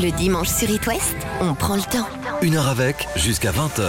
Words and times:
Le 0.00 0.10
dimanche 0.16 0.48
sur 0.48 0.70
It 0.70 0.86
West, 0.86 1.16
on 1.40 1.54
prend 1.54 1.76
le 1.76 1.82
temps. 1.82 2.06
Une 2.40 2.56
heure 2.56 2.68
avec, 2.68 3.06
jusqu'à 3.14 3.50
20h. 3.50 3.82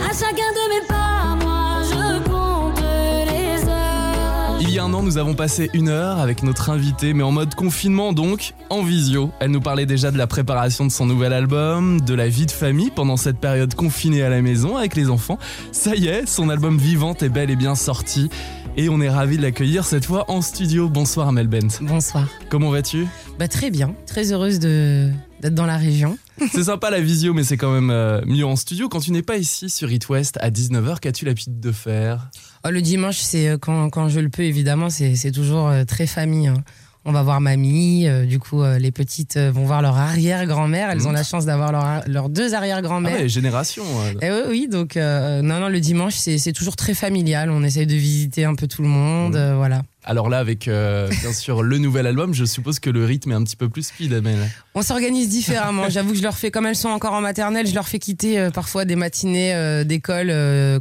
À 0.00 0.12
chacun 0.12 0.50
de 0.52 0.68
mes 0.68 0.86
pas, 0.88 1.36
moi 1.44 1.82
je 1.84 2.28
compte 2.28 2.80
les 3.26 3.68
heures. 3.68 4.58
Il 4.60 4.70
y 4.70 4.78
a 4.78 4.84
un 4.84 4.92
an, 4.94 5.02
nous 5.02 5.18
avons 5.18 5.34
passé 5.34 5.70
une 5.74 5.88
heure 5.88 6.18
avec 6.18 6.42
notre 6.42 6.70
invitée, 6.70 7.12
mais 7.12 7.22
en 7.22 7.30
mode 7.30 7.54
confinement 7.54 8.12
donc, 8.12 8.54
en 8.70 8.82
visio. 8.82 9.30
Elle 9.40 9.50
nous 9.50 9.60
parlait 9.60 9.86
déjà 9.86 10.10
de 10.10 10.18
la 10.18 10.26
préparation 10.26 10.86
de 10.86 10.90
son 10.90 11.06
nouvel 11.06 11.32
album, 11.32 12.00
de 12.00 12.14
la 12.14 12.28
vie 12.28 12.46
de 12.46 12.50
famille 12.50 12.90
pendant 12.90 13.16
cette 13.16 13.38
période 13.38 13.74
confinée 13.74 14.22
à 14.22 14.30
la 14.30 14.42
maison 14.42 14.76
avec 14.76 14.96
les 14.96 15.10
enfants. 15.10 15.38
Ça 15.70 15.94
y 15.94 16.08
est, 16.08 16.26
son 16.26 16.48
album 16.48 16.78
Vivante 16.78 17.22
est 17.22 17.28
bel 17.28 17.50
et 17.50 17.56
bien 17.56 17.74
sorti. 17.74 18.30
Et 18.76 18.88
on 18.88 19.02
est 19.02 19.10
ravis 19.10 19.36
de 19.36 19.42
l'accueillir 19.42 19.84
cette 19.84 20.06
fois 20.06 20.24
en 20.28 20.40
studio. 20.40 20.88
Bonsoir 20.88 21.28
Amel 21.28 21.46
Bent. 21.46 21.82
Bonsoir. 21.82 22.26
Comment 22.48 22.70
vas-tu? 22.70 23.06
Bah, 23.38 23.46
très 23.46 23.70
bien, 23.70 23.94
très 24.06 24.32
heureuse 24.32 24.58
de 24.58 25.10
d'être 25.42 25.54
dans 25.54 25.66
la 25.66 25.76
région. 25.76 26.16
C'est 26.52 26.64
sympa 26.64 26.90
la 26.90 27.00
visio, 27.00 27.34
mais 27.34 27.44
c'est 27.44 27.56
quand 27.56 27.72
même 27.72 27.90
euh, 27.90 28.22
mieux 28.24 28.46
en 28.46 28.56
studio. 28.56 28.88
Quand 28.88 29.00
tu 29.00 29.10
n'es 29.12 29.22
pas 29.22 29.36
ici 29.36 29.68
sur 29.68 29.92
It 29.92 30.08
West 30.08 30.38
à 30.40 30.50
19h, 30.50 31.00
qu'as-tu 31.00 31.24
l'habitude 31.24 31.60
de 31.60 31.72
faire? 31.72 32.30
Oh, 32.64 32.70
le 32.70 32.80
dimanche, 32.80 33.18
c'est 33.18 33.48
euh, 33.48 33.58
quand, 33.58 33.90
quand 33.90 34.08
je 34.08 34.20
le 34.20 34.28
peux, 34.28 34.42
évidemment, 34.42 34.88
c'est 34.88 35.32
toujours 35.32 35.68
euh, 35.68 35.84
très 35.84 36.06
famille. 36.06 36.46
hein. 36.46 36.62
On 37.04 37.10
va 37.10 37.22
voir 37.24 37.40
mamie, 37.40 38.06
euh, 38.06 38.26
du 38.26 38.38
coup, 38.38 38.62
euh, 38.62 38.78
les 38.78 38.92
petites 38.92 39.36
euh, 39.36 39.50
vont 39.50 39.64
voir 39.64 39.82
leur 39.82 39.96
arrière-grand-mère. 39.98 40.88
Elles 40.90 41.08
ont 41.08 41.12
la 41.12 41.24
chance 41.24 41.44
d'avoir 41.44 41.72
leur- 41.72 42.02
leurs 42.06 42.28
deux 42.28 42.54
Ah 42.54 42.58
arrière-grand-mères. 42.58 43.12
ouais, 43.22 43.28
génération. 43.28 43.82
Eh 44.22 44.30
oui, 44.30 44.38
oui, 44.48 44.68
donc 44.70 44.94
non, 44.96 45.42
non, 45.60 45.68
le 45.68 45.80
dimanche, 45.80 46.14
c'est 46.14 46.52
toujours 46.52 46.76
très 46.76 46.94
familial. 46.94 47.50
On 47.50 47.64
essaye 47.64 47.86
de 47.86 47.94
visiter 47.96 48.44
un 48.44 48.54
peu 48.54 48.68
tout 48.68 48.82
le 48.82 48.88
monde, 48.88 49.34
euh, 49.34 49.54
voilà. 49.56 49.82
Alors 50.04 50.28
là, 50.28 50.38
avec 50.38 50.66
euh, 50.68 51.08
bien 51.20 51.32
sûr 51.32 51.62
le 51.62 51.78
nouvel 51.78 52.06
album, 52.06 52.34
je 52.34 52.44
suppose 52.44 52.78
que 52.80 52.90
le 52.90 53.04
rythme 53.04 53.32
est 53.32 53.34
un 53.36 53.42
petit 53.44 53.56
peu 53.56 53.68
plus 53.68 53.86
speed, 53.86 54.12
Amel. 54.12 54.38
On 54.74 54.82
s'organise 54.82 55.28
différemment. 55.28 55.88
J'avoue 55.88 56.10
que 56.12 56.18
je 56.18 56.22
leur 56.24 56.36
fais, 56.36 56.50
comme 56.52 56.66
elles 56.66 56.74
sont 56.76 56.88
encore 56.88 57.14
en 57.14 57.20
maternelle, 57.20 57.66
je 57.68 57.74
leur 57.74 57.86
fais 57.88 57.98
quitter 58.00 58.38
euh, 58.38 58.50
parfois 58.50 58.84
des 58.84 58.96
matinées 58.96 59.54
euh, 59.54 59.82
d'école 59.84 60.28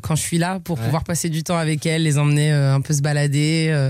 quand 0.02 0.16
je 0.16 0.22
suis 0.22 0.38
là 0.38 0.60
pour 0.64 0.78
Ouais. 0.78 0.86
pouvoir 0.86 1.04
passer 1.04 1.30
du 1.30 1.44
temps 1.44 1.58
avec 1.58 1.86
elles, 1.86 2.04
les 2.04 2.18
emmener 2.20 2.52
un 2.52 2.82
peu 2.82 2.94
se 2.94 3.02
balader. 3.02 3.90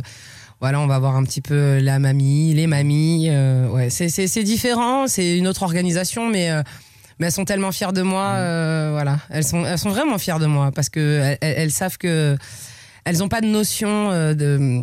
Euh, 0.61 0.65
voilà, 0.65 0.79
on 0.79 0.87
va 0.87 0.99
voir 0.99 1.15
un 1.15 1.23
petit 1.23 1.41
peu 1.41 1.79
la 1.79 1.99
mamie, 1.99 2.53
les 2.53 2.67
mamies. 2.67 3.27
euh, 3.29 3.67
ouais, 3.69 3.89
c'est- 3.89 4.09
c'est 4.09 4.27
c'est 4.27 4.43
différent, 4.43 5.07
c'est 5.07 5.37
une 5.37 5.47
autre 5.47 5.63
organisation, 5.63 6.29
mais. 6.29 6.51
euh, 6.51 6.61
mais 7.19 7.27
elles 7.27 7.33
sont 7.33 7.45
tellement 7.45 7.71
fières 7.71 7.93
de 7.93 8.01
moi, 8.01 8.29
euh, 8.37 8.89
voilà. 8.93 9.19
Elles 9.29 9.43
sont, 9.43 9.63
elles 9.63 9.77
sont 9.77 9.91
vraiment 9.91 10.17
fières 10.17 10.39
de 10.39 10.47
moi 10.47 10.71
parce 10.73 10.89
que 10.89 11.35
elles 11.39 11.69
savent 11.71 11.99
que 11.99 12.35
elles 13.05 13.17
n'ont 13.17 13.29
pas 13.29 13.41
de 13.41 13.47
notion 13.47 14.11
euh, 14.11 14.33
de 14.33 14.45
euh, 14.45 14.81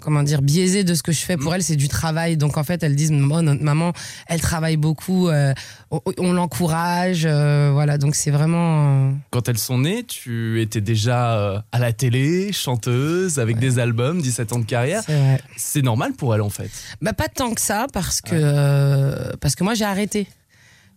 comment 0.00 0.22
dire 0.22 0.42
biaisée 0.42 0.84
de 0.84 0.94
ce 0.94 1.02
que 1.02 1.12
je 1.12 1.20
fais 1.20 1.36
pour 1.36 1.54
elles 1.54 1.62
c'est 1.62 1.76
du 1.76 1.88
travail. 1.88 2.36
Donc 2.36 2.56
en 2.56 2.64
fait 2.64 2.82
elles 2.82 2.96
disent 2.96 3.12
oh, 3.12 3.42
notre 3.42 3.62
maman 3.62 3.92
elle 4.26 4.40
travaille 4.40 4.76
beaucoup 4.76 5.28
euh, 5.28 5.54
on, 5.90 6.00
on 6.18 6.32
l'encourage 6.32 7.24
euh, 7.24 7.70
voilà 7.72 7.98
donc 7.98 8.14
c'est 8.14 8.30
vraiment 8.30 9.12
Quand 9.30 9.48
elles 9.48 9.58
sont 9.58 9.78
nées, 9.78 10.04
tu 10.04 10.60
étais 10.60 10.80
déjà 10.80 11.64
à 11.72 11.78
la 11.78 11.92
télé, 11.92 12.52
chanteuse, 12.52 13.38
avec 13.38 13.58
des 13.58 13.78
albums, 13.78 14.20
17 14.20 14.52
ans 14.52 14.58
de 14.58 14.64
carrière. 14.64 15.02
c'est 15.56 15.82
normal 15.82 16.12
pour 16.12 16.34
elles 16.34 16.42
en 16.42 16.50
fait. 16.50 16.70
bah 17.00 17.12
pas 17.12 17.28
tant 17.28 17.54
que 17.54 17.60
ça 17.60 17.86
parce 17.92 18.20
que 18.20 19.36
parce 19.36 19.54
que 19.54 19.64
moi 19.64 19.74
j'ai 19.74 19.84
arrêté 19.84 20.26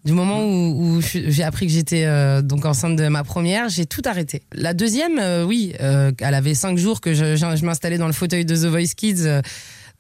du 0.06 0.14
moment 0.14 0.44
où, 0.44 0.98
où 0.98 1.02
j'ai 1.02 1.44
appris 1.44 1.68
que 1.68 1.74
j'étais 1.74 2.06
euh, 2.06 2.42
donc 2.42 2.66
enceinte 2.66 2.96
de 2.96 3.08
ma 3.08 3.24
première, 3.24 3.70
j'ai 3.70 3.86
tout 3.86 4.02
arrêté. 4.06 4.42
La 4.54 4.74
deuxième, 4.74 5.20
euh, 5.20 5.44
oui, 5.44 5.74
euh, 5.82 6.12
elle 6.20 6.34
avait 6.34 6.56
cinq 6.56 6.78
jours 6.78 7.02
que 7.02 7.14
je, 7.14 7.36
je, 7.36 7.56
je 7.56 7.66
m'installais 7.66 7.98
dans 7.98 8.08
le 8.08 8.14
fauteuil 8.14 8.46
de 8.46 8.56
The 8.56 8.66
Voice 8.66 8.96
Kids. 8.96 9.42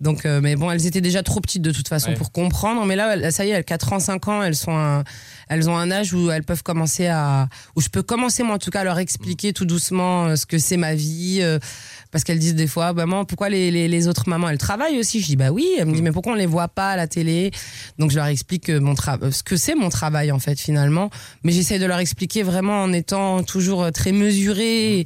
Donc, 0.01 0.25
euh, 0.25 0.39
mais 0.41 0.55
bon, 0.55 0.71
elles 0.71 0.85
étaient 0.85 1.01
déjà 1.01 1.23
trop 1.23 1.41
petites 1.41 1.61
de 1.61 1.71
toute 1.71 1.87
façon 1.89 2.09
Ouais. 2.11 2.15
pour 2.15 2.31
comprendre. 2.31 2.85
Mais 2.85 2.95
là, 2.95 3.15
elles- 3.15 3.33
ça 3.33 3.45
y 3.45 3.49
est, 3.49 3.53
elles 3.53 3.65
4 3.65 3.91
ans, 3.93 3.99
5 3.99 4.27
ans, 4.29 4.41
elles 4.41 4.55
sont, 4.55 4.71
un- 4.75 5.03
elles 5.49 5.69
ont 5.69 5.75
un 5.77 5.91
âge 5.91 6.13
où 6.13 6.31
elles 6.31 6.43
peuvent 6.43 6.63
commencer 6.63 7.07
à, 7.07 7.49
où 7.75 7.81
je 7.81 7.89
peux 7.89 8.01
commencer 8.03 8.43
moi 8.43 8.55
en 8.55 8.59
tout 8.59 8.71
cas 8.71 8.81
à 8.81 8.83
leur 8.85 8.97
expliquer 8.99 9.51
tout 9.51 9.65
doucement 9.65 10.27
euh, 10.27 10.35
ce 10.37 10.45
que 10.45 10.57
c'est 10.57 10.77
ma 10.77 10.95
vie, 10.95 11.39
euh, 11.41 11.59
parce 12.11 12.23
qu'elles 12.23 12.39
disent 12.39 12.55
des 12.55 12.67
fois, 12.67 12.93
maman, 12.93 13.25
pourquoi 13.25 13.49
les, 13.49 13.71
les, 13.71 13.87
les 13.87 14.07
autres 14.07 14.29
mamans 14.29 14.47
elles 14.49 14.57
travaillent 14.57 14.99
aussi? 14.99 15.19
Je 15.21 15.25
dis 15.27 15.35
bah 15.35 15.51
oui. 15.51 15.67
Elle 15.77 15.85
me 15.87 15.93
dit 15.93 16.01
mais 16.01 16.11
pourquoi 16.11 16.31
on 16.33 16.35
les 16.35 16.45
voit 16.45 16.69
pas 16.69 16.91
à 16.91 16.95
la 16.95 17.07
télé? 17.07 17.51
Donc 17.97 18.11
je 18.11 18.15
leur 18.15 18.25
explique 18.27 18.63
que 18.65 18.79
mon 18.79 18.93
euh, 19.21 19.31
ce 19.31 19.43
que 19.43 19.57
c'est 19.57 19.75
mon 19.75 19.89
travail 19.89 20.31
en 20.31 20.39
fait 20.39 20.59
finalement, 20.59 21.09
mais 21.43 21.51
j'essaie 21.51 21.77
de 21.79 21.85
leur 21.85 21.99
expliquer 21.99 22.43
vraiment 22.43 22.83
en 22.83 22.93
étant 22.93 23.43
toujours 23.43 23.91
très 23.91 24.11
mesuré. 24.13 24.99
Et, 25.01 25.05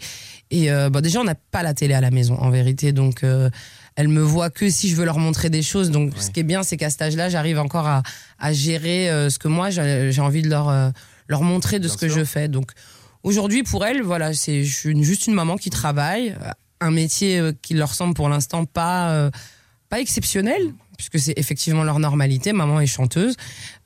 et, 0.51 0.71
euh, 0.71 0.89
bah, 0.91 1.01
déjà 1.01 1.19
on 1.19 1.23
n'a 1.23 1.35
pas 1.35 1.63
la 1.63 1.73
télé 1.73 1.93
à 1.95 2.01
la 2.01 2.11
maison 2.11 2.35
en 2.39 2.51
vérité, 2.51 2.91
donc 2.91 3.23
euh, 3.23 3.49
elles 3.95 4.07
me 4.07 4.21
voient 4.21 4.49
que 4.49 4.69
si 4.69 4.89
je 4.89 4.95
veux 4.95 5.05
leur 5.05 5.19
montrer 5.19 5.49
des 5.49 5.61
choses. 5.61 5.91
Donc, 5.91 6.13
ce 6.17 6.31
qui 6.31 6.39
est 6.39 6.43
bien, 6.43 6.63
c'est 6.63 6.77
qu'à 6.77 6.89
cet 6.89 7.01
âge-là, 7.01 7.29
j'arrive 7.29 7.59
encore 7.59 7.87
à, 7.87 8.03
à 8.39 8.53
gérer 8.53 9.09
euh, 9.09 9.29
ce 9.29 9.39
que 9.39 9.47
moi, 9.47 9.69
j'ai 9.69 10.21
envie 10.21 10.41
de 10.41 10.49
leur, 10.49 10.69
euh, 10.69 10.89
leur 11.27 11.41
montrer 11.43 11.79
de 11.79 11.85
Bien 11.85 11.93
ce 11.93 11.97
que 11.97 12.09
je 12.09 12.23
fais. 12.23 12.47
Donc, 12.47 12.71
aujourd'hui, 13.23 13.63
pour 13.63 13.85
elles, 13.85 14.01
voilà, 14.01 14.33
c'est 14.33 14.63
je 14.63 14.75
suis 14.75 15.03
juste 15.03 15.27
une 15.27 15.33
maman 15.33 15.57
qui 15.57 15.69
travaille, 15.69 16.35
euh, 16.41 16.51
un 16.81 16.91
métier 16.91 17.41
qui 17.61 17.75
leur 17.75 17.93
semble 17.93 18.13
pour 18.13 18.29
l'instant 18.29 18.65
pas, 18.65 19.11
euh, 19.11 19.31
pas 19.89 19.99
exceptionnel. 19.99 20.61
Puisque 20.95 21.17
c'est 21.17 21.33
effectivement 21.37 21.83
leur 21.83 21.97
normalité, 21.97 22.53
maman 22.53 22.79
est 22.79 22.85
chanteuse, 22.85 23.35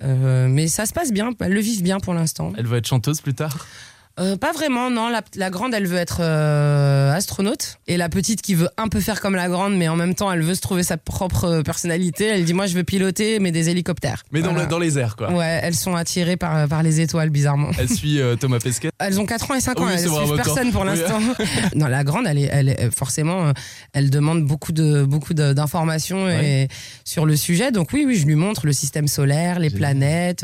Euh, 0.04 0.48
mais 0.50 0.68
ça 0.68 0.86
se 0.86 0.94
passe 0.94 1.12
bien, 1.12 1.32
elles 1.40 1.54
le 1.54 1.62
vivent 1.62 1.82
bien 1.82 2.00
pour 2.00 2.14
l'instant. 2.14 2.52
Elle 2.58 2.68
veut 2.68 2.78
être 2.78 2.86
chanteuse 2.86 3.22
plus 3.22 3.34
tard? 3.34 3.66
Euh, 4.20 4.36
pas 4.36 4.52
vraiment, 4.52 4.90
non. 4.90 5.10
La, 5.10 5.22
la 5.36 5.50
grande, 5.50 5.74
elle 5.74 5.86
veut 5.86 5.98
être 5.98 6.18
euh, 6.22 7.14
astronaute. 7.14 7.78
Et 7.88 7.98
la 7.98 8.10
petite 8.10 8.42
qui 8.42 8.56
veut 8.56 8.70
un 8.78 8.88
peu 8.88 9.00
faire 9.00 9.22
comme 9.22 9.36
la 9.36 9.48
grande, 9.48 9.76
mais 9.78 9.88
en 9.88 9.96
même 9.96 10.16
temps, 10.16 10.32
elle 10.32 10.42
veut 10.42 10.56
se 10.56 10.62
trouver 10.62 10.82
sa 10.84 10.98
propre 10.98 11.46
euh, 11.46 11.62
personnalité. 11.62 12.26
Elle 12.26 12.44
dit, 12.46 12.54
moi, 12.54 12.66
je 12.66 12.74
veux 12.74 12.84
piloter, 12.84 13.40
mais 13.40 13.52
des 13.52 13.70
hélicoptères. 13.70 14.24
Mais 14.32 14.42
dans, 14.42 14.50
Voilà. 14.50 14.64
le- 14.64 14.70
dans 14.70 14.80
les 14.80 14.98
airs 14.98 15.16
quoi. 15.16 15.32
Ouais, 15.32 15.60
elles 15.62 15.76
sont 15.76 15.96
attirées 15.96 16.36
par, 16.38 16.68
par 16.68 16.82
les 16.84 17.00
étoiles, 17.00 17.30
bizarrement. 17.30 17.70
Elle 17.78 17.90
suit 17.90 18.20
euh, 18.20 18.36
Thomas 18.36 18.60
Pesquet. 18.60 18.90
Elles 19.00 19.20
ont 19.20 19.26
4 19.28 19.52
ans 19.52 19.54
et 19.56 19.62
5 19.62 19.80
ans, 19.80 19.84
Oui, 19.86 19.92
elles 19.94 20.00
suivent 20.00 20.12
temps. 20.12 20.36
personne 20.36 20.72
pour 20.72 20.82
Oui. 20.82 20.88
l'instant. 20.88 21.20
non, 21.76 21.86
la 21.86 22.04
grande, 22.04 22.26
elle 22.28 22.40
est, 22.40 22.50
elle 22.52 22.70
est 22.70 22.90
forcément, 22.96 23.54
elle 23.94 24.10
demande 24.10 24.44
beaucoup 24.44 24.72
de 24.72 25.04
beaucoup 25.04 25.36
d'informations 25.36 26.26
sur 27.06 27.28
le 27.28 27.36
sujet. 27.36 27.72
Donc 27.72 27.90
oui, 27.94 28.06
oui, 28.08 28.16
je 28.16 28.26
lui 28.26 28.34
montre 28.36 28.66
le 28.66 28.74
système 28.74 29.08
solaire, 29.08 29.60
les 29.60 29.70
planètes. 29.70 30.44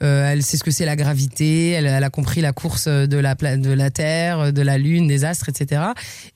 elle 0.00 0.42
sait 0.42 0.56
ce 0.56 0.64
que 0.64 0.70
c'est 0.70 0.86
la 0.86 0.96
gravité. 0.96 1.72
Elle, 1.72 1.86
elle 1.86 2.02
a 2.04 2.10
compris 2.10 2.40
la 2.40 2.52
course 2.52 2.88
de 3.06 3.18
la 3.18 3.34
de 3.34 3.72
la 3.72 3.90
Terre, 3.90 4.52
de 4.52 4.62
la 4.62 4.78
Lune, 4.78 5.06
des 5.06 5.24
astres, 5.24 5.48
etc. 5.48 5.82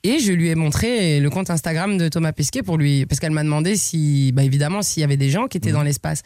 Et 0.03 0.19
je 0.19 0.31
lui 0.31 0.49
ai 0.49 0.55
montré 0.55 1.19
le 1.19 1.29
compte 1.29 1.49
Instagram 1.49 1.97
de 1.97 2.07
Thomas 2.07 2.31
Pesquet 2.31 2.63
pour 2.63 2.77
lui, 2.77 3.05
parce 3.05 3.19
qu'elle 3.19 3.31
m'a 3.31 3.43
demandé 3.43 3.75
si, 3.75 4.31
bah 4.33 4.43
évidemment, 4.43 4.81
s'il 4.81 5.01
y 5.01 5.03
avait 5.03 5.17
des 5.17 5.29
gens 5.29 5.47
qui 5.47 5.57
étaient 5.57 5.71
dans 5.71 5.83
l'espace. 5.83 6.21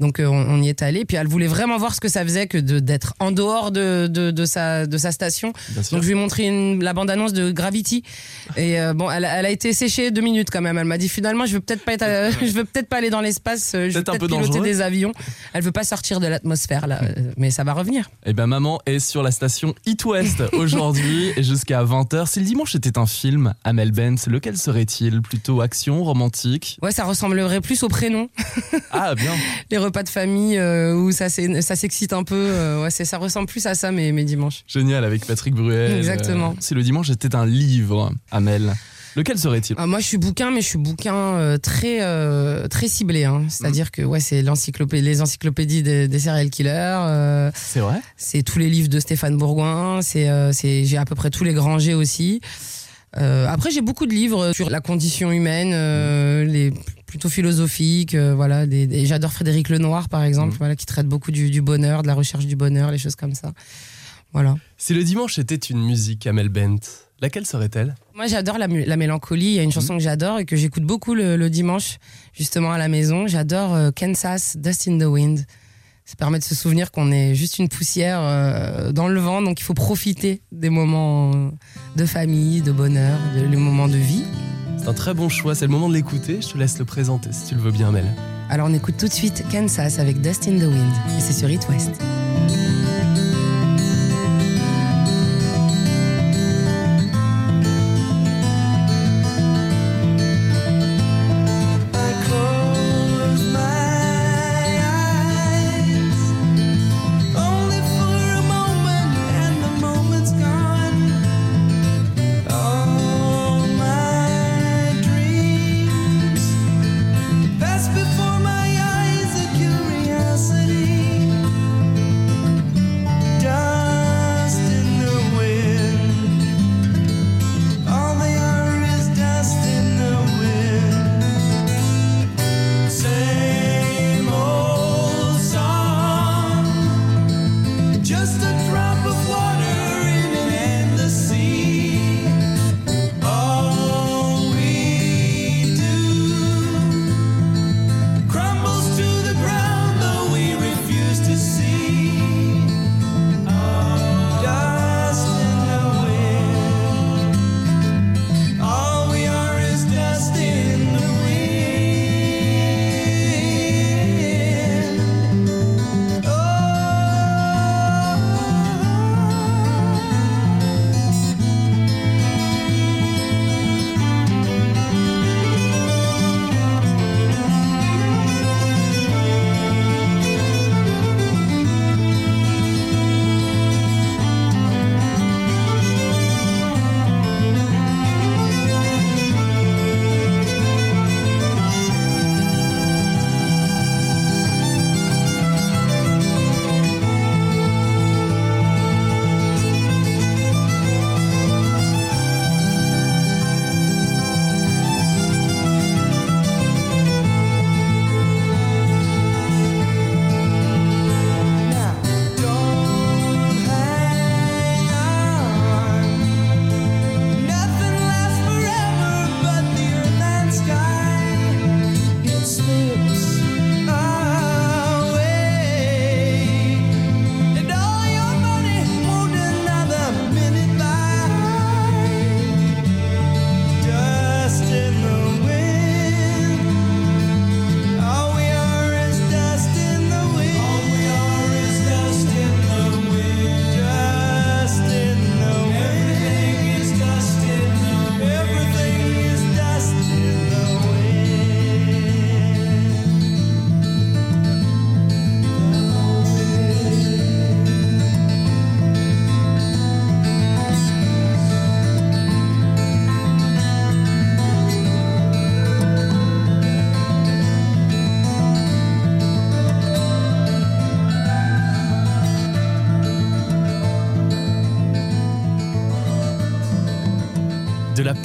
Donc 0.00 0.18
euh, 0.18 0.26
on, 0.26 0.34
on 0.58 0.62
y 0.62 0.68
est 0.68 0.82
allé. 0.82 1.04
Puis 1.04 1.16
elle 1.16 1.26
voulait 1.28 1.46
vraiment 1.46 1.78
voir 1.78 1.94
ce 1.94 2.00
que 2.00 2.08
ça 2.08 2.22
faisait 2.24 2.46
que 2.46 2.58
d'être 2.58 3.14
en 3.20 3.30
dehors 3.30 3.70
de, 3.70 4.06
de, 4.08 4.30
de 4.30 4.44
sa, 4.44 4.86
de 4.86 4.98
sa 4.98 5.12
station. 5.12 5.52
Donc 5.92 6.02
je 6.02 6.06
lui 6.06 6.12
ai 6.12 6.14
montré 6.14 6.44
une- 6.46 6.82
la 6.82 6.92
bande-annonce 6.92 7.32
de 7.32 7.50
Gravity. 7.52 8.02
Et 8.56 8.80
euh, 8.80 8.94
bon, 8.94 9.10
elle, 9.10 9.24
a- 9.24 9.36
elle 9.38 9.46
a 9.46 9.50
été 9.50 9.72
séchée 9.72 10.10
deux 10.10 10.22
minutes 10.22 10.48
quand 10.50 10.60
même. 10.62 10.78
Elle 10.78 10.84
m'a 10.86 10.98
dit 10.98 11.08
finalement, 11.08 11.46
je 11.46 11.52
veux 11.54 11.60
peut-être 11.60 11.84
pas 11.84 11.92
être, 11.94 12.02
euh, 12.02 12.30
je 12.40 12.52
veux 12.52 12.64
peut-être 12.64 12.88
pas 12.88 12.96
aller 12.96 13.10
dans 13.10 13.20
l'espace. 13.20 13.70
Je 13.74 13.78
veux 13.78 14.02
Peut-être 14.02 14.12
piloter 14.26 14.46
dangereux. 14.46 14.64
des 14.64 14.80
avions. 14.80 15.12
Elle 15.52 15.62
veut 15.62 15.72
pas 15.72 15.84
sortir 15.84 16.20
de 16.20 16.26
l'atmosphère 16.26 16.86
là, 16.86 17.00
mais 17.36 17.50
ça 17.50 17.64
va 17.64 17.72
revenir. 17.74 18.10
Eh 18.24 18.32
ben 18.32 18.46
maman 18.46 18.80
est 18.86 18.98
sur 19.00 19.22
la 19.22 19.30
station 19.30 19.74
It 19.86 20.04
West 20.04 20.42
aujourd'hui 20.54 21.32
et 21.36 21.42
jusqu'à 21.42 21.82
20h. 21.84 22.26
Si 22.26 22.40
le 22.40 22.46
dimanche 22.46 22.74
était 22.74 22.98
un 22.98 23.06
film, 23.06 23.54
Amel 23.64 23.92
Bent, 23.92 24.16
lequel 24.26 24.56
serait-il? 24.56 25.20
Plutôt 25.22 25.60
action, 25.60 26.02
romantique? 26.02 26.78
Ouais, 26.82 26.92
ça 26.92 27.04
ressemblerait 27.04 27.60
plus 27.60 27.82
au 27.82 27.88
prénom. 27.88 28.28
Ah 28.90 29.14
bien. 29.14 29.32
Les 29.70 29.78
repas 29.90 30.02
de 30.02 30.08
famille 30.08 30.56
euh, 30.56 30.94
où 30.94 31.12
ça 31.12 31.28
s'excite 31.28 32.12
un 32.12 32.22
peu. 32.22 32.34
euh, 32.36 32.82
ouais, 32.82 32.90
ça 32.90 33.18
ressemble 33.18 33.46
plus 33.46 33.66
à 33.66 33.74
ça 33.74 33.90
mes, 33.92 34.12
mes 34.12 34.24
dimanches. 34.24 34.62
Génial 34.66 35.04
avec 35.04 35.26
Patrick 35.26 35.54
Bruel. 35.54 35.96
Exactement. 35.96 36.50
Euh, 36.50 36.60
si 36.60 36.74
le 36.74 36.82
dimanche 36.82 37.10
était 37.10 37.34
un 37.34 37.44
livre, 37.44 38.12
Amel, 38.30 38.72
lequel 39.16 39.38
serait-il? 39.38 39.74
Ah, 39.78 39.86
moi, 39.86 39.98
je 39.98 40.06
suis 40.06 40.18
bouquin, 40.18 40.50
mais 40.50 40.60
je 40.60 40.66
suis 40.66 40.78
bouquin 40.78 41.56
très 41.62 41.98
très 42.68 42.88
ciblé. 42.88 43.24
Hein. 43.24 43.44
C'est-à-dire 43.48 43.90
que 43.90 44.02
ouais, 44.02 44.20
c'est 44.20 44.42
les 44.42 45.20
encyclopédies 45.20 45.82
des, 45.82 46.08
des 46.08 46.18
serial 46.18 46.50
killers. 46.50 47.50
C'est 47.54 47.80
vrai? 47.80 48.00
c'est 48.16 48.42
tous 48.42 48.58
les 48.58 48.70
livres 48.70 48.88
de 48.88 49.00
Stéphane 49.00 49.36
Bourgoin. 49.36 50.00
J'ai 50.02 50.28
à 50.96 51.04
peu 51.04 51.14
près 51.14 51.30
tous 51.30 51.44
les 51.44 51.52
Grangers 51.54 51.94
aussi. 51.94 52.40
Euh, 53.16 53.46
après, 53.48 53.70
j'ai 53.70 53.80
beaucoup 53.80 54.06
de 54.06 54.12
livres 54.14 54.52
sur 54.52 54.70
la 54.70 54.80
condition 54.80 55.32
humaine, 55.32 55.72
euh, 55.74 56.44
les 56.44 56.72
plutôt 57.10 57.28
philosophiques. 57.28 58.14
euh, 58.14 58.34
voilà, 58.34 58.66
des, 58.66 58.86
des- 58.86 59.04
j'adore 59.04 59.32
Frédéric 59.32 59.68
Lenoir, 59.68 60.08
par 60.08 60.22
exemple, 60.22 60.52
Mhm. 60.52 60.58
voilà, 60.58 60.76
qui 60.76 60.86
traite 60.86 61.06
beaucoup 61.06 61.30
du, 61.32 61.50
du 61.50 61.60
bonheur, 61.60 62.02
de 62.02 62.06
la 62.06 62.14
recherche 62.14 62.46
du 62.46 62.56
bonheur, 62.56 62.90
les 62.90 62.98
choses 62.98 63.16
comme 63.16 63.34
ça. 63.34 63.52
Voilà. 64.32 64.54
Si 64.78 64.94
le 64.94 65.02
dimanche 65.04 65.38
était 65.38 65.56
une 65.56 65.84
musique, 65.84 66.26
Amel 66.26 66.48
Bent, 66.48 66.78
laquelle 67.20 67.44
serait-elle? 67.46 67.96
Moi, 68.14 68.26
j'adore 68.28 68.58
la, 68.58 68.68
mélancolie. 68.96 69.46
Il 69.46 69.54
y 69.54 69.58
a 69.58 69.62
une 69.64 69.72
chanson 69.72 69.96
que 69.96 70.02
j'adore 70.02 70.38
et 70.38 70.44
que 70.44 70.54
j'écoute 70.56 70.84
beaucoup 70.84 71.14
le, 71.14 71.36
le 71.36 71.50
dimanche, 71.50 71.98
justement 72.32 72.70
à 72.72 72.78
la 72.78 72.86
maison. 72.88 73.26
J'adore 73.26 73.74
euh, 73.74 73.90
Kansas, 73.90 74.56
Dust 74.56 74.86
in 74.88 74.98
the 74.98 75.02
Wind. 75.04 75.44
Ça 76.04 76.14
permet 76.16 76.38
de 76.38 76.44
se 76.44 76.54
souvenir 76.54 76.90
qu'on 76.92 77.12
est 77.12 77.34
juste 77.34 77.58
une 77.58 77.68
poussière 77.68 78.20
euh, 78.22 78.90
dans 78.92 79.06
le 79.08 79.20
vent, 79.20 79.42
donc 79.42 79.60
il 79.60 79.62
faut 79.64 79.74
profiter 79.74 80.42
des 80.50 80.70
moments 80.70 81.52
de 81.96 82.06
famille, 82.06 82.62
de 82.62 82.72
bonheur, 82.72 83.16
de, 83.36 83.42
les 83.46 83.56
moments 83.56 83.86
de 83.88 83.96
vie. 83.96 84.24
C'est 84.80 84.88
un 84.88 84.94
très 84.94 85.12
bon 85.12 85.28
choix, 85.28 85.54
c'est 85.54 85.66
le 85.66 85.70
moment 85.70 85.90
de 85.90 85.94
l'écouter. 85.94 86.40
Je 86.40 86.48
te 86.48 86.58
laisse 86.58 86.78
le 86.78 86.86
présenter 86.86 87.32
si 87.32 87.48
tu 87.48 87.54
le 87.54 87.60
veux 87.60 87.70
bien, 87.70 87.88
Amel. 87.88 88.06
Alors 88.48 88.68
on 88.70 88.72
écoute 88.72 88.96
tout 88.96 89.08
de 89.08 89.12
suite 89.12 89.44
Kansas 89.52 89.98
avec 89.98 90.22
Dust 90.22 90.48
in 90.48 90.58
the 90.58 90.62
Wind. 90.62 90.92
C'est 91.18 91.34
sur 91.34 91.50
It 91.50 91.68
West. 91.68 92.00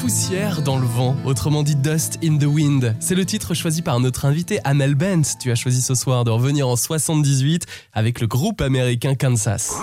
Poussière 0.06 0.62
dans 0.62 0.78
le 0.78 0.86
vent, 0.86 1.16
autrement 1.26 1.64
dit 1.64 1.76
Dust 1.76 2.20
in 2.24 2.38
the 2.38 2.44
Wind. 2.44 2.96
C'est 3.00 3.16
le 3.16 3.26
titre 3.26 3.56
choisi 3.56 3.82
par 3.82 4.00
notre 4.00 4.26
invité 4.26 4.60
Amel 4.64 4.94
Bent. 4.94 5.24
Tu 5.40 5.50
as 5.50 5.56
choisi 5.56 5.82
ce 5.82 5.96
soir 5.96 6.24
de 6.24 6.30
revenir 6.30 6.68
en 6.68 6.76
78 6.76 7.66
avec 7.92 8.22
le 8.22 8.28
groupe 8.28 8.62
américain 8.62 9.16
Kansas. 9.16 9.74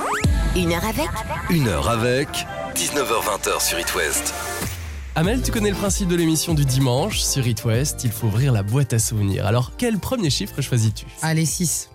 Une 0.54 0.70
heure 0.70 0.84
avec 0.84 1.08
Une 1.50 1.66
heure 1.66 1.88
avec 1.88 2.28
19h20 2.76 3.66
sur 3.66 3.80
It 3.80 3.92
West. 3.96 4.32
Amel, 5.16 5.42
tu 5.42 5.50
connais 5.50 5.70
le 5.70 5.76
principe 5.76 6.06
de 6.06 6.14
l'émission 6.14 6.54
du 6.54 6.64
dimanche 6.64 7.18
sur 7.18 7.44
It 7.44 7.64
West. 7.64 8.04
Il 8.04 8.12
faut 8.12 8.28
ouvrir 8.28 8.52
la 8.52 8.62
boîte 8.62 8.92
à 8.92 9.00
souvenirs. 9.00 9.44
Alors, 9.44 9.72
quel 9.76 9.98
premier 9.98 10.30
chiffre 10.30 10.62
choisis-tu? 10.62 11.06
Allez, 11.22 11.46
6. 11.46 11.90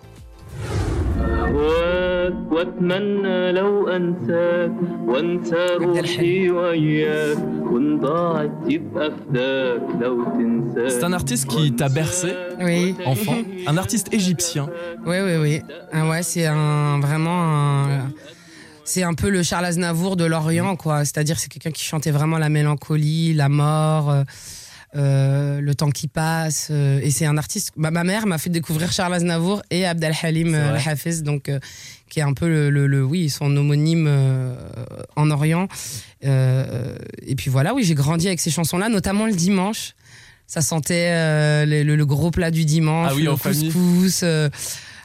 أهواك 2.27 2.51
واتمنى 2.51 3.51
لو 3.51 3.87
انساك 3.87 4.71
وانسى 5.07 5.65
روحي 5.81 6.49
وياك 6.49 7.37
وان 7.71 7.99
ضاعت 7.99 8.51
يبقى 8.67 9.11
فداك 9.11 9.81
لو 10.01 10.23
تنساك 10.23 10.89
C'est 10.89 11.03
un 11.03 11.13
artiste 11.13 11.47
qui 11.47 11.71
t'a 11.75 11.89
bercé, 11.89 12.31
Oui. 12.59 12.95
enfant. 13.05 13.37
Un 13.67 13.77
artiste 13.77 14.13
égyptien. 14.13 14.65
Oui, 15.05 15.17
oui, 15.27 15.35
oui. 15.43 15.61
Ah 15.91 16.07
ouais, 16.09 16.23
c'est 16.23 16.45
un 16.45 16.99
vraiment 16.99 17.39
un. 17.53 18.11
C'est 18.85 19.03
un 19.03 19.13
peu 19.13 19.29
le 19.29 19.41
Charles 19.43 19.65
Aznavour 19.65 20.17
de 20.17 20.25
l'Orient, 20.25 20.75
quoi. 20.75 21.05
C'est-à-dire, 21.05 21.37
c'est 21.39 21.49
quelqu'un 21.53 21.71
qui 21.71 21.83
chantait 21.91 22.11
vraiment 22.11 22.37
la 22.37 22.49
mélancolie, 22.49 23.33
la 23.33 23.47
mort, 23.47 24.05
euh, 24.96 25.60
le 25.60 25.74
temps 25.74 25.90
qui 25.90 26.08
passe. 26.08 26.68
euh, 26.70 27.00
et 27.02 27.10
c'est 27.10 27.26
un 27.26 27.36
artiste. 27.36 27.72
bah, 27.76 27.90
ma 27.90 28.04
mère 28.04 28.26
m'a 28.26 28.38
fait 28.38 28.50
découvrir 28.50 28.90
Charles 28.92 29.14
Aznavour 29.14 29.62
et 29.70 29.84
Abd 29.86 30.04
al-Halim 30.04 30.48
C'est 30.52 30.56
euh, 30.56 30.74
al-Hafiz, 30.74 31.22
donc 31.22 31.50
qui 32.08 32.20
est 32.20 32.22
un 32.22 32.32
peu 32.32 32.48
le, 32.48 32.70
le- 32.70 32.86
le- 32.86 33.04
oui, 33.04 33.28
son 33.28 33.54
homonyme 33.56 34.08
en 35.16 35.30
Orient. 35.30 35.68
Et 36.22 37.34
puis 37.36 37.50
voilà, 37.50 37.74
oui, 37.74 37.84
j'ai 37.84 37.94
grandi 37.94 38.26
avec 38.26 38.40
ces 38.40 38.50
chansons-là, 38.50 38.88
notamment 38.88 39.26
le 39.26 39.32
dimanche. 39.34 39.94
Ça 40.46 40.62
sentait 40.62 41.10
le, 41.66 42.04
gros 42.04 42.30
plat 42.30 42.50
du 42.50 42.64
dimanche, 42.64 43.08
Ah 43.10 43.14
oui, 43.14 43.24
le 43.24 43.36
couscous. 43.36 44.24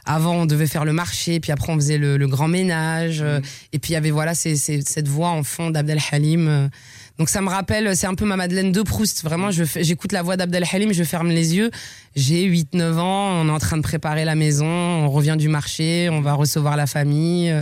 avant, 0.06 0.34
on 0.36 0.46
devait 0.46 0.66
faire 0.66 0.84
le 0.86 0.92
marché, 0.94 1.40
puis 1.40 1.52
après, 1.52 1.70
on 1.72 1.76
faisait 1.76 1.98
le, 1.98 2.16
le 2.16 2.26
grand 2.28 2.48
ménage. 2.48 3.22
Mhm. 3.22 3.42
Et 3.74 3.78
puis, 3.78 3.90
il 3.90 3.94
y 3.94 3.96
avait 3.96 4.10
voilà, 4.10 4.34
cette 4.34 5.08
voix 5.08 5.28
en 5.28 5.42
fond 5.42 5.70
d'Abdel 5.70 5.98
Halim. 6.10 6.70
Donc, 7.18 7.28
ça 7.28 7.40
me 7.40 7.48
rappelle, 7.48 7.96
c'est 7.96 8.06
un 8.08 8.14
peu 8.16 8.24
ma 8.24 8.36
Madeleine 8.36 8.72
de 8.72 8.82
Proust. 8.82 9.22
Vraiment, 9.22 9.50
j'écoute 9.52 10.10
la 10.12 10.22
voix 10.22 10.36
d'Abdel 10.36 10.64
Halim, 10.72 10.92
je 10.92 11.04
ferme 11.04 11.28
les 11.28 11.54
yeux. 11.54 11.70
J'ai 12.16 12.44
8-9 12.48 12.94
ans, 12.98 13.40
on 13.40 13.48
est 13.48 13.52
en 13.52 13.58
train 13.58 13.76
de 13.76 13.82
préparer 13.82 14.24
la 14.24 14.34
maison, 14.34 14.66
on 14.66 15.08
revient 15.08 15.36
du 15.38 15.48
marché, 15.48 16.08
on 16.10 16.20
va 16.20 16.32
recevoir 16.34 16.76
la 16.76 16.86
famille. 16.88 17.54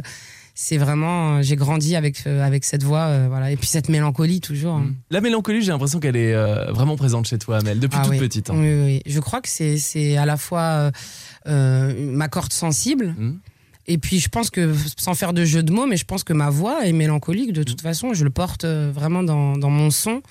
C'est 0.54 0.76
vraiment, 0.76 1.40
j'ai 1.42 1.56
grandi 1.56 1.97
avec, 1.97 2.26
euh, 2.26 2.42
avec 2.47 2.64
cette 2.66 2.82
voix, 2.82 3.06
euh, 3.06 3.26
voilà. 3.28 3.50
Et 3.50 3.56
puis 3.56 3.66
cette 3.66 3.88
mélancolie 3.88 4.40
toujours. 4.42 4.75
hein. 4.76 4.90
La 5.11 5.21
mélancolie, 5.23 5.62
j'ai 5.62 5.71
l'impression 5.73 5.99
qu'elle 5.99 6.16
est 6.16 6.35
euh, 6.35 6.71
vraiment 6.73 6.97
présente 6.97 7.26
chez 7.26 7.38
toi, 7.38 7.59
Amel, 7.59 7.78
depuis 7.80 7.97
Ah 7.99 8.04
toute 8.04 8.12
oui. 8.12 8.18
petite. 8.18 8.50
hein. 8.50 8.54
Oui, 8.56 8.68
oui, 8.68 8.85
oui. 8.85 9.02
Je 9.06 9.18
crois 9.21 9.40
que 9.40 9.49
c'est 9.49 10.16
à 10.18 10.26
la 10.26 10.37
fois 10.37 10.90
euh, 11.47 11.94
ma 12.12 12.28
corde 12.28 12.52
sensible, 12.52 13.14
Mhm. 13.18 13.38
Et 13.89 13.99
puis 13.99 14.21
je 14.21 14.29
pense 14.29 14.49
que, 14.51 14.73
sans 14.97 15.15
faire 15.15 15.33
de 15.33 15.45
jeu 15.45 15.62
de 15.65 15.73
mots, 15.73 15.87
mais 15.87 15.97
je 15.97 16.05
pense 16.05 16.23
que 16.23 16.33
ma 16.33 16.51
voix 16.51 16.87
est 16.87 16.93
mélancolique 16.93 17.53
de 17.53 17.65
toute 17.65 17.81
façon. 17.81 18.15
Je 18.15 18.23
le 18.23 18.31
porte 18.31 18.65
euh, 18.65 18.93
vraiment 18.95 19.23
dans, 19.25 19.57
dans 19.57 19.71
mon 19.71 19.91
son 19.91 20.23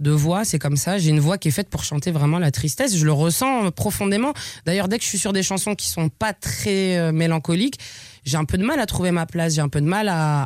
de 0.00 0.10
voix, 0.10 0.44
c'est 0.44 0.58
comme 0.58 0.76
ça. 0.76 0.98
J'ai 0.98 1.08
une 1.10 1.20
voix 1.20 1.38
qui 1.38 1.48
est 1.48 1.52
faite 1.52 1.70
pour 1.70 1.82
chanter 1.82 2.10
vraiment 2.10 2.38
la 2.38 2.50
tristesse. 2.50 2.94
Je 2.96 3.04
le 3.06 3.12
ressens 3.12 3.64
euh, 3.66 3.70
profondément. 3.70 4.34
D'ailleurs, 4.66 4.88
dès 4.88 4.98
que 4.98 5.04
je 5.04 5.08
suis 5.08 5.18
sur 5.18 5.32
des 5.32 5.42
chansons 5.42 5.74
qui 5.74 5.88
sont 5.88 6.10
pas 6.10 6.34
très 6.34 6.98
euh, 6.98 7.10
mélancoliques, 7.12 7.78
j'ai 8.24 8.36
un 8.36 8.44
peu 8.44 8.58
de 8.58 8.64
mal 8.64 8.78
à 8.80 8.84
trouver 8.86 9.12
ma 9.12 9.24
place. 9.24 9.54
J'ai 9.54 9.62
un 9.62 9.70
peu 9.70 9.80
de 9.80 9.86
mal 9.86 10.08
à, 10.08 10.42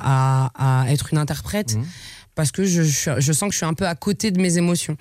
à- 0.54 0.82
à 0.84 0.90
être 0.92 1.08
une 1.12 1.18
interprète 1.18 1.74
Mhm. 1.74 1.84
parce 2.36 2.52
que 2.52 2.64
je, 2.64 2.82
je- 2.82 3.18
je 3.18 3.32
sens 3.32 3.48
que 3.48 3.52
je 3.52 3.58
suis 3.58 3.66
un 3.66 3.74
peu 3.74 3.86
à 3.88 3.96
côté 3.96 4.30
de 4.30 4.40
mes 4.40 4.58
émotions. 4.58 4.96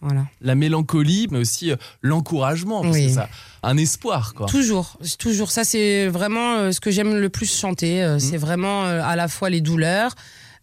Voilà. 0.00 0.24
La 0.40 0.54
mélancolie, 0.54 1.26
mais 1.30 1.38
aussi 1.38 1.70
euh, 1.70 1.76
l'encouragement, 2.00 2.82
parce 2.82 2.94
Oui. 2.94 3.06
que 3.08 3.12
ça, 3.12 3.28
un 3.62 3.76
espoir, 3.76 4.32
quoi. 4.34 4.46
Toujours, 4.46 4.98
toujours. 5.18 5.50
Ça, 5.50 5.64
c'est 5.64 6.08
vraiment 6.08 6.54
euh, 6.54 6.72
ce 6.72 6.80
que 6.80 6.90
j'aime 6.90 7.16
le 7.16 7.28
plus 7.28 7.54
chanter. 7.54 8.02
Euh, 8.02 8.14
Mhm. 8.14 8.20
C'est 8.20 8.36
vraiment 8.38 8.84
à 8.84 9.14
la 9.16 9.28
fois 9.28 9.50
les 9.50 9.60
douleurs, 9.60 10.14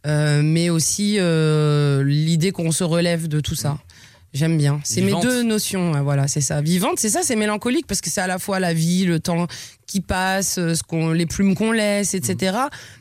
euh, 0.05 0.41
mais 0.43 0.69
aussi 0.69 1.17
euh, 1.19 2.03
l'idée 2.03 2.51
qu'on 2.51 2.71
se 2.71 2.83
relève 2.83 3.27
de 3.27 3.39
tout 3.39 3.55
ça. 3.55 3.77
J'aime 4.33 4.57
bien. 4.57 4.79
C'est 4.83 5.01
mes 5.01 5.13
deux 5.21 5.41
notions. 5.41 5.93
Voilà, 6.03 6.27
c'est 6.27 6.41
ça. 6.41 6.61
Vivante, 6.61 6.99
c'est 6.99 7.09
ça, 7.09 7.21
c'est 7.23 7.35
mélancolique 7.37 7.87
parce 7.87 8.01
que 8.01 8.09
c'est 8.09 8.21
à 8.21 8.27
la 8.27 8.37
fois 8.37 8.59
la 8.59 8.73
vie, 8.73 9.05
le 9.05 9.19
temps 9.19 9.47
qui 9.87 10.01
passe, 10.01 10.55
ce 10.55 10.83
qu'on, 10.83 11.11
les 11.11 11.25
plumes 11.25 11.55
qu'on 11.55 11.71
laisse, 11.71 12.13
etc. 12.13 12.57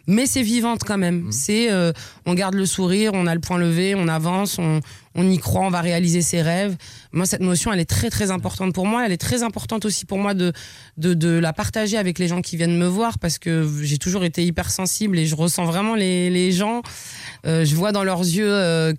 Mais 0.07 0.27
c'est 0.27 0.43
vivante 0.43 0.83
quand 0.87 0.97
même. 0.97 1.31
C'est, 1.33 1.71
euh, 1.71 1.93
on 2.27 2.35
garde 2.35 2.55
le 2.55 2.65
sourire, 2.65 3.11
on 3.13 3.27
a 3.27 3.35
le 3.35 3.41
point 3.41 3.59
levé, 3.59 3.95
on 3.97 4.07
avance, 4.07 4.59
on, 4.59 4.81
on 5.17 5.29
y 5.29 5.39
croit, 5.39 5.63
on 5.63 5.71
va 5.71 5.81
réaliser 5.81 6.23
ses 6.23 6.43
rêves. 6.43 6.77
Moi, 7.13 7.27
cette 7.27 7.41
notion, 7.41 7.73
elle 7.73 7.81
est 7.81 7.89
très 7.89 8.11
très 8.11 8.31
importante 8.31 8.73
pour 8.75 8.87
moi. 8.87 9.05
Elle 9.07 9.13
est 9.13 9.17
très 9.17 9.43
importante 9.43 9.85
aussi 9.85 10.05
pour 10.05 10.19
moi 10.19 10.35
de 10.35 10.53
de, 10.99 11.15
de 11.15 11.31
la 11.31 11.53
partager 11.53 11.97
avec 11.97 12.19
les 12.19 12.29
gens 12.29 12.43
qui 12.43 12.57
viennent 12.57 12.77
me 12.79 12.87
voir 12.87 13.19
parce 13.19 13.39
que 13.39 13.69
j'ai 13.83 13.99
toujours 13.99 14.25
été 14.25 14.45
hypersensible 14.45 15.19
et 15.19 15.27
je 15.27 15.35
ressens 15.35 15.65
vraiment 15.65 15.95
les, 15.95 16.31
les 16.31 16.53
gens. 16.53 16.83
Euh, 17.47 17.65
je 17.65 17.75
vois 17.75 17.93
dans 17.93 18.05
leurs 18.05 18.21
yeux. 18.21 18.53
euh, 18.53 18.93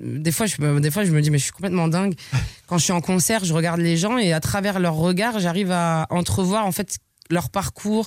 des 0.00 0.30
fois, 0.30 0.46
je 0.46 0.54
me, 0.60 0.80
des 0.80 0.90
fois, 0.92 1.04
je 1.04 1.10
me 1.10 1.20
dis, 1.20 1.30
mais 1.30 1.38
je 1.38 1.44
suis 1.44 1.52
complètement 1.52 1.88
dingue. 1.88 2.14
Quand 2.68 2.78
je 2.78 2.84
suis 2.84 2.92
en 2.92 3.00
concert, 3.00 3.44
je 3.44 3.52
regarde 3.52 3.80
les 3.80 3.96
gens 3.96 4.18
et 4.18 4.32
à 4.32 4.38
travers 4.40 4.78
leurs 4.78 4.94
regards, 4.94 5.40
j'arrive 5.40 5.72
à 5.72 6.06
entrevoir 6.10 6.64
en 6.66 6.72
fait 6.72 6.98
leur 7.30 7.48
parcours. 7.50 8.06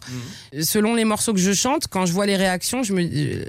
Selon 0.61 0.95
les 0.95 1.03
morceaux 1.03 1.33
que 1.33 1.39
je 1.39 1.51
chante, 1.51 1.87
quand 1.87 2.05
je 2.05 2.13
vois 2.13 2.25
les 2.25 2.35
réactions, 2.37 2.83
je 2.83 2.93
me, 2.93 3.01
euh, 3.03 3.45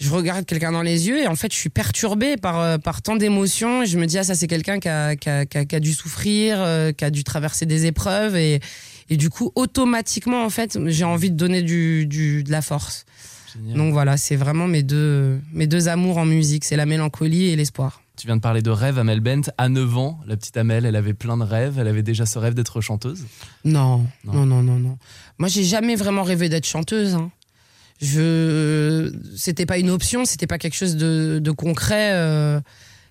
je 0.00 0.10
regarde 0.10 0.44
quelqu'un 0.44 0.72
dans 0.72 0.82
les 0.82 1.06
yeux 1.08 1.20
et 1.22 1.26
en 1.28 1.36
fait, 1.36 1.52
je 1.52 1.56
suis 1.56 1.68
perturbée 1.70 2.36
par, 2.36 2.58
euh, 2.60 2.78
par 2.78 3.00
tant 3.02 3.16
d'émotions. 3.16 3.82
Et 3.82 3.86
je 3.86 3.98
me 3.98 4.06
dis, 4.06 4.18
ah, 4.18 4.24
ça, 4.24 4.34
c'est 4.34 4.46
quelqu'un 4.48 4.78
qui 4.80 4.88
a, 4.88 5.14
qui, 5.16 5.28
a, 5.30 5.46
qui 5.46 5.58
a- 5.58 5.64
qui 5.64 5.76
a 5.76 5.80
dû 5.80 5.92
souffrir, 5.92 6.56
euh, 6.60 6.92
qui 6.92 7.04
a 7.04 7.10
dû 7.10 7.22
traverser 7.24 7.64
des 7.66 7.86
épreuves. 7.86 8.36
Et, 8.36 8.60
et 9.10 9.16
du 9.16 9.30
coup, 9.30 9.52
automatiquement, 9.54 10.44
en 10.44 10.50
fait, 10.50 10.78
j'ai 10.86 11.04
envie 11.04 11.30
de 11.30 11.36
donner 11.36 11.62
du, 11.62 12.06
du, 12.06 12.42
de 12.42 12.50
la 12.50 12.62
force. 12.62 13.04
Génial. 13.54 13.76
Donc 13.76 13.92
voilà, 13.92 14.16
c'est 14.16 14.36
vraiment 14.36 14.66
mes 14.66 14.82
deux, 14.82 15.38
mes 15.52 15.66
deux 15.68 15.88
amours 15.88 16.18
en 16.18 16.24
musique. 16.26 16.64
C'est 16.64 16.76
la 16.76 16.86
mélancolie 16.86 17.46
et 17.50 17.56
l'espoir. 17.56 18.00
Tu 18.16 18.26
viens 18.28 18.36
de 18.36 18.40
parler 18.40 18.62
de 18.62 18.70
rêve, 18.70 18.98
Amel 18.98 19.20
Bent. 19.20 19.42
À 19.58 19.68
9 19.68 19.96
ans, 19.98 20.20
la 20.26 20.36
petite 20.36 20.56
Amel, 20.56 20.86
elle 20.86 20.96
avait 20.96 21.14
plein 21.14 21.36
de 21.36 21.42
rêves. 21.42 21.78
Elle 21.78 21.88
avait 21.88 22.02
déjà 22.02 22.26
ce 22.26 22.38
rêve 22.38 22.54
d'être 22.54 22.80
chanteuse? 22.80 23.24
Non, 23.64 24.06
Non. 24.24 24.32
non, 24.32 24.46
non, 24.46 24.62
non, 24.62 24.78
non. 24.78 24.98
Moi, 25.38 25.48
j'ai 25.48 25.64
jamais 25.64 25.94
vraiment 25.96 26.22
rêvé 26.22 26.48
d'être 26.48 26.66
chanteuse. 26.66 27.14
hein. 27.14 27.30
Je, 28.02 29.12
c'était 29.36 29.66
pas 29.66 29.78
une 29.78 29.90
option, 29.90 30.24
c'était 30.24 30.46
pas 30.46 30.58
quelque 30.58 30.74
chose 30.74 30.96
de, 30.96 31.38
de 31.42 31.50
concret 31.50 32.10
euh, 32.12 32.60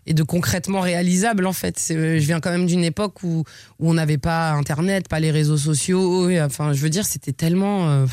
et 0.05 0.13
de 0.13 0.23
concrètement 0.23 0.81
réalisable 0.81 1.45
en 1.47 1.53
fait. 1.53 1.81
Je 1.89 2.17
viens 2.25 2.39
quand 2.39 2.51
même 2.51 2.65
d'une 2.67 2.83
époque 2.83 3.23
où, 3.23 3.43
où 3.79 3.89
on 3.89 3.93
n'avait 3.93 4.17
pas 4.17 4.51
Internet, 4.51 5.07
pas 5.07 5.19
les 5.19 5.31
réseaux 5.31 5.57
sociaux. 5.57 6.29
et, 6.29 6.41
enfin, 6.41 6.73
je 6.73 6.81
veux 6.81 6.89
dire, 6.89 7.05
c'était 7.05 7.33
tellement. 7.33 7.89
euh, 7.89 8.05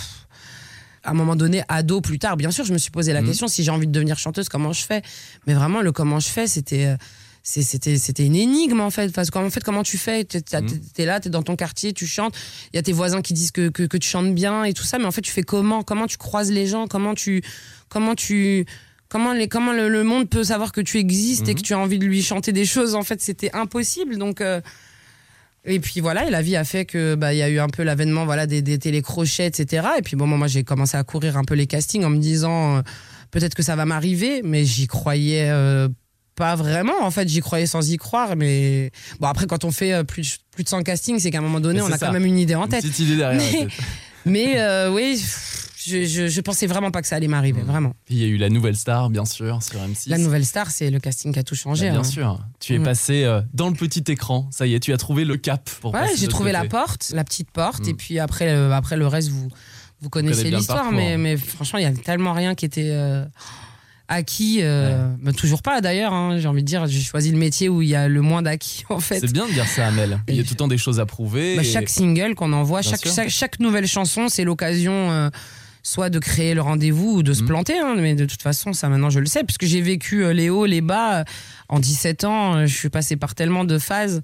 à 1.02 1.12
un 1.12 1.14
moment 1.14 1.34
donné, 1.34 1.62
ado, 1.68 2.02
plus 2.02 2.18
tard, 2.18 2.36
bien 2.36 2.50
sûr, 2.50 2.66
je 2.66 2.74
me 2.74 2.78
suis 2.78 2.90
posé 2.90 3.14
la 3.14 3.22
Mhm. 3.22 3.28
question 3.28 3.48
si 3.48 3.64
j'ai 3.64 3.70
envie 3.70 3.86
de 3.86 3.92
devenir 3.92 4.18
chanteuse, 4.18 4.50
comment 4.50 4.74
je 4.74 4.82
fais? 4.84 5.00
Mais 5.46 5.54
vraiment, 5.54 5.80
le 5.80 5.92
comment 5.92 6.20
je 6.20 6.28
fais, 6.28 6.46
c'était. 6.46 6.94
C'était 7.42 7.96
c'était 7.96 8.26
une 8.26 8.36
énigme 8.36 8.80
en 8.80 8.90
fait. 8.90 9.12
Parce 9.12 9.30
qu'en 9.30 9.48
fait 9.50 9.64
comment 9.64 9.82
tu 9.82 9.96
fais? 9.98 10.24
T'es 10.24 10.42
Mhm. 10.60 10.80
t'es 10.94 11.04
là 11.06 11.20
t'es 11.20 11.30
dans 11.30 11.42
ton 11.42 11.56
quartier 11.56 11.92
tu 11.92 12.06
chantes. 12.06 12.34
Il 12.72 12.76
y 12.76 12.78
a 12.78 12.82
tes 12.82 12.92
voisins 12.92 13.22
qui 13.22 13.32
disent 13.34 13.50
que, 13.50 13.68
que, 13.70 13.84
que 13.84 13.96
tu 13.96 14.08
chantes 14.08 14.34
bien 14.34 14.64
et 14.64 14.72
tout 14.74 14.84
ça. 14.84 14.98
Mais 14.98 15.06
en 15.06 15.10
fait 15.12 15.22
tu 15.22 15.32
fais 15.32 15.42
comment? 15.42 15.82
Comment 15.82 16.06
tu 16.06 16.18
croises 16.18 16.50
les 16.52 16.66
gens? 16.66 16.86
Comment 16.86 17.14
tu 17.14 17.42
comment 17.88 18.14
tu 18.14 18.66
comment 19.08 19.32
les 19.32 19.48
comment 19.48 19.72
le, 19.72 19.88
le 19.88 20.04
monde 20.04 20.28
peut 20.28 20.44
savoir 20.44 20.70
que 20.72 20.80
tu 20.82 20.98
existes 20.98 21.48
et 21.48 21.54
que 21.54 21.62
tu 21.62 21.72
as 21.72 21.78
envie 21.78 21.98
de 21.98 22.04
lui 22.06 22.22
chanter 22.22 22.52
des 22.52 22.66
choses? 22.66 22.94
En 22.94 23.02
fait 23.02 23.20
c'était 23.22 23.50
impossible. 23.54 24.18
Donc 24.18 24.40
euh, 24.40 24.60
et 25.64 25.78
puis 25.78 26.00
voilà, 26.00 26.26
et 26.26 26.30
la 26.30 26.40
vie 26.40 26.56
a 26.56 26.64
fait 26.64 26.84
que 26.86 27.14
bah 27.16 27.34
il 27.34 27.38
y 27.38 27.42
a 27.42 27.48
eu 27.50 27.58
un 27.58 27.68
peu 27.68 27.82
l'avènement 27.82 28.24
voilà 28.24 28.46
des, 28.46 28.62
des 28.62 28.78
télécrochets 28.78 29.46
etc. 29.46 29.88
Et 29.98 30.02
puis 30.02 30.16
bon 30.16 30.26
moi 30.26 30.46
j'ai 30.46 30.64
commencé 30.64 30.96
à 30.96 31.04
courir 31.04 31.36
un 31.36 31.44
peu 31.44 31.54
les 31.54 31.66
castings 31.66 32.04
en 32.04 32.10
me 32.10 32.18
disant 32.18 32.78
euh, 32.78 32.82
peut-être 33.30 33.54
que 33.54 33.62
ça 33.62 33.76
va 33.76 33.84
m'arriver, 33.84 34.40
mais 34.42 34.64
j'y 34.64 34.86
croyais 34.86 35.48
euh, 35.50 35.88
pas 36.40 36.56
vraiment 36.56 36.94
en 37.02 37.10
fait, 37.10 37.28
j'y 37.28 37.40
croyais 37.40 37.66
sans 37.66 37.88
y 37.90 37.96
croire. 37.98 38.34
Mais 38.36 38.90
bon 39.20 39.28
après 39.28 39.46
quand 39.46 39.64
on 39.64 39.70
fait 39.70 39.92
euh, 39.92 40.02
plus 40.04 40.38
plus 40.50 40.64
de 40.64 40.68
100 40.68 40.82
castings, 40.82 41.18
c'est 41.20 41.30
qu'à 41.30 41.38
un 41.38 41.42
moment 41.42 41.60
donné 41.60 41.80
on 41.82 41.86
a 41.92 41.98
ça. 41.98 42.06
quand 42.06 42.12
même 42.12 42.24
une 42.26 42.38
idée 42.38 42.54
en 42.56 42.64
Une 42.64 42.70
tête. 42.70 42.82
petite 42.82 42.98
idée 43.00 43.16
derrière. 43.16 43.40
Mais- 44.26 44.54
euh, 44.58 44.92
oui, 44.92 45.22
je, 45.86 46.04
je, 46.04 46.26
je 46.28 46.40
pensais 46.42 46.66
vraiment 46.66 46.90
pas 46.90 47.00
que 47.00 47.08
ça 47.08 47.16
allait 47.16 47.26
m'arriver, 47.28 47.62
Mhm. 47.62 47.66
vraiment. 47.68 47.92
Puis 48.04 48.16
il 48.16 48.20
y 48.20 48.24
a 48.24 48.28
eu 48.28 48.36
la 48.36 48.50
nouvelle 48.50 48.76
star, 48.76 49.08
bien 49.08 49.24
sûr, 49.24 49.62
sur 49.62 49.80
M6. 49.80 50.08
La 50.10 50.18
nouvelle 50.18 50.44
star, 50.44 50.70
c'est 50.70 50.90
le 50.90 50.98
casting 51.00 51.32
qui 51.32 51.38
a 51.38 51.42
tout 51.42 51.54
changé. 51.54 51.86
Bah, 51.86 51.92
bien 51.92 52.00
hein. 52.00 52.04
sûr. 52.04 52.38
Tu 52.60 52.74
es 52.74 52.78
Mm. 52.78 52.82
passé 52.84 53.24
euh, 53.24 53.40
dans 53.54 53.68
le 53.68 53.74
petit 53.74 54.04
écran. 54.12 54.46
Ça 54.50 54.66
y 54.66 54.74
est, 54.74 54.80
tu 54.80 54.92
as 54.92 54.98
trouvé 54.98 55.24
le 55.24 55.36
cap. 55.38 55.68
Pour 55.80 55.94
Ouais, 55.94 56.00
j'ai 56.18 56.28
trouvé 56.28 56.52
la 56.52 56.64
porte, 56.66 57.12
la 57.14 57.24
petite 57.24 57.50
porte, 57.50 57.88
et 57.88 57.94
puis 57.94 58.18
après, 58.18 58.50
euh, 58.50 58.70
après 58.72 58.96
le 58.98 59.06
reste, 59.06 59.28
vous, 59.30 59.48
vous 60.02 60.10
connaissez 60.10 60.50
l'histoire, 60.50 60.92
mais, 60.92 61.16
mais 61.16 61.36
franchement, 61.38 61.78
il 61.78 61.82
y 61.82 61.86
a 61.86 61.92
tellement 61.92 62.34
rien 62.34 62.54
qui 62.54 62.66
était 62.66 62.90
euh, 62.90 63.24
acquis. 64.10 64.58
euh, 64.60 65.08
bah, 65.22 65.32
toujours 65.32 65.62
pas 65.62 65.80
d'ailleurs, 65.80 66.12
hein, 66.12 66.36
j'ai 66.38 66.48
envie 66.48 66.62
de 66.62 66.66
dire, 66.66 66.86
j'ai 66.86 67.00
choisi 67.00 67.30
le 67.30 67.38
métier 67.38 67.68
où 67.70 67.80
il 67.80 67.88
y 67.88 67.94
a 67.94 68.08
le 68.08 68.20
moins 68.20 68.42
d'acquis 68.42 68.84
en 68.90 69.00
fait. 69.00 69.20
C'est 69.20 69.32
bien 69.32 69.46
de 69.46 69.52
dire 69.52 69.66
ça, 69.66 69.86
Amel. 69.86 70.20
Il 70.28 70.34
y 70.36 70.40
a 70.40 70.42
tout 70.42 70.50
le 70.50 70.56
temps 70.56 70.68
des 70.68 70.76
choses 70.78 71.00
à 71.00 71.06
prouver. 71.06 71.56
Bah, 71.56 71.62
et- 71.62 71.64
chaque 71.64 71.88
single 71.88 72.34
qu'on 72.34 72.52
envoie, 72.52 72.82
chaque, 72.82 73.06
chaque, 73.08 73.30
chaque 73.30 73.58
nouvelle 73.60 73.86
chanson, 73.86 74.28
c'est 74.28 74.44
l'occasion 74.44 74.92
euh, 74.92 75.30
soit 75.82 76.10
de 76.10 76.18
créer 76.18 76.52
le 76.52 76.60
rendez-vous 76.60 77.16
ou 77.16 77.22
de 77.22 77.32
se 77.32 77.40
Mhm. 77.40 77.46
planter. 77.48 77.78
hein, 77.78 77.94
mais 77.96 78.14
de 78.14 78.26
toute 78.26 78.42
façon, 78.42 78.72
ça 78.74 78.88
maintenant 78.90 79.08
je 79.10 79.18
le 79.20 79.26
sais, 79.26 79.44
puisque 79.44 79.64
j'ai 79.64 79.80
vécu 79.80 80.24
euh, 80.24 80.32
les 80.34 80.50
hauts, 80.50 80.66
les 80.66 80.82
bas. 80.82 81.24
En 81.70 81.78
17 81.80 82.24
ans, 82.24 82.66
je 82.66 82.74
suis 82.74 82.90
passé 82.90 83.16
par 83.16 83.34
tellement 83.34 83.64
de 83.64 83.78
phases 83.78 84.20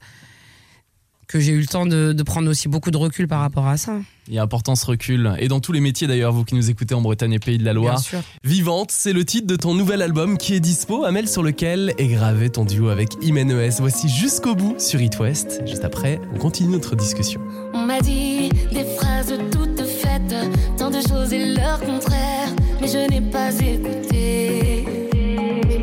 que 1.28 1.40
j'ai 1.40 1.52
eu 1.52 1.60
le 1.60 1.66
temps 1.66 1.86
de, 1.86 2.12
de 2.12 2.22
prendre 2.22 2.48
aussi 2.48 2.68
beaucoup 2.68 2.90
de 2.90 2.96
recul 2.96 3.26
par 3.28 3.40
rapport 3.40 3.66
à 3.66 3.76
ça. 3.76 3.98
Il 4.28 4.34
y 4.34 4.38
a 4.38 4.42
important 4.42 4.74
ce 4.74 4.86
recul. 4.86 5.32
Et 5.38 5.48
dans 5.48 5.60
tous 5.60 5.72
les 5.72 5.80
métiers 5.80 6.06
d'ailleurs, 6.06 6.32
vous 6.32 6.44
qui 6.44 6.54
nous 6.54 6.70
écoutez 6.70 6.94
en 6.94 7.00
Bretagne 7.00 7.32
et 7.32 7.38
Pays 7.38 7.58
de 7.58 7.64
la 7.64 7.72
Bien 7.72 7.80
Loire. 7.82 7.98
sûr. 8.00 8.20
Vivante, 8.44 8.90
c'est 8.92 9.12
le 9.12 9.24
titre 9.24 9.46
de 9.46 9.54
ton 9.56 9.74
nouvel 9.74 10.02
album 10.02 10.36
qui 10.38 10.54
est 10.54 10.60
dispo, 10.60 11.04
Amel, 11.04 11.28
sur 11.28 11.42
lequel 11.42 11.94
est 11.98 12.08
gravé 12.08 12.50
ton 12.50 12.64
duo 12.64 12.88
avec 12.88 13.10
Imenes. 13.22 13.70
Voici 13.78 14.08
jusqu'au 14.08 14.54
bout 14.54 14.74
sur 14.78 15.00
It 15.00 15.18
West. 15.20 15.62
Juste 15.66 15.84
après, 15.84 16.20
on 16.34 16.38
continue 16.38 16.70
notre 16.72 16.96
discussion. 16.96 17.40
On 17.74 17.86
m'a 17.86 18.00
dit 18.00 18.48
des 18.72 18.84
phrases 18.96 19.32
toutes 19.52 19.82
faites, 19.86 20.34
tant 20.76 20.90
de 20.90 21.00
choses 21.08 21.32
et 21.32 21.54
leur 21.54 21.80
contraire, 21.80 22.48
mais 22.80 22.88
je 22.88 23.08
n'ai 23.10 23.20
pas 23.20 23.50
écouté. 23.60 24.84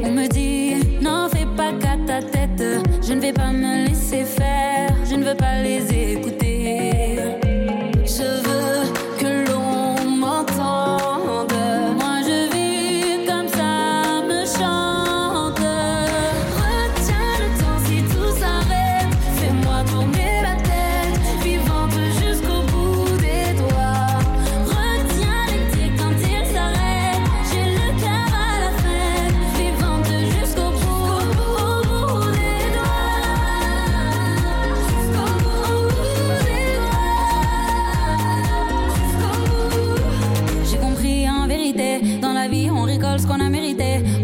On 0.03 0.11
me 0.11 0.27
dit, 0.27 1.01
n'en 1.01 1.29
fais 1.29 1.45
pas 1.55 1.71
qu'à 1.73 1.95
ta 2.05 2.21
tête, 2.21 2.63
je 3.07 3.13
ne 3.13 3.21
vais 3.21 3.33
pas 3.33 3.51
me 3.51 3.85
laisser 3.87 3.92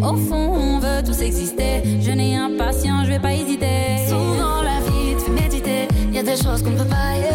Au 0.10 0.16
fond, 0.16 0.54
on 0.56 0.80
veut 0.80 1.04
tous 1.06 1.22
exister. 1.22 1.84
Je 2.02 2.10
n'ai 2.10 2.36
impatient, 2.36 3.04
je 3.04 3.10
vais 3.10 3.20
pas 3.20 3.34
hésiter. 3.34 4.08
Souvent 4.08 4.64
la 4.64 4.80
vie 4.80 5.16
te 5.16 5.22
fait 5.22 5.32
méditer. 5.32 5.88
Y 6.12 6.18
a 6.18 6.24
des 6.24 6.36
choses 6.36 6.64
qu'on 6.64 6.72
ne 6.72 6.78
peut 6.80 6.90
pas 6.90 7.16
éviter. 7.16 7.29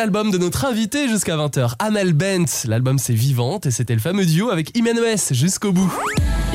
Nouvel 0.00 0.16
album 0.16 0.30
de 0.30 0.38
notre 0.38 0.64
invité 0.64 1.08
jusqu'à 1.08 1.36
20h, 1.36 1.74
Amel 1.78 2.14
Bent. 2.14 2.46
L'album 2.66 2.98
c'est 2.98 3.12
Vivante 3.12 3.66
et 3.66 3.70
c'était 3.70 3.94
le 3.94 4.00
fameux 4.00 4.24
duo 4.24 4.50
avec 4.50 4.76
Imenes 4.76 5.18
jusqu'au 5.30 5.72
bout. 5.72 5.92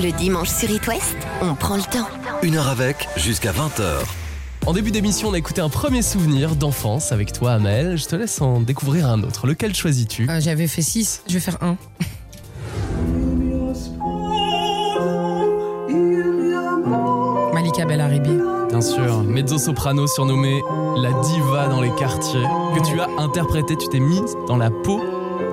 Le 0.01 0.11
dimanche 0.11 0.49
sur 0.49 0.69
It 0.69 0.85
West, 0.87 1.15
on 1.41 1.53
prend 1.53 1.75
le 1.75 1.83
temps. 1.83 2.07
Une 2.41 2.55
heure 2.55 2.67
avec, 2.67 3.07
jusqu'à 3.17 3.51
20h. 3.51 4.03
En 4.65 4.73
début 4.73 4.91
d'émission, 4.91 5.29
on 5.29 5.33
a 5.33 5.37
écouté 5.37 5.61
un 5.61 5.69
premier 5.69 6.01
souvenir 6.01 6.55
d'enfance 6.55 7.11
avec 7.11 7.33
toi, 7.33 7.53
Amel. 7.53 7.97
Je 7.97 8.05
te 8.05 8.15
laisse 8.15 8.41
en 8.41 8.61
découvrir 8.61 9.07
un 9.07 9.21
autre. 9.21 9.45
Lequel 9.45 9.75
choisis-tu? 9.75 10.27
Euh, 10.29 10.41
J'avais 10.41 10.67
fait 10.67 10.81
6, 10.81 11.21
je 11.27 11.33
vais 11.33 11.39
faire 11.39 11.57
1. 11.61 11.77
Malika 17.53 17.85
Bellaribi. 17.85 18.34
Bien 18.75 18.81
sûr, 18.81 19.23
mezzo-soprano 19.23 20.05
surnommée 20.05 20.61
la 20.97 21.13
diva 21.13 21.69
dans 21.69 21.79
les 21.79 21.91
quartiers, 21.95 22.43
que 22.75 22.85
tu 22.85 22.99
as 22.99 23.07
interprété, 23.23 23.77
tu 23.77 23.87
t'es 23.87 24.01
mise 24.01 24.35
dans 24.49 24.57
la 24.57 24.69
peau 24.69 25.01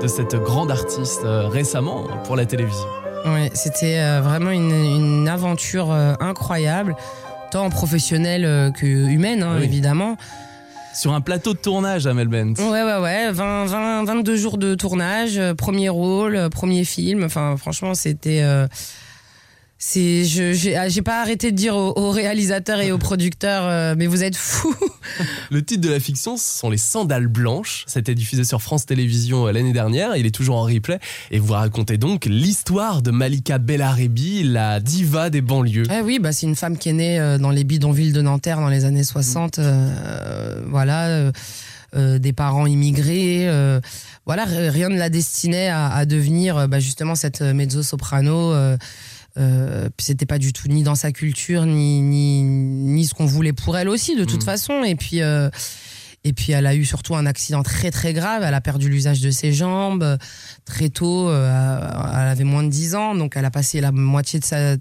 de 0.02 0.08
cette 0.08 0.34
grande 0.34 0.72
artiste 0.72 1.20
euh, 1.24 1.46
récemment 1.46 2.08
pour 2.24 2.34
la 2.34 2.46
télévision. 2.46 2.84
Ouais, 3.24 3.48
c'était 3.54 4.00
euh, 4.00 4.20
vraiment 4.22 4.50
une, 4.50 4.72
une 4.72 5.28
aventure 5.28 5.92
euh, 5.92 6.14
incroyable, 6.18 6.96
tant 7.52 7.70
professionnelle 7.70 8.72
que 8.72 8.86
humaine, 8.86 9.44
hein, 9.44 9.54
Oui. 9.58 9.66
évidemment. 9.66 10.16
Sur 10.92 11.12
un 11.12 11.20
plateau 11.20 11.52
de 11.52 11.58
tournage, 11.58 12.08
Amel 12.08 12.26
Bent. 12.26 12.54
Ouais, 12.58 12.82
ouais, 12.82 12.98
ouais, 12.98 13.30
20, 13.30 13.66
20, 13.66 14.04
22 14.04 14.34
jours 14.34 14.58
de 14.58 14.74
tournage, 14.74 15.40
premier 15.56 15.90
rôle, 15.90 16.50
premier 16.50 16.82
film. 16.82 17.22
Enfin, 17.22 17.54
franchement, 17.56 17.94
c'était. 17.94 18.42
C'est, 19.84 20.24
je, 20.24 20.52
j'ai, 20.52 20.76
ah, 20.76 20.88
j'ai 20.88 21.02
pas 21.02 21.20
arrêté 21.20 21.50
de 21.50 21.57
dire 21.57 21.74
aux, 21.74 21.92
aux 21.98 22.11
réalisateurs 22.12 22.80
et 22.80 22.92
aux 22.92 22.98
producteurs, 23.09 23.64
euh, 23.66 23.94
mais 23.98 24.07
vous 24.07 24.22
êtes 24.22 24.37
fous. 24.37 24.76
Le 25.50 25.61
titre 25.64 25.80
de 25.80 25.90
la 25.90 25.98
fiction, 25.98 26.37
ce 26.37 26.59
sont 26.61 26.70
Les 26.70 26.76
Sandales 26.78 27.26
Blanches. 27.26 27.83
C'était 27.88 28.14
diffusé 28.14 28.44
sur 28.44 28.62
France 28.62 28.87
Télévisions 28.87 29.48
euh, 29.48 29.52
l'année 29.52 29.72
dernière. 29.72 30.14
Il 30.16 30.24
est 30.24 30.30
toujours 30.30 30.57
en 30.57 30.62
replay. 30.62 31.00
Et 31.33 31.40
vous 31.40 31.52
racontez 31.54 31.98
donc 31.98 32.26
l'histoire 32.26 33.02
de 33.02 33.11
Malika 33.11 33.59
Bellaribi, 33.59 34.44
la 34.44 34.78
diva 34.78 35.30
des 35.30 35.40
banlieues. 35.40 35.83
Eh 35.92 36.00
oui, 36.00 36.20
bah, 36.20 36.30
c'est 36.30 36.46
une 36.46 36.54
femme 36.57 36.78
qui 36.78 36.90
est 36.90 36.92
née 36.94 37.18
euh, 37.18 37.38
dans 37.38 37.50
les 37.50 37.64
bidonvilles 37.64 38.12
de 38.12 38.22
Nanterre 38.22 38.61
dans 38.61 38.68
les 38.68 38.85
années 38.85 39.02
60. 39.02 39.59
euh, 39.59 39.62
euh, 40.07 40.62
voilà. 40.68 41.33
euh, 41.96 42.18
des 42.20 42.33
parents 42.33 42.66
immigrés, 42.66 43.48
voilà, 44.26 44.44
rien 44.46 44.88
ne 44.88 44.96
la 44.96 45.11
destinait 45.11 45.68
à, 45.68 45.88
à 45.88 46.07
devenir 46.07 46.68
bah, 46.68 46.78
justement 46.78 47.16
cette 47.16 47.42
mezzo-soprano. 47.42 48.52
Euh, 48.52 48.76
euh, 49.38 49.88
c'était 49.99 50.27
pas 50.27 50.38
du 50.38 50.53
tout 50.53 50.68
ni 50.68 50.83
dans 50.83 50.95
sa 50.95 51.12
culture 51.12 51.64
ni 51.66 52.01
ni, 52.03 52.42
ni 52.42 53.07
ce 53.07 53.14
qu'on 53.14 53.27
voulait 53.27 53.53
pour 53.53 53.77
elle 53.79 53.88
aussi 53.88 54.16
de 54.16 54.25
toute 54.25 54.42
Mm. 54.42 54.47
façon. 54.47 54.83
Et 54.85 54.95
puis 54.95 55.23
euh, 55.23 55.49
et 56.25 56.33
puis 56.33 56.53
elle 56.53 56.66
a 56.66 56.75
eu 56.75 56.85
surtout 56.85 57.16
un 57.16 57.27
accident 57.27 57.62
très 57.62 57.90
très 57.90 58.12
grave. 58.12 58.42
Elle 58.45 58.55
a 58.55 58.61
perdu 58.61 58.88
l'usage 58.88 59.21
de 59.21 59.31
ses 59.31 59.53
jambes 59.53 60.03
euh, 60.03 60.16
très 60.64 60.88
tôt. 60.88 61.31
elle 61.31 62.29
avait 62.29 62.45
moins 62.45 62.62
de 62.62 62.68
10 62.71 62.95
ans, 62.95 63.14
donc 63.14 63.37
elle 63.37 63.45
a 63.45 63.51
passé 63.51 63.81
la 63.81 63.90
moitié 63.92 64.38
de 64.38 64.45
sa 64.45 64.77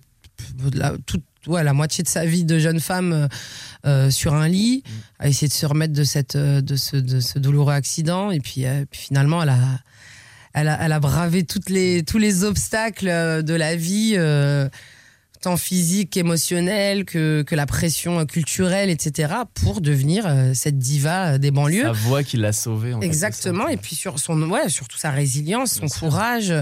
la, 0.73 0.93
toute, 1.05 1.23
ouais, 1.47 1.63
la 1.63 1.73
moitié 1.73 2.03
de 2.03 2.09
sa 2.09 2.25
vie 2.25 2.43
de 2.45 2.57
jeune 2.59 2.79
femme 2.79 3.27
euh, 3.85 4.09
sur 4.09 4.33
un 4.33 4.47
lit, 4.47 4.83
à 5.19 5.27
essayer 5.27 5.47
de 5.47 5.53
se 5.53 5.65
remettre 5.67 5.93
de, 5.93 6.03
cette, 6.03 6.35
de, 6.35 6.75
ce, 6.75 6.97
de 6.97 7.19
ce 7.19 7.37
douloureux 7.39 7.73
accident. 7.73 8.31
Et 8.31 8.39
puis, 8.39 8.65
euh, 8.65 8.85
puis 8.89 9.01
finalement, 9.01 9.43
elle 9.43 9.49
a, 9.49 9.79
elle, 10.53 10.67
a, 10.67 10.77
elle 10.83 10.91
a 10.91 10.99
bravé 10.99 11.43
toutes 11.43 11.69
les, 11.69 12.03
tous 12.03 12.17
les 12.17 12.43
obstacles 12.43 13.07
euh, 13.07 13.41
de 13.41 13.53
la 13.53 13.75
vie, 13.75 14.13
euh, 14.15 14.67
tant 15.41 15.57
physique 15.57 16.11
qu'émotionnel, 16.11 17.05
que, 17.05 17.41
que 17.43 17.55
la 17.55 17.65
pression 17.65 18.25
culturelle, 18.25 18.89
etc., 18.89 19.33
pour 19.55 19.81
devenir 19.81 20.25
euh, 20.27 20.51
cette 20.53 20.77
diva 20.77 21.37
des 21.37 21.51
banlieues. 21.51 21.83
Sa 21.83 21.91
voix 21.91 22.23
qui 22.23 22.37
l'a 22.37 22.53
sauvée. 22.53 22.93
en 22.93 23.01
Exactement, 23.01 23.67
et 23.67 23.77
puis 23.77 23.95
sur 23.95 24.19
son, 24.19 24.39
ouais, 24.49 24.69
surtout 24.69 24.97
sa 24.97 25.11
résilience, 25.11 25.73
son 25.73 25.79
Bien 25.81 25.87
sûr. 25.89 25.99
courage. 25.99 26.53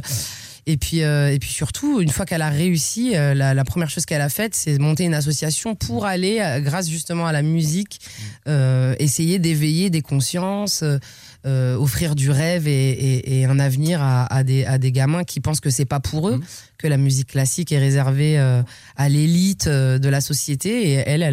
Et 0.65 0.77
puis, 0.77 1.01
euh, 1.01 1.33
et 1.33 1.39
puis 1.39 1.49
surtout, 1.49 1.99
une 1.99 2.09
fois 2.09 2.25
qu'elle 2.27 2.43
a 2.43 2.49
réussi, 2.49 3.15
euh, 3.15 3.33
la, 3.33 3.55
la 3.55 3.63
première 3.63 3.89
chose 3.89 4.05
qu'elle 4.05 4.21
a 4.21 4.29
faite, 4.29 4.53
c'est 4.53 4.77
monter 4.77 5.03
une 5.03 5.15
association 5.15 5.73
pour 5.73 6.05
aller, 6.05 6.59
grâce 6.63 6.87
justement 6.87 7.25
à 7.25 7.31
la 7.31 7.41
musique, 7.41 7.99
euh, 8.47 8.93
essayer 8.99 9.39
d'éveiller 9.39 9.89
des 9.89 10.01
consciences, 10.01 10.83
euh, 11.45 11.75
offrir 11.77 12.15
du 12.15 12.29
rêve 12.31 12.67
et, 12.67 12.89
et- 12.91 13.39
et 13.39 13.45
un 13.45 13.59
avenir 13.59 14.01
à, 14.01 14.25
à 14.25 14.43
des, 14.43 14.65
à 14.65 14.77
des 14.77 14.91
gamins 14.91 15.23
qui 15.23 15.39
pensent 15.39 15.61
que 15.61 15.69
c'est 15.69 15.85
pas 15.85 15.99
pour 15.99 16.29
eux, 16.29 16.37
Mhm. 16.37 16.43
que 16.77 16.87
la 16.87 16.97
musique 16.97 17.27
classique 17.29 17.71
est 17.71 17.77
réservée 17.79 18.37
euh, 18.39 18.61
à 18.97 19.07
l'élite 19.09 19.67
euh, 19.67 19.99
de 19.99 20.09
la 20.09 20.19
société. 20.21 20.89
Et 20.89 20.93
elle, 20.93 21.23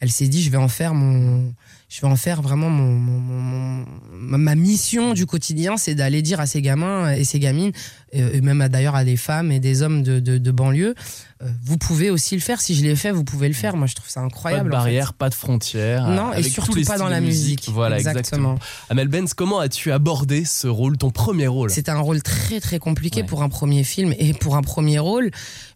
elle 0.00 0.10
s'est 0.10 0.28
dit, 0.28 0.42
je 0.42 0.50
vais 0.50 0.56
en 0.56 0.68
faire 0.68 0.94
mon, 0.94 1.54
je 1.90 2.00
vais 2.02 2.06
en 2.06 2.14
faire 2.16 2.40
vraiment 2.40 2.70
mon, 2.70 2.92
mon- 2.92 3.18
mon- 3.20 3.84
mon- 4.12 4.38
ma- 4.38 4.54
mission 4.54 5.12
du 5.12 5.26
quotidien, 5.26 5.76
c'est 5.76 5.96
d'aller 5.96 6.22
dire 6.22 6.38
à 6.38 6.46
ces 6.46 6.62
gamins 6.62 7.12
et 7.12 7.24
ces 7.24 7.40
gamines, 7.40 7.72
et 8.12 8.40
même 8.40 8.66
d'ailleurs 8.68 8.94
à 8.94 9.04
des 9.04 9.16
femmes 9.16 9.50
et 9.50 9.58
des 9.58 9.82
hommes 9.82 10.02
de, 10.04 10.20
de, 10.20 10.38
de 10.38 10.50
banlieue, 10.52 10.94
euh, 11.42 11.48
vous 11.64 11.78
pouvez 11.78 12.10
aussi 12.10 12.36
le 12.36 12.40
faire. 12.40 12.60
Si 12.60 12.74
je 12.76 12.82
l'ai 12.84 12.94
fait, 12.94 13.10
vous 13.10 13.24
pouvez 13.24 13.48
le 13.48 13.54
faire. 13.54 13.76
Moi, 13.76 13.86
je 13.88 13.94
trouve 13.96 14.08
ça 14.08 14.20
Pas 14.20 14.26
incroyable. 14.26 14.70
de 14.70 14.74
en 14.74 14.78
fait. 14.78 14.84
barrière, 14.84 15.14
pas 15.14 15.30
de 15.30 15.34
frontières. 15.34 16.06
Non, 16.08 16.32
et 16.32 16.42
surtout 16.44 16.80
pas 16.84 16.96
dans 16.98 17.08
la 17.08 17.20
de 17.20 17.26
musique. 17.26 17.68
Voilà, 17.72 17.98
exactement. 17.98 18.56
Amel 18.88 19.08
Benz, 19.08 19.34
comment 19.34 19.58
as-tu 19.58 19.90
abordé 19.90 20.44
ce 20.44 20.68
rôle, 20.68 20.96
ton 20.96 21.10
premier 21.10 21.48
rôle? 21.48 21.70
C'était 21.70 21.90
un 21.90 21.98
rôle 21.98 22.22
très 22.22 22.60
très 22.60 22.78
compliqué 22.78 23.22
Ouais. 23.22 23.26
pour 23.26 23.42
un 23.42 23.48
premier 23.48 23.82
film 23.84 24.14
et 24.18 24.32
pour 24.34 24.54
un 24.56 24.62
premier 24.62 24.98
rôle. 25.00 25.30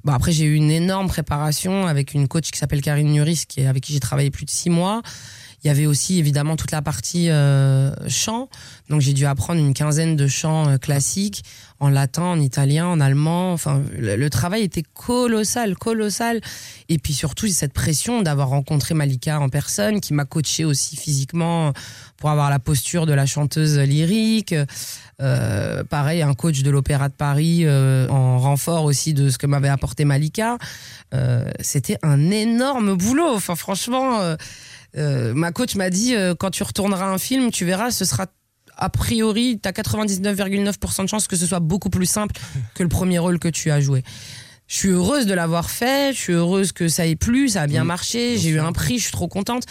Bon 0.04 0.12
après 0.12 0.30
j'ai 0.32 0.44
eu 0.44 0.54
une 0.54 0.70
énorme 0.70 1.08
préparation 1.08 1.86
avec 1.86 2.14
une 2.14 2.28
coach 2.28 2.50
qui 2.50 2.58
s'appelle 2.58 2.82
Karine 2.82 3.10
Nuris 3.10 3.44
qui 3.48 3.60
est 3.62 3.66
avec 3.66 3.82
qui 3.82 3.92
j'ai 3.94 4.00
travaillé 4.00 4.30
plus 4.30 4.44
de 4.44 4.50
six 4.50 4.70
mois. 4.70 5.02
Il 5.64 5.68
y 5.68 5.70
avait 5.70 5.86
aussi 5.86 6.18
évidemment 6.18 6.56
toute 6.56 6.72
la 6.72 6.82
partie 6.82 7.30
euh, 7.30 7.90
chant, 8.06 8.50
donc 8.90 9.00
j'ai 9.00 9.14
dû 9.14 9.24
apprendre 9.24 9.60
une 9.60 9.72
quinzaine 9.72 10.14
de 10.14 10.26
chants 10.26 10.68
euh, 10.68 10.76
classiques 10.76 11.42
en 11.80 11.88
latin, 11.88 12.24
en 12.24 12.38
italien, 12.38 12.86
en 12.86 13.00
allemand. 13.00 13.54
Enfin, 13.54 13.82
le, 13.98 14.28
travail 14.28 14.62
était 14.62 14.82
colossal, 14.82 15.74
colossal. 15.74 16.42
Et 16.90 16.98
puis 16.98 17.14
surtout 17.14 17.46
cette 17.48 17.72
pression 17.72 18.20
d'avoir 18.20 18.48
rencontré 18.48 18.94
Malika 18.94 19.40
en 19.40 19.48
personne, 19.48 20.02
qui 20.02 20.12
m'a 20.12 20.26
coaché 20.26 20.66
aussi 20.66 20.96
physiquement 20.96 21.72
pour 22.18 22.28
avoir 22.28 22.50
la 22.50 22.58
posture 22.58 23.06
de 23.06 23.14
la 23.14 23.24
chanteuse 23.24 23.78
lyrique. 23.78 24.54
Euh, 25.22 25.82
pareil, 25.84 26.20
un 26.22 26.34
coach 26.34 26.62
de 26.62 26.70
l'Opéra 26.70 27.08
de 27.08 27.14
Paris 27.14 27.68
en 27.68 28.38
renfort 28.38 28.84
aussi 28.84 29.14
de 29.14 29.30
ce 29.30 29.38
que 29.38 29.46
m'avait 29.46 29.68
apporté 29.68 30.04
Malika. 30.04 30.58
C'était 31.60 31.98
un 32.02 32.30
énorme 32.30 32.96
boulot. 32.96 33.34
Enfin, 33.34 33.56
franchement, 33.56 34.36
euh, 34.96 35.32
ma 35.34 35.52
coach 35.52 35.74
m'a 35.74 35.90
dit 35.90 36.14
euh, 36.14 36.34
quand 36.34 36.50
tu 36.50 36.62
retourneras 36.62 37.06
un 37.06 37.18
film, 37.18 37.50
tu 37.50 37.64
verras, 37.64 37.90
ce 37.90 38.04
sera 38.04 38.26
a 38.76 38.88
priori, 38.90 39.60
tu 39.62 39.68
as 39.68 39.72
99,9% 39.72 41.02
de 41.04 41.08
chances 41.08 41.28
que 41.28 41.36
ce 41.36 41.46
soit 41.46 41.60
beaucoup 41.60 41.90
plus 41.90 42.06
simple 42.06 42.34
que 42.74 42.82
le 42.82 42.88
premier 42.88 43.18
rôle 43.18 43.38
que 43.38 43.48
tu 43.48 43.70
as 43.70 43.80
joué. 43.80 44.02
Je 44.66 44.76
suis 44.76 44.88
heureuse 44.88 45.26
de 45.26 45.34
l'avoir 45.34 45.70
fait, 45.70 46.12
je 46.14 46.18
suis 46.18 46.32
heureuse 46.32 46.72
que 46.72 46.88
ça 46.88 47.06
ait 47.06 47.16
plu, 47.16 47.48
ça 47.48 47.62
a 47.62 47.66
bien 47.66 47.84
Mm, 47.84 47.86
marché, 47.88 48.38
j'ai 48.38 48.48
eu 48.50 48.58
un 48.60 48.72
prix, 48.72 48.98
je 48.98 49.04
suis 49.04 49.12
trop 49.12 49.28
contente. 49.28 49.64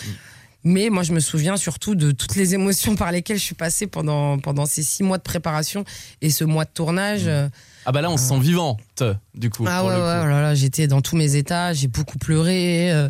Mais 0.66 0.90
moi, 0.90 1.04
je 1.04 1.12
me 1.12 1.20
souviens 1.20 1.58
surtout 1.58 1.94
de 1.96 2.12
toutes 2.12 2.36
les 2.38 2.54
émotions 2.54 2.96
par 2.96 3.12
lesquelles 3.12 3.38
je 3.38 3.44
suis 3.44 3.56
passée 3.56 3.86
pendant, 3.88 4.40
pendant 4.40 4.66
ces 4.66 4.82
six 4.84 5.04
mois 5.04 5.18
de 5.18 5.24
préparation 5.24 5.84
et 6.22 6.30
ce 6.30 6.46
mois 6.46 6.64
de 6.64 6.70
tournage. 6.74 7.24
euh, 7.26 7.50
Ah 7.86 7.92
bah 7.92 8.02
là, 8.02 8.10
on 8.10 8.16
se 8.16 8.30
sent 8.30 8.40
vivante, 8.40 9.04
du 9.36 9.50
coup. 9.50 9.66
ah 9.68 9.80
pour 9.82 9.90
ouais, 9.90 9.96
le 9.98 10.02
ouais, 10.02 10.50
oh 10.52 10.56
j'étais 10.56 10.88
dans 10.88 11.02
tous 11.02 11.18
mes 11.18 11.36
états, 11.36 11.74
j'ai 11.74 11.88
beaucoup 11.90 12.18
pleuré. 12.18 12.90
euh, 12.94 13.10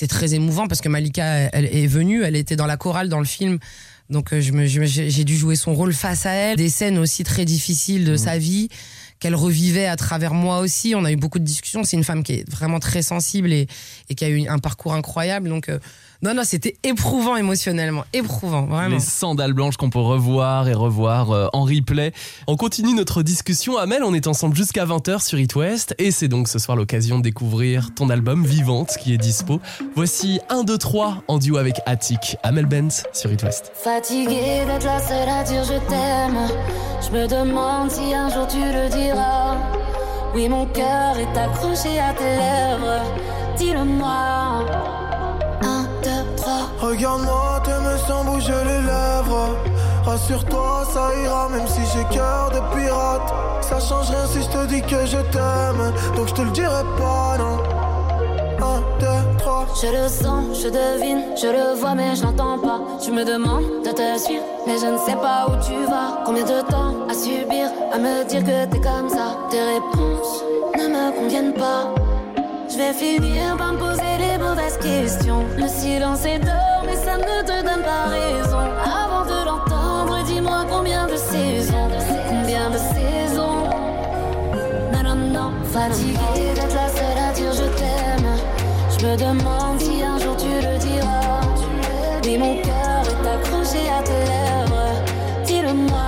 C'était 0.00 0.14
très 0.14 0.32
émouvant 0.32 0.66
parce 0.66 0.80
que 0.80 0.88
Malika, 0.88 1.50
elle 1.52 1.66
est 1.66 1.86
venue, 1.86 2.22
elle 2.22 2.34
était 2.34 2.56
dans 2.56 2.64
la 2.64 2.78
chorale 2.78 3.10
dans 3.10 3.18
le 3.18 3.26
film. 3.26 3.58
Donc 4.08 4.32
euh, 4.32 4.40
j'ai 4.40 5.24
dû 5.24 5.36
jouer 5.36 5.56
son 5.56 5.74
rôle 5.74 5.92
face 5.92 6.24
à 6.24 6.30
elle. 6.30 6.56
Des 6.56 6.70
scènes 6.70 6.96
aussi 6.96 7.22
très 7.22 7.44
difficiles 7.44 8.06
de 8.06 8.16
sa 8.16 8.38
vie 8.38 8.70
qu'elle 9.18 9.34
revivait 9.34 9.84
à 9.84 9.96
travers 9.96 10.32
moi 10.32 10.60
aussi. 10.60 10.94
On 10.96 11.04
a 11.04 11.12
eu 11.12 11.16
beaucoup 11.16 11.38
de 11.38 11.44
discussions. 11.44 11.84
C'est 11.84 11.98
une 11.98 12.04
femme 12.04 12.22
qui 12.22 12.32
est 12.32 12.50
vraiment 12.50 12.80
très 12.80 13.02
sensible 13.02 13.52
et, 13.52 13.66
et 14.08 14.14
qui 14.14 14.24
a 14.24 14.30
eu 14.30 14.48
un 14.48 14.58
parcours 14.58 14.94
incroyable. 14.94 15.50
Donc 15.50 15.68
euh, 15.68 15.78
non, 16.22 16.34
non, 16.34 16.42
c'était 16.44 16.76
éprouvant 16.82 17.36
émotionnellement, 17.36 18.04
éprouvant, 18.12 18.66
vraiment. 18.66 18.94
Les 18.94 19.00
sandales 19.00 19.54
blanches 19.54 19.78
qu'on 19.78 19.88
peut 19.88 19.98
revoir 19.98 20.68
et 20.68 20.74
revoir 20.74 21.30
euh, 21.30 21.46
en 21.54 21.64
replay. 21.64 22.12
On 22.46 22.56
continue 22.56 22.92
notre 22.92 23.22
discussion. 23.22 23.78
Amel, 23.78 24.04
on 24.04 24.12
est 24.12 24.26
ensemble 24.26 24.54
jusqu'à 24.54 24.84
20h 24.84 25.24
sur 25.24 25.38
It 25.38 25.54
West. 25.56 25.94
Et 25.98 26.10
c'est 26.10 26.28
donc 26.28 26.48
ce 26.48 26.58
soir 26.58 26.76
l'occasion 26.76 27.18
de 27.18 27.22
découvrir 27.22 27.94
ton 27.94 28.10
album 28.10 28.44
Vivante 28.44 28.90
qui 29.00 29.14
est 29.14 29.18
dispo. 29.18 29.60
Voici 29.96 30.40
1, 30.50 30.64
2, 30.64 30.76
3 30.76 31.24
en 31.26 31.38
duo 31.38 31.56
avec 31.56 31.76
Attic. 31.86 32.36
Amel 32.42 32.66
Benz 32.66 33.04
sur 33.14 33.32
It 33.32 33.42
West. 33.42 33.72
Fatiguée 33.74 34.66
d'être 34.66 34.84
la 34.84 35.00
seule 35.00 35.28
à 35.28 35.42
dire 35.42 35.64
je 35.64 35.78
t'aime. 35.88 36.48
Je 37.00 37.10
me 37.16 37.26
demande 37.28 37.90
si 37.90 38.12
un 38.12 38.28
jour 38.28 38.46
tu 38.46 38.58
le 38.58 38.90
diras. 38.90 39.56
Oui, 40.34 40.50
mon 40.50 40.66
cœur 40.66 41.16
est 41.16 41.38
accroché 41.38 41.98
à 41.98 42.12
tes 42.12 42.24
lèvres. 42.24 43.02
Dis-le-moi. 43.56 45.09
Regarde-moi, 46.90 47.62
t'aimes 47.64 47.98
sans 48.08 48.24
bouger 48.24 48.64
les 48.64 48.80
lèvres. 48.80 49.56
Rassure-toi, 50.04 50.82
ça 50.92 51.10
ira, 51.22 51.48
même 51.48 51.66
si 51.68 51.80
j'ai 51.92 52.04
cœur 52.12 52.50
de 52.50 52.58
pirate. 52.74 53.32
Ça 53.60 53.78
change 53.78 54.10
rien 54.10 54.26
si 54.26 54.42
je 54.42 54.48
te 54.48 54.66
dis 54.66 54.82
que 54.82 55.06
je 55.06 55.18
t'aime. 55.30 55.92
Donc 56.16 56.26
je 56.26 56.34
te 56.34 56.42
le 56.42 56.50
dirai 56.50 56.82
pas, 56.98 57.36
non. 57.38 57.58
Un, 58.66 58.80
deux, 58.98 59.38
trois. 59.38 59.66
Je 59.80 59.86
le 59.86 60.08
sens, 60.08 60.60
je 60.60 60.68
devine, 60.68 61.22
je 61.40 61.46
le 61.46 61.78
vois, 61.78 61.94
mais 61.94 62.16
je 62.16 62.24
l'entends 62.24 62.58
pas. 62.58 62.80
Tu 63.00 63.12
me 63.12 63.24
demandes 63.24 63.84
de 63.84 63.90
te 63.90 64.18
suivre, 64.18 64.42
Mais 64.66 64.76
je 64.76 64.86
ne 64.86 64.98
sais 64.98 65.16
pas 65.16 65.46
où 65.46 65.52
tu 65.64 65.86
vas. 65.88 66.22
Combien 66.26 66.42
de 66.44 66.60
temps 66.62 67.06
à 67.08 67.14
subir, 67.14 67.70
à 67.92 67.98
me 67.98 68.24
dire 68.24 68.42
que 68.42 68.64
t'es 68.66 68.80
comme 68.80 69.08
ça? 69.08 69.38
Tes 69.48 69.62
réponses 69.62 70.42
ne 70.76 70.88
me 70.88 71.16
conviennent 71.16 71.54
pas. 71.54 71.94
Je 72.68 72.76
vais 72.76 72.92
finir 72.92 73.56
par 73.56 73.72
me 73.74 73.78
poser 73.78 74.16
les 74.18 74.38
mauvaises 74.38 74.78
questions. 74.78 75.44
Le 75.56 75.66
silence 75.66 76.24
est 76.24 76.38
d'or, 76.38 76.69
mais 76.90 76.96
ça 76.96 77.16
ne 77.16 77.42
te 77.42 77.62
donne 77.62 77.82
pas 77.82 78.06
raison. 78.08 78.58
Avant 78.84 79.24
de 79.24 79.44
l'entendre, 79.46 80.22
dis-moi 80.24 80.64
combien 80.68 81.06
de 81.06 81.16
saisons. 81.16 81.88
Combien 82.28 82.70
de 82.70 82.78
saisons 82.78 83.64
Non, 84.92 85.02
non, 85.04 85.16
non. 85.16 85.52
Fatiguée 85.72 86.54
d'être 86.54 86.74
la 86.74 86.88
seule 86.88 87.18
à 87.28 87.32
dire 87.32 87.52
je 87.52 87.66
t'aime. 87.78 88.30
Je 88.98 89.06
me 89.06 89.16
demande 89.16 89.80
si 89.80 90.02
un 90.02 90.18
jour 90.18 90.36
tu 90.36 90.48
le 90.48 90.78
diras. 90.78 91.40
Mais 92.24 92.38
mon 92.38 92.56
cœur 92.62 93.02
est 93.12 93.28
accroché 93.28 93.88
à 93.98 94.02
tes 94.02 94.24
lèvres. 94.32 94.90
Dis-le-moi. 95.44 96.06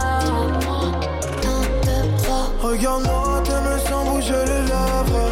Regarde-moi, 2.61 3.43
t'aimes 3.45 3.79
sans 3.89 4.05
bouger 4.05 4.45
les 4.47 4.63
lèvres. 4.73 5.31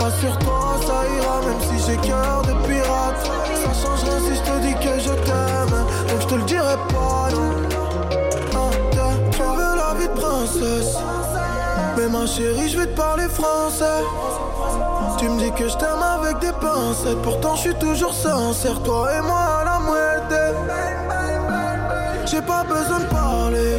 Rassure-toi, 0.00 0.80
ça 0.86 1.02
ira, 1.16 1.40
même 1.46 1.60
si 1.60 1.86
j'ai 1.86 1.96
cœur 2.08 2.43
Mais 11.96 12.08
ma 12.08 12.26
chérie, 12.26 12.68
je 12.68 12.78
vais 12.78 12.86
te 12.86 12.96
parler 12.96 13.28
français. 13.28 14.02
Tu 15.18 15.28
me 15.28 15.38
dis 15.38 15.52
que 15.52 15.68
je 15.68 15.76
t'aime 15.76 16.02
avec 16.02 16.38
des 16.40 16.52
pincettes. 16.52 17.22
Pourtant, 17.22 17.54
je 17.54 17.60
suis 17.60 17.74
toujours 17.74 18.14
sincère. 18.14 18.82
Toi 18.82 19.08
et 19.16 19.20
moi 19.20 19.60
à 19.60 19.64
la 19.64 19.78
moitié. 19.78 20.04
J'ai 22.26 22.42
pas 22.42 22.64
besoin 22.64 23.00
de 23.00 23.04
parler, 23.04 23.78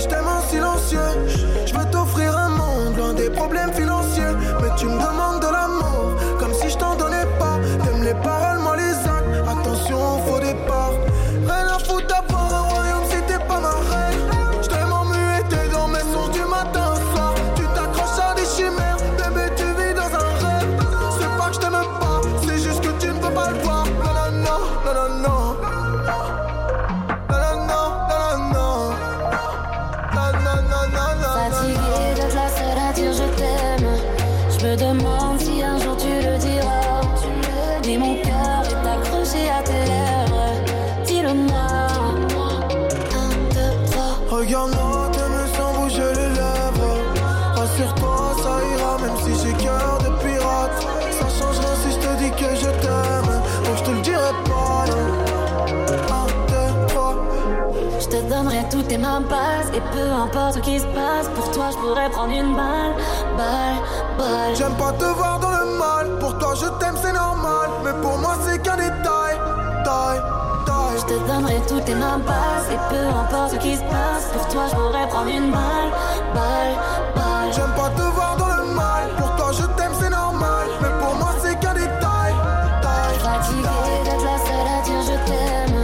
Et 59.16 59.80
peu 59.94 60.12
importe 60.12 60.56
ce 60.56 60.60
qui 60.60 60.78
se 60.78 60.86
passe, 60.88 61.30
pour 61.34 61.50
toi 61.52 61.70
je 61.72 61.78
pourrais 61.78 62.10
prendre 62.10 62.34
une 62.34 62.54
balle. 62.54 62.92
Balle, 63.38 63.80
balle. 64.18 64.56
J'aime 64.58 64.76
pas 64.76 64.92
te 64.92 65.06
voir 65.06 65.40
dans 65.40 65.52
le 65.52 65.66
mal. 65.78 66.20
Pour 66.20 66.38
toi, 66.38 66.54
je 66.54 66.66
t'aime, 66.80 66.98
c'est 67.02 67.14
normal. 67.14 67.70
Mais 67.86 67.94
pour 68.02 68.18
moi, 68.18 68.36
c'est 68.46 68.62
qu'un 68.62 68.76
détail. 68.76 69.40
Taille, 69.86 70.22
taille. 70.66 70.98
Je 71.00 71.06
te 71.06 71.28
donnerai 71.32 71.62
toutes 71.66 71.86
tes 71.86 71.96
mains 71.96 72.20
passes. 72.28 72.68
Et 72.74 72.80
peu 72.90 73.08
importe 73.08 73.52
ce 73.52 73.56
qui 73.56 73.76
se 73.78 73.84
passe, 73.84 74.26
pour 74.34 74.46
toi 74.50 74.64
je 74.70 74.76
pourrais 74.76 75.08
prendre 75.08 75.30
une 75.30 75.50
balle. 75.50 75.92
Balle, 76.34 76.76
balle. 77.16 77.54
J'aime 77.54 77.72
pas 77.78 77.90
te 77.92 78.02
voir 78.02 78.36
dans 78.36 78.48
le 78.48 78.74
mal. 78.74 79.16
Pour 79.16 79.34
toi, 79.38 79.52
je 79.54 79.64
t'aime, 79.78 79.94
c'est 79.98 80.10
normal. 80.10 80.68
Mais 80.82 80.92
pour 81.00 81.16
moi, 81.16 81.30
c'est 81.42 81.58
qu'un 81.62 81.74
détail. 81.74 82.34
Taille, 82.82 83.18
Fatiguée 83.24 84.04
d'être 84.04 84.26
la 84.26 84.38
seule 84.44 84.68
à 84.76 84.82
dire 84.84 85.02
je 85.08 85.18
t'aime. 85.26 85.80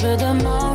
Je 0.00 0.06
me 0.06 0.16
demande 0.16 0.65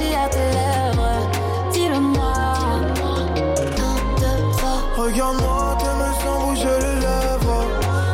est 0.00 0.14
accroché 0.14 0.14
à 0.14 0.28
tes 0.28 0.38
lèvres. 0.38 1.28
Dis-le-moi. 1.72 2.32
Regarde-moi, 4.96 5.76
t'aimes 5.78 6.12
sans 6.22 6.46
bouger 6.46 6.78
les 6.80 7.00
lèvres. 7.00 7.64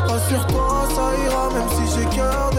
Rassure-toi, 0.08 0.88
ça 0.94 1.06
ira, 1.26 1.50
même 1.50 1.68
si 1.76 1.84
j'ai 1.94 2.06
cœur 2.16 2.50
de 2.50 2.58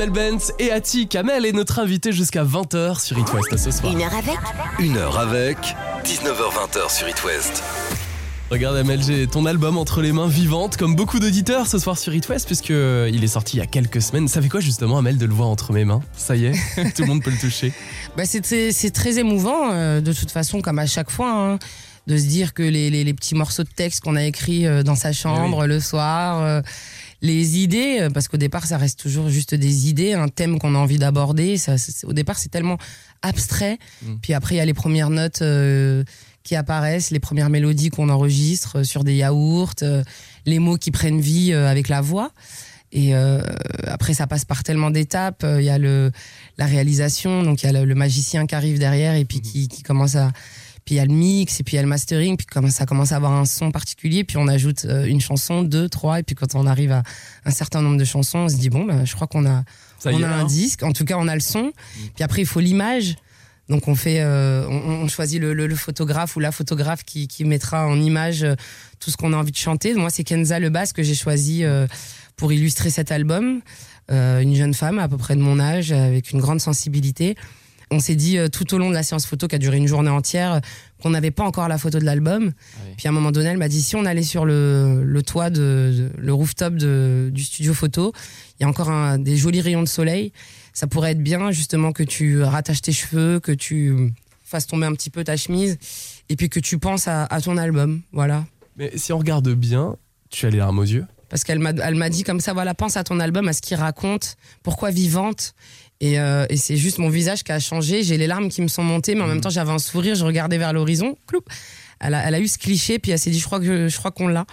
Amel 0.00 0.10
Benz 0.14 0.52
et 0.58 0.70
Attic. 0.72 1.14
Amel 1.14 1.44
est 1.44 1.52
notre 1.52 1.78
invité 1.78 2.10
jusqu'à 2.10 2.42
20h 2.42 3.04
sur 3.04 3.18
It 3.18 3.26
West 3.34 3.54
ce 3.62 3.70
soir. 3.70 3.92
Une 3.92 4.00
heure 4.00 4.14
avec 4.14 4.38
Une 4.78 4.96
heure 4.96 5.18
avec 5.18 5.58
19h20 6.04 6.88
sur 6.90 7.06
It 7.06 7.22
West. 7.22 7.62
Regarde 8.50 8.76
Amel, 8.78 9.02
j'ai 9.02 9.26
ton 9.26 9.44
album 9.44 9.76
entre 9.76 10.00
les 10.00 10.12
mains 10.12 10.26
vivantes, 10.26 10.78
comme 10.78 10.96
beaucoup 10.96 11.18
d'auditeurs 11.18 11.66
ce 11.66 11.78
soir 11.78 11.98
sur 11.98 12.14
It 12.14 12.26
West, 12.30 12.46
puisque 12.46 12.70
il 12.70 13.22
est 13.22 13.26
sorti 13.28 13.58
il 13.58 13.60
y 13.60 13.62
a 13.62 13.66
quelques 13.66 14.00
semaines. 14.00 14.26
Ça 14.26 14.40
fait 14.40 14.48
quoi 14.48 14.60
justement 14.60 14.96
Amel 14.96 15.18
de 15.18 15.26
le 15.26 15.34
voir 15.34 15.48
entre 15.50 15.74
mes 15.74 15.84
mains? 15.84 16.00
Ça 16.16 16.34
y 16.34 16.46
est, 16.46 16.52
tout 16.96 17.02
le 17.02 17.08
monde 17.08 17.22
peut 17.22 17.30
le 17.30 17.38
toucher. 17.38 17.70
Bah, 18.16 18.24
c'est 18.24 18.40
très, 18.40 18.72
c'est 18.72 18.92
très 18.92 19.18
émouvant, 19.18 19.70
euh, 19.72 20.00
de 20.00 20.14
toute 20.14 20.30
façon, 20.30 20.62
comme 20.62 20.78
à 20.78 20.86
chaque 20.86 21.10
fois, 21.10 21.30
hein, 21.30 21.58
de 22.06 22.16
se 22.16 22.24
dire 22.24 22.54
que 22.54 22.62
les, 22.62 22.88
les- 22.88 23.04
les 23.04 23.12
petits 23.14 23.34
morceaux 23.34 23.64
de 23.64 23.68
texte 23.68 24.00
qu'on 24.00 24.16
a 24.16 24.24
écrits 24.24 24.66
euh, 24.66 24.82
dans 24.82 24.94
sa 24.96 25.12
chambre 25.12 25.66
le 25.66 25.78
soir, 25.78 26.40
euh, 26.42 26.62
les 27.22 27.58
idées, 27.58 27.98
euh, 28.00 28.10
parce 28.10 28.28
qu'au 28.28 28.36
départ, 28.38 28.66
ça 28.66 28.78
reste 28.78 28.98
toujours 28.98 29.28
juste 29.28 29.54
des 29.54 29.88
idées, 29.88 30.14
un 30.14 30.28
thème 30.28 30.58
qu'on 30.58 30.74
a 30.74 30.78
envie 30.78 30.98
d'aborder. 30.98 31.56
Ça, 31.58 31.76
c'est- 31.78 32.06
au 32.06 32.12
départ, 32.12 32.38
c'est 32.38 32.48
tellement 32.48 32.78
abstrait. 33.22 33.78
Mm. 34.02 34.14
Puis 34.22 34.32
après, 34.34 34.54
il 34.54 34.58
y 34.58 34.60
a 34.62 34.64
les 34.64 34.74
premières 34.74 35.10
notes 35.10 35.42
euh, 35.42 36.02
qui 36.42 36.56
apparaissent, 36.56 37.10
les 37.10 37.20
premières 37.20 37.50
mélodies 37.50 37.90
qu'on 37.90 38.08
enregistre 38.08 38.78
euh, 38.78 38.84
sur 38.84 39.04
des 39.04 39.14
yaourts, 39.16 39.74
euh, 39.82 40.02
les 40.46 40.58
mots 40.58 40.76
qui 40.78 40.90
prennent 40.90 41.20
vie 41.20 41.52
euh, 41.52 41.68
avec 41.68 41.88
la 41.88 42.00
voix. 42.00 42.32
Et 42.92 43.14
euh, 43.14 43.40
après, 43.86 44.14
ça 44.14 44.26
passe 44.26 44.44
par 44.44 44.62
tellement 44.64 44.90
d'étapes. 44.90 45.44
Il 45.58 45.62
y 45.64 45.70
a 45.70 45.78
le, 45.78 46.10
la 46.58 46.66
réalisation, 46.66 47.42
donc 47.44 47.62
il 47.62 47.66
y 47.66 47.68
a 47.68 47.72
le, 47.72 47.84
le 47.84 47.94
magicien 47.94 48.46
qui 48.46 48.54
arrive 48.56 48.78
derrière 48.80 49.14
et 49.14 49.24
puis 49.24 49.40
qui, 49.40 49.68
qui 49.68 49.82
commence 49.82 50.16
à. 50.16 50.32
Puis 50.90 50.96
il 50.96 50.98
y 50.98 51.00
a 51.00 51.04
le 51.04 51.12
mix 51.14 51.60
et 51.60 51.62
puis 51.62 51.74
il 51.74 51.76
y 51.76 51.78
a 51.78 51.82
le 51.82 51.88
mastering, 51.88 52.36
puis 52.36 52.46
comment 52.50 52.68
ça 52.68 52.84
commence 52.84 53.12
à 53.12 53.16
avoir 53.16 53.30
un 53.30 53.44
son 53.44 53.70
particulier, 53.70 54.24
puis 54.24 54.38
on 54.38 54.48
ajoute 54.48 54.86
euh, 54.86 55.04
une 55.04 55.20
chanson, 55.20 55.62
deux, 55.62 55.88
trois, 55.88 56.18
et 56.18 56.24
puis 56.24 56.34
quand 56.34 56.56
on 56.56 56.66
arrive 56.66 56.90
à 56.90 57.04
un 57.44 57.50
certain 57.52 57.80
nombre 57.80 57.96
de 57.96 58.04
chansons, 58.04 58.38
on 58.40 58.48
se 58.48 58.56
dit 58.56 58.70
bon, 58.70 58.86
bah, 58.86 59.04
je 59.04 59.14
crois 59.14 59.28
qu'on 59.28 59.46
a, 59.46 59.62
Ça 60.00 60.10
on 60.10 60.20
a 60.20 60.26
un 60.26 60.40
hein 60.40 60.44
disque, 60.46 60.82
en 60.82 60.90
tout 60.90 61.04
cas 61.04 61.14
on 61.16 61.28
a 61.28 61.34
le 61.34 61.40
son, 61.40 61.70
puis 62.16 62.24
après 62.24 62.42
il 62.42 62.46
faut 62.46 62.58
l'image. 62.58 63.14
Donc 63.68 63.86
on 63.86 63.94
fait, 63.94 64.18
euh, 64.18 64.66
on, 64.68 65.04
on 65.04 65.06
choisit 65.06 65.40
le, 65.40 65.54
le- 65.54 65.68
le 65.68 65.76
photographe 65.76 66.34
ou 66.34 66.40
la 66.40 66.50
photographe 66.50 67.04
qui, 67.04 67.28
qui 67.28 67.44
mettra 67.44 67.86
en 67.86 68.00
image 68.00 68.42
euh, 68.42 68.56
tout 68.98 69.12
ce 69.12 69.16
qu'on 69.16 69.32
a 69.32 69.36
envie 69.36 69.52
de 69.52 69.56
chanter. 69.56 69.94
Moi 69.94 70.10
c'est 70.10 70.24
Kenza 70.24 70.58
Lebas 70.58 70.90
que 70.92 71.04
j'ai 71.04 71.14
choisi 71.14 71.62
euh, 71.62 71.86
pour 72.36 72.52
illustrer 72.52 72.90
cet 72.90 73.12
album. 73.12 73.60
Une 74.08 74.56
jeune 74.56 74.74
femme 74.74 74.98
à 74.98 75.06
peu 75.06 75.16
près 75.16 75.36
de 75.36 75.40
mon 75.40 75.60
âge 75.60 75.92
avec 75.92 76.32
une 76.32 76.40
grande 76.40 76.60
sensibilité. 76.60 77.36
On 77.92 77.98
s'est 77.98 78.14
dit 78.14 78.38
euh, 78.38 78.48
tout 78.48 78.72
au 78.74 78.78
long 78.78 78.88
de 78.88 78.94
la 78.94 79.02
séance 79.02 79.26
photo 79.26 79.48
qui 79.48 79.56
a 79.56 79.58
duré 79.58 79.76
une 79.76 79.88
journée 79.88 80.10
entière 80.10 80.60
qu'on 81.02 81.10
n'avait 81.10 81.30
pas 81.32 81.44
encore 81.44 81.66
la 81.66 81.76
photo 81.78 81.98
de 81.98 82.04
l'album. 82.04 82.44
oui. 82.84 82.94
Puis 82.96 83.08
à 83.08 83.10
un 83.10 83.12
moment 83.12 83.32
donné, 83.32 83.48
elle 83.48 83.56
m'a 83.58 83.68
dit 83.68 83.82
si 83.82 83.96
on 83.96 84.04
allait 84.04 84.22
sur 84.22 84.44
le, 84.44 85.02
le 85.04 85.22
toit 85.22 85.50
de, 85.50 85.56
de- 85.58 86.10
le 86.16 86.32
rooftop 86.32 86.74
de, 86.74 87.30
du 87.32 87.42
studio 87.42 87.74
photo, 87.74 88.12
il 88.58 88.62
y 88.62 88.66
a 88.66 88.68
encore 88.68 88.90
un, 88.90 89.18
des 89.18 89.36
jolis 89.36 89.60
rayons 89.60 89.82
de 89.82 89.88
soleil. 89.88 90.32
Ça 90.72 90.86
pourrait 90.86 91.12
être 91.12 91.22
bien 91.22 91.50
justement 91.50 91.92
que 91.92 92.02
tu 92.04 92.42
rattaches 92.42 92.82
tes 92.82 92.92
cheveux, 92.92 93.40
que 93.40 93.50
tu 93.52 94.12
fasses 94.44 94.66
tomber 94.66 94.86
un 94.86 94.92
petit 94.92 95.10
peu 95.10 95.24
ta 95.24 95.36
chemise 95.36 95.78
et 96.28 96.36
puis 96.36 96.48
que 96.48 96.60
tu 96.60 96.78
penses 96.78 97.08
à, 97.08 97.24
à 97.24 97.40
ton 97.40 97.56
album. 97.56 98.02
Voilà. 98.12 98.44
Mais 98.76 98.92
si 98.96 99.12
on 99.12 99.18
regarde 99.18 99.48
bien, 99.54 99.96
tu 100.30 100.46
as 100.46 100.50
les 100.50 100.58
larmes 100.58 100.78
aux 100.78 100.84
yeux. 100.84 101.06
Parce 101.28 101.44
qu'elle 101.44 101.58
m'a, 101.60 101.70
elle 101.70 101.94
m'a 101.94 102.08
dit 102.08 102.22
comme 102.24 102.40
ça, 102.40 102.52
voilà, 102.52 102.74
pense 102.74 102.96
à 102.96 103.04
ton 103.04 103.20
album, 103.20 103.46
à 103.48 103.52
ce 103.52 103.62
qu'il 103.62 103.76
raconte, 103.76 104.36
pourquoi 104.62 104.90
vivante. 104.90 105.54
Et, 106.00 106.18
euh, 106.18 106.46
et 106.48 106.56
c'est 106.56 106.76
juste 106.76 106.98
mon 106.98 107.08
visage 107.10 107.42
qui 107.44 107.52
a 107.52 107.58
changé. 107.60 108.02
J'ai 108.02 108.16
les 108.16 108.26
larmes 108.26 108.48
qui 108.48 108.62
me 108.62 108.68
sont 108.68 108.82
montées, 108.82 109.14
mais 109.14 109.22
en 109.22 109.26
même 109.26 109.40
temps, 109.40 109.50
j'avais 109.50 109.72
un 109.72 109.78
sourire. 109.78 110.14
Je 110.14 110.24
regardais 110.24 110.56
vers 110.58 110.72
l'horizon. 110.72 111.16
Elle 112.00 112.14
a, 112.14 112.26
elle 112.26 112.34
a 112.34 112.40
eu 112.40 112.48
ce 112.48 112.56
cliché, 112.58 112.98
puis 112.98 113.10
elle 113.12 113.18
s'est 113.18 113.30
dit, 113.30 113.38
je 113.38 113.44
crois 113.44 113.60
que 113.60 113.88
je 113.88 113.96
crois 113.98 114.10
qu'on 114.10 114.28
l'a. 114.28 114.46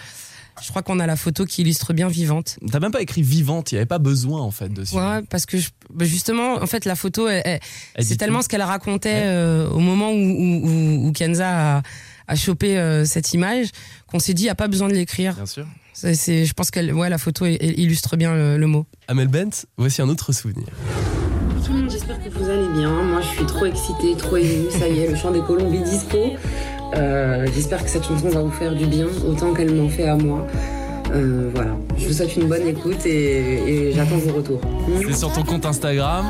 Je 0.62 0.67
crois 0.69 0.81
qu'on 0.81 0.99
a 0.99 1.05
la 1.05 1.15
photo 1.15 1.45
qui 1.45 1.62
illustre 1.62 1.93
bien 1.93 2.07
vivante. 2.07 2.57
T'as 2.71 2.79
même 2.79 2.91
pas 2.91 3.01
écrit 3.03 3.21
vivante, 3.21 3.71
il 3.71 3.75
y 3.75 3.77
avait 3.77 3.86
pas 3.86 3.99
besoin 3.99 4.41
en 4.41 4.49
fait 4.49 4.69
dessus. 4.73 4.95
Ouais, 4.95 5.21
parce 5.29 5.45
que 5.45 5.57
je- 5.60 5.69
bah, 5.93 6.03
justement, 6.03 6.55
en 6.55 6.65
fait, 6.65 6.83
la 6.86 6.95
photo, 6.95 7.27
c'est 7.99 8.17
tellement 8.17 8.39
tout. 8.39 8.43
ce 8.45 8.49
qu'elle 8.49 8.63
racontait 8.63 9.21
euh, 9.25 9.69
au 9.69 9.77
moment 9.79 10.10
où, 10.12 10.15
où, 10.15 10.67
où- 10.67 11.07
où 11.07 11.12
Kenza 11.12 11.77
a, 11.77 11.81
a 12.27 12.36
chopé 12.36 12.75
euh, 12.77 13.05
cette 13.05 13.33
image 13.36 13.67
qu'on 14.07 14.17
s'est 14.19 14.33
dit, 14.33 14.41
il 14.41 14.45
n'y 14.45 14.49
a 14.49 14.55
pas 14.55 14.67
besoin 14.67 14.88
de 14.88 14.93
l'écrire. 14.95 15.36
Bien 15.36 15.45
sûr. 15.45 15.67
Je 16.03 16.53
pense 16.53 16.71
que 16.71 16.91
ouais, 16.91 17.10
la 17.10 17.19
photo 17.19 17.45
illustre 17.45 18.17
bien 18.17 18.33
le, 18.33 18.57
le 18.57 18.67
mot. 18.67 18.88
Amel 19.07 19.27
Bent, 19.27 19.65
voici 19.77 20.01
un 20.01 20.10
autre 20.10 20.31
souvenir. 20.33 20.65
J'espère 22.08 22.24
que 22.24 22.39
vous 22.39 22.50
allez 22.50 22.70
bien. 22.70 22.89
Moi, 23.04 23.20
je 23.20 23.28
suis 23.28 23.46
trop 23.46 23.65
excitée, 23.65 24.15
trop 24.15 24.38
émue. 24.38 24.72
Ça 24.72 24.88
y 24.88 25.00
est, 25.00 25.10
le 25.10 25.15
chant 25.17 25.32
des 25.32 25.41
colombes 25.41 25.74
est 25.74 25.84
dispo. 25.84 26.17
Euh, 26.96 27.46
j'espère 27.54 27.84
que 27.84 27.89
cette 27.89 28.06
chanson 28.06 28.30
va 28.30 28.43
vous 28.43 28.52
faire 28.52 28.74
du 28.74 28.86
bien, 28.86 29.08
autant 29.28 29.54
qu'elle 29.54 29.76
m'en 29.76 29.89
fait 29.89 30.08
à 30.08 30.15
moi. 30.15 30.48
Euh, 31.12 31.50
voilà. 31.54 31.72
Je 31.98 32.08
vous 32.08 32.13
souhaite 32.13 32.34
une 32.38 32.48
bonne 32.48 32.65
écoute 32.65 33.06
et, 33.06 33.91
j'attends 33.93 34.17
vos 34.20 34.32
retours. 34.32 34.62
C'est 35.06 35.17
sur 35.17 35.34
ton 35.34 35.43
compte 35.43 35.65
Instagram. 35.65 36.26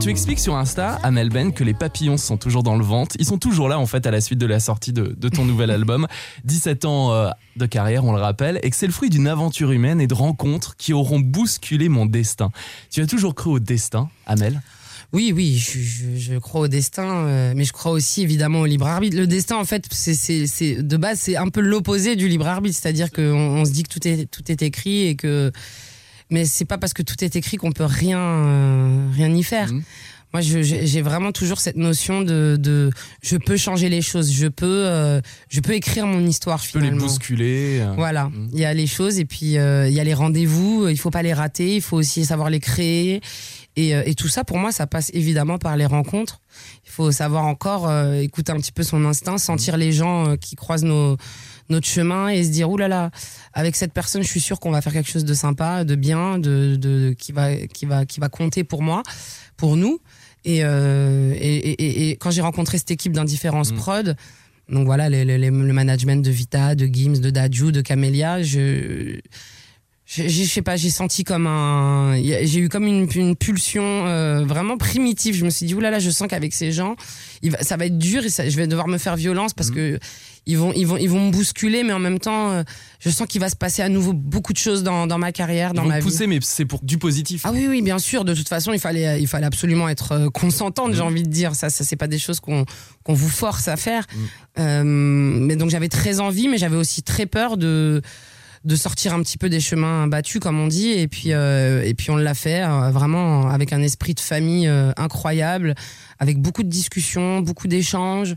Tu 0.00 0.08
expliques 0.08 0.38
sur 0.38 0.56
Insta, 0.56 0.98
Amel 1.02 1.28
Ben, 1.28 1.52
que 1.52 1.64
les 1.64 1.74
papillons 1.74 2.16
sont 2.16 2.38
toujours 2.38 2.62
dans 2.62 2.76
le 2.76 2.84
ventre. 2.84 3.16
Ils 3.18 3.26
sont 3.26 3.38
toujours 3.38 3.68
là, 3.68 3.78
en 3.78 3.86
fait, 3.86 4.06
à 4.06 4.10
la 4.10 4.22
suite 4.22 4.38
de 4.38 4.46
la 4.46 4.60
sortie 4.60 4.94
de, 4.94 5.14
de 5.14 5.28
ton 5.28 5.44
nouvel 5.44 5.70
album. 5.70 6.06
17 6.44 6.86
ans 6.86 7.12
euh, 7.12 7.28
de 7.56 7.66
carrière, 7.66 8.06
on 8.06 8.12
le 8.12 8.20
rappelle, 8.20 8.60
et 8.62 8.70
que 8.70 8.76
c'est 8.76 8.86
le 8.86 8.92
fruit 8.94 9.10
d'une 9.10 9.28
aventure 9.28 9.72
humaine 9.72 10.00
et 10.00 10.06
de 10.06 10.14
rencontres 10.14 10.74
qui 10.76 10.94
auront 10.94 11.20
bousculé 11.20 11.90
mon 11.90 12.06
destin. 12.06 12.50
Tu 12.90 13.02
as 13.02 13.06
toujours 13.06 13.34
cru 13.34 13.50
au 13.50 13.58
destin, 13.58 14.08
Amel? 14.26 14.62
Oui, 15.12 15.32
oui, 15.34 15.56
je, 15.56 15.78
je- 15.78 16.16
je 16.32 16.38
crois 16.38 16.62
au 16.62 16.68
destin, 16.68 17.26
euh, 17.26 17.52
mais 17.56 17.64
je 17.64 17.72
crois 17.72 17.92
aussi 17.92 18.22
évidemment 18.22 18.60
au 18.60 18.66
libre 18.66 18.86
arbitre. 18.86 19.16
Le 19.16 19.26
destin, 19.26 19.56
en 19.56 19.64
fait, 19.64 19.84
c'est, 19.90 20.14
c'est, 20.14 20.46
c'est- 20.46 20.82
de 20.82 20.96
base, 20.96 21.20
c'est 21.20 21.36
un 21.36 21.48
peu 21.48 21.60
l'opposé 21.60 22.16
du 22.16 22.28
libre 22.28 22.46
arbitre, 22.46 22.76
c'est-à-dire 22.80 23.10
qu'on 23.12 23.22
on 23.22 23.64
se 23.64 23.70
dit 23.70 23.84
que 23.84 23.88
tout 23.92 24.06
est, 24.06 24.26
tout 24.30 24.50
est 24.50 24.62
écrit 24.62 25.06
et 25.06 25.16
que, 25.16 25.52
mais 26.30 26.44
c'est 26.44 26.64
pas 26.64 26.76
parce 26.78 26.92
que 26.92 27.02
tout 27.02 27.22
est 27.24 27.36
écrit 27.36 27.56
qu'on 27.56 27.72
peut 27.72 27.84
rien, 27.84 28.18
euh, 28.20 29.06
rien 29.14 29.32
y 29.34 29.42
faire. 29.42 29.72
Mhm. 29.72 29.82
Moi, 30.32 30.40
je- 30.42 30.60
j'ai 30.60 31.00
vraiment 31.02 31.30
toujours 31.32 31.60
cette 31.60 31.76
notion 31.76 32.20
de, 32.20 32.58
de, 32.60 32.90
je 33.22 33.36
peux 33.38 33.56
changer 33.56 33.88
les 33.88 34.02
choses, 34.02 34.30
je 34.32 34.48
peux, 34.48 34.66
euh, 34.66 35.20
je 35.48 35.60
peux 35.60 35.72
écrire 35.72 36.06
mon 36.06 36.26
histoire 36.26 36.60
Tu 36.60 36.72
peux 36.72 36.80
les 36.80 36.86
finalement. 36.86 37.06
bousculer. 37.06 37.78
euh. 37.80 37.94
Voilà, 37.96 38.24
Mhm. 38.24 38.48
il 38.52 38.58
y 38.58 38.64
a 38.64 38.74
les 38.74 38.88
choses 38.88 39.18
et 39.20 39.24
puis 39.24 39.56
euh, 39.56 39.88
il 39.88 39.94
y 39.94 40.00
a 40.00 40.04
les 40.04 40.12
rendez-vous, 40.14 40.88
il 40.88 40.98
faut 40.98 41.10
pas 41.10 41.22
les 41.22 41.32
rater, 41.32 41.76
il 41.76 41.80
faut 41.80 41.96
aussi 41.96 42.24
savoir 42.26 42.50
les 42.50 42.60
créer. 42.60 43.20
Et, 43.76 43.94
euh, 43.94 44.02
et 44.06 44.14
tout 44.14 44.28
ça, 44.28 44.42
pour 44.42 44.56
moi, 44.58 44.72
ça 44.72 44.86
passe 44.86 45.10
évidemment 45.12 45.58
par 45.58 45.76
les 45.76 45.84
rencontres. 45.86 46.40
Il 46.86 46.90
faut 46.90 47.12
savoir 47.12 47.44
encore 47.44 47.88
euh, 47.88 48.14
écouter 48.20 48.52
un 48.52 48.56
petit 48.56 48.72
peu 48.72 48.82
son 48.82 49.04
instinct, 49.04 49.36
sentir 49.38 49.76
les 49.76 49.92
gens 49.92 50.28
euh, 50.30 50.36
qui 50.36 50.56
croisent 50.56 50.84
nos, 50.84 51.16
notre 51.68 51.86
chemin 51.86 52.28
et 52.28 52.42
se 52.42 52.48
dire, 52.50 52.68
là 52.76 52.88
là, 52.88 53.10
avec 53.52 53.76
cette 53.76 53.92
personne, 53.92 54.22
je 54.22 54.28
suis 54.28 54.40
sûr 54.40 54.60
qu'on 54.60 54.70
va 54.70 54.80
faire 54.80 54.94
quelque 54.94 55.10
chose 55.10 55.26
de 55.26 55.34
sympa, 55.34 55.84
de 55.84 55.94
bien, 55.94 56.38
de, 56.38 56.76
de, 56.76 57.14
qui, 57.18 57.32
va, 57.32 57.54
qui, 57.66 57.84
va, 57.84 58.06
qui 58.06 58.18
va 58.18 58.28
compter 58.30 58.64
pour 58.64 58.82
moi, 58.82 59.02
pour 59.58 59.76
nous. 59.76 60.00
Et, 60.46 60.60
euh, 60.64 61.34
et, 61.34 61.56
et- 61.72 62.10
et- 62.10 62.16
quand 62.16 62.30
j'ai 62.30 62.40
rencontré 62.40 62.78
cette 62.78 62.90
équipe 62.92 63.12
d'Indifférence 63.12 63.72
Mm. 63.72 63.76
Prod, 63.76 64.16
donc 64.70 64.86
voilà, 64.86 65.08
les- 65.10 65.24
les- 65.24 65.38
les- 65.38 65.50
le 65.50 65.72
management 65.72 66.24
de 66.24 66.30
Vita, 66.30 66.74
de 66.74 66.86
Gims, 66.86 67.18
de 67.20 67.30
Dadju, 67.30 67.72
de 67.72 67.80
Camélia, 67.82 68.42
je, 68.42 69.18
je, 70.06 70.44
sais 70.44 70.62
pas, 70.62 70.76
j'ai 70.76 70.90
senti 70.90 71.24
comme 71.24 71.46
un, 71.48 72.14
j'ai 72.22 72.60
eu 72.60 72.68
comme 72.68 72.86
une, 72.86 73.08
une 73.14 73.34
pulsion 73.34 73.82
euh, 74.06 74.44
vraiment 74.44 74.76
primitive. 74.78 75.34
Je 75.34 75.44
me 75.44 75.50
suis 75.50 75.66
dit 75.66 75.74
oulala, 75.74 75.98
je 75.98 76.10
sens 76.10 76.28
qu'avec 76.28 76.54
ces 76.54 76.70
gens, 76.70 76.94
il 77.42 77.50
va, 77.50 77.58
ça 77.62 77.76
va 77.76 77.86
être 77.86 77.98
dur 77.98 78.24
et 78.24 78.28
ça- 78.30 78.48
je 78.48 78.56
vais 78.56 78.68
devoir 78.68 78.86
me 78.86 78.98
faire 78.98 79.16
violence 79.16 79.52
parce 79.52 79.70
que 79.72 79.98
ils 80.48 80.56
vont, 80.56 80.72
ils 80.76 80.86
vont, 80.86 80.96
ils 80.96 81.08
vont 81.10 81.26
me 81.26 81.32
bousculer, 81.32 81.82
mais 81.82 81.92
en 81.92 81.98
même 81.98 82.20
temps, 82.20 82.50
euh, 82.52 82.62
je 83.00 83.10
sens 83.10 83.26
qu'il 83.26 83.40
va 83.40 83.48
se 83.50 83.56
passer 83.56 83.82
à 83.82 83.88
nouveau 83.88 84.12
beaucoup 84.12 84.52
de 84.52 84.58
choses 84.58 84.84
dans, 84.84 85.08
dans 85.08 85.18
ma 85.18 85.32
carrière, 85.32 85.70
Ils 85.72 85.76
dans 85.76 85.82
vont 85.82 85.88
ma 85.88 85.98
vie. 85.98 86.04
pousser, 86.04 86.28
mais 86.28 86.38
c'est 86.40 86.66
pour 86.66 86.84
du 86.84 86.98
positif. 86.98 87.42
Ah 87.44 87.50
oui, 87.52 87.66
oui, 87.68 87.82
bien 87.82 87.98
sûr. 87.98 88.24
De 88.24 88.32
toute 88.32 88.48
façon, 88.48 88.72
il 88.72 88.78
fallait, 88.78 89.20
il 89.20 89.26
fallait 89.26 89.46
absolument 89.46 89.88
être 89.88 90.12
euh, 90.12 90.30
consentante, 90.30 90.94
j'ai 90.94 91.00
envie 91.00 91.24
de 91.24 91.28
dire. 91.28 91.56
Ça, 91.56 91.68
ça 91.68 91.82
c'est 91.82 91.96
pas 91.96 92.06
des 92.06 92.20
choses 92.20 92.38
qu'on 92.38 92.64
qu'on 93.02 93.14
vous 93.14 93.28
force 93.28 93.66
à 93.66 93.76
faire. 93.76 94.06
Euh, 94.60 94.82
mais 94.84 95.56
donc 95.56 95.70
j'avais 95.70 95.88
très 95.88 96.20
envie, 96.20 96.46
mais 96.46 96.58
j'avais 96.58 96.76
aussi 96.76 97.02
très 97.02 97.26
peur 97.26 97.56
de 97.56 98.00
de 98.66 98.76
sortir 98.76 99.14
un 99.14 99.22
petit 99.22 99.38
peu 99.38 99.48
des 99.48 99.60
chemins 99.60 100.06
battus, 100.08 100.40
comme 100.40 100.58
on 100.60 100.66
dit. 100.66 100.90
Et 100.90 101.08
puis, 101.08 101.32
euh, 101.32 101.82
et 101.84 101.94
puis 101.94 102.10
on 102.10 102.16
l'a 102.16 102.34
fait 102.34 102.62
euh, 102.62 102.90
vraiment 102.90 103.48
avec 103.48 103.72
un 103.72 103.80
esprit 103.80 104.12
de 104.14 104.20
famille 104.20 104.66
euh, 104.68 104.90
incroyable, 104.96 105.74
avec 106.18 106.38
beaucoup 106.42 106.62
de 106.64 106.68
discussions, 106.68 107.40
beaucoup 107.40 107.68
d'échanges. 107.68 108.34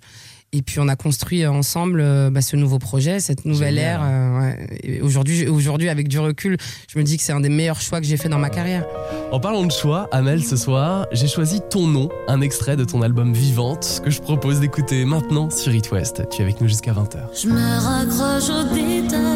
Et 0.51 0.63
puis 0.63 0.79
on 0.79 0.87
a 0.87 0.95
construit 0.95 1.45
ensemble 1.45 2.01
euh, 2.01 2.31
bah, 2.31 2.41
ce 2.41 2.55
nouveau 2.55 2.79
projet, 2.79 3.19
cette 3.19 3.45
nouvelle 3.45 3.75
Génial. 3.75 3.85
ère. 3.85 4.01
euh, 4.03 4.39
ouais. 4.87 4.99
Aujourd'hui, 5.03 5.47
aujourd'hui, 5.47 5.89
avec 5.89 6.07
du 6.07 6.17
recul, 6.17 6.57
je 6.91 6.97
me 6.97 7.03
dis 7.03 7.17
que 7.17 7.23
c'est 7.23 7.33
un 7.33 7.39
des 7.39 7.49
meilleurs 7.49 7.79
choix 7.81 7.99
que 8.01 8.07
j'ai 8.07 8.17
fait 8.17 8.29
dans 8.29 8.39
ma 8.39 8.49
carrière. 8.49 8.83
En 9.31 9.39
parlant 9.39 9.63
de 9.63 9.71
choix, 9.71 10.07
Amel, 10.11 10.43
ce 10.43 10.55
soir, 10.57 11.05
j'ai 11.11 11.27
choisi 11.27 11.61
ton 11.69 11.85
nom, 11.85 12.09
un 12.27 12.41
extrait 12.41 12.75
de 12.77 12.83
ton 12.83 13.03
album 13.03 13.31
Vivante, 13.31 14.01
que 14.03 14.09
je 14.09 14.21
propose 14.21 14.59
d'écouter 14.59 15.05
maintenant 15.05 15.51
sur 15.51 15.71
It 15.75 15.91
West. 15.91 16.23
Tu 16.31 16.41
es 16.41 16.45
avec 16.45 16.59
nous 16.61 16.67
jusqu'à 16.67 16.93
20h. 16.93 17.19
Je 17.43 17.47
me 17.47 17.79
raccroche 17.79 18.49
aux 18.49 18.73
détails 18.73 19.28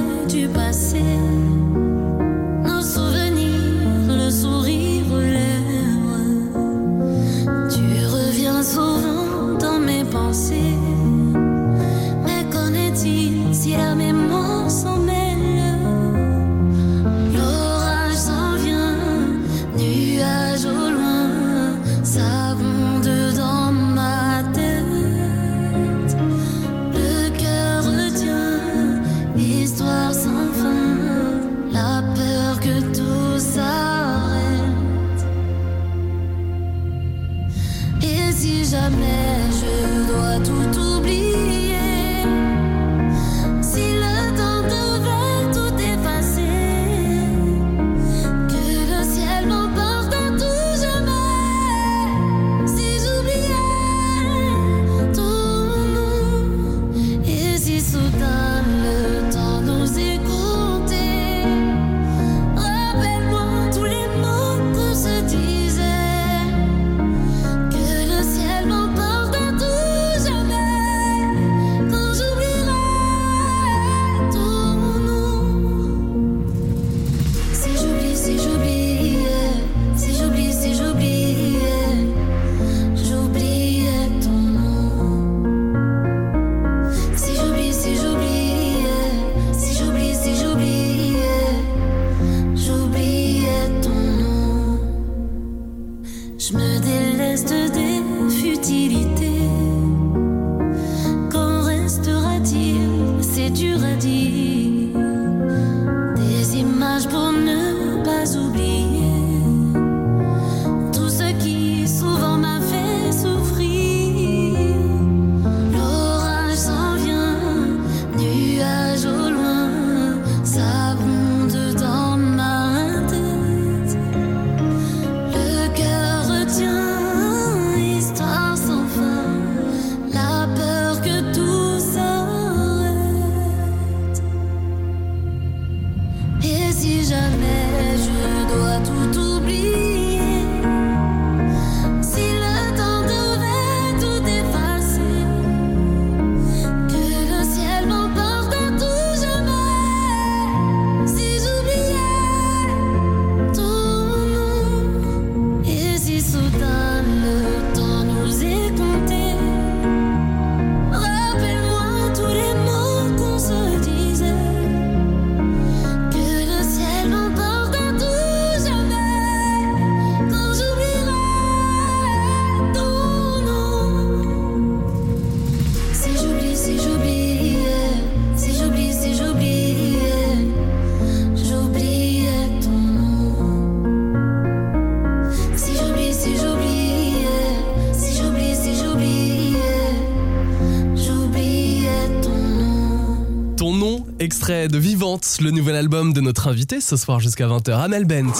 album 195.93 196.11
de 196.11 196.21
notre 196.21 196.47
invité 196.47 196.81
ce 196.81 196.97
soir 196.97 197.19
jusqu'à 197.19 197.45
20h, 197.45 197.71
Amel 197.79 198.05
Bent. 198.05 198.33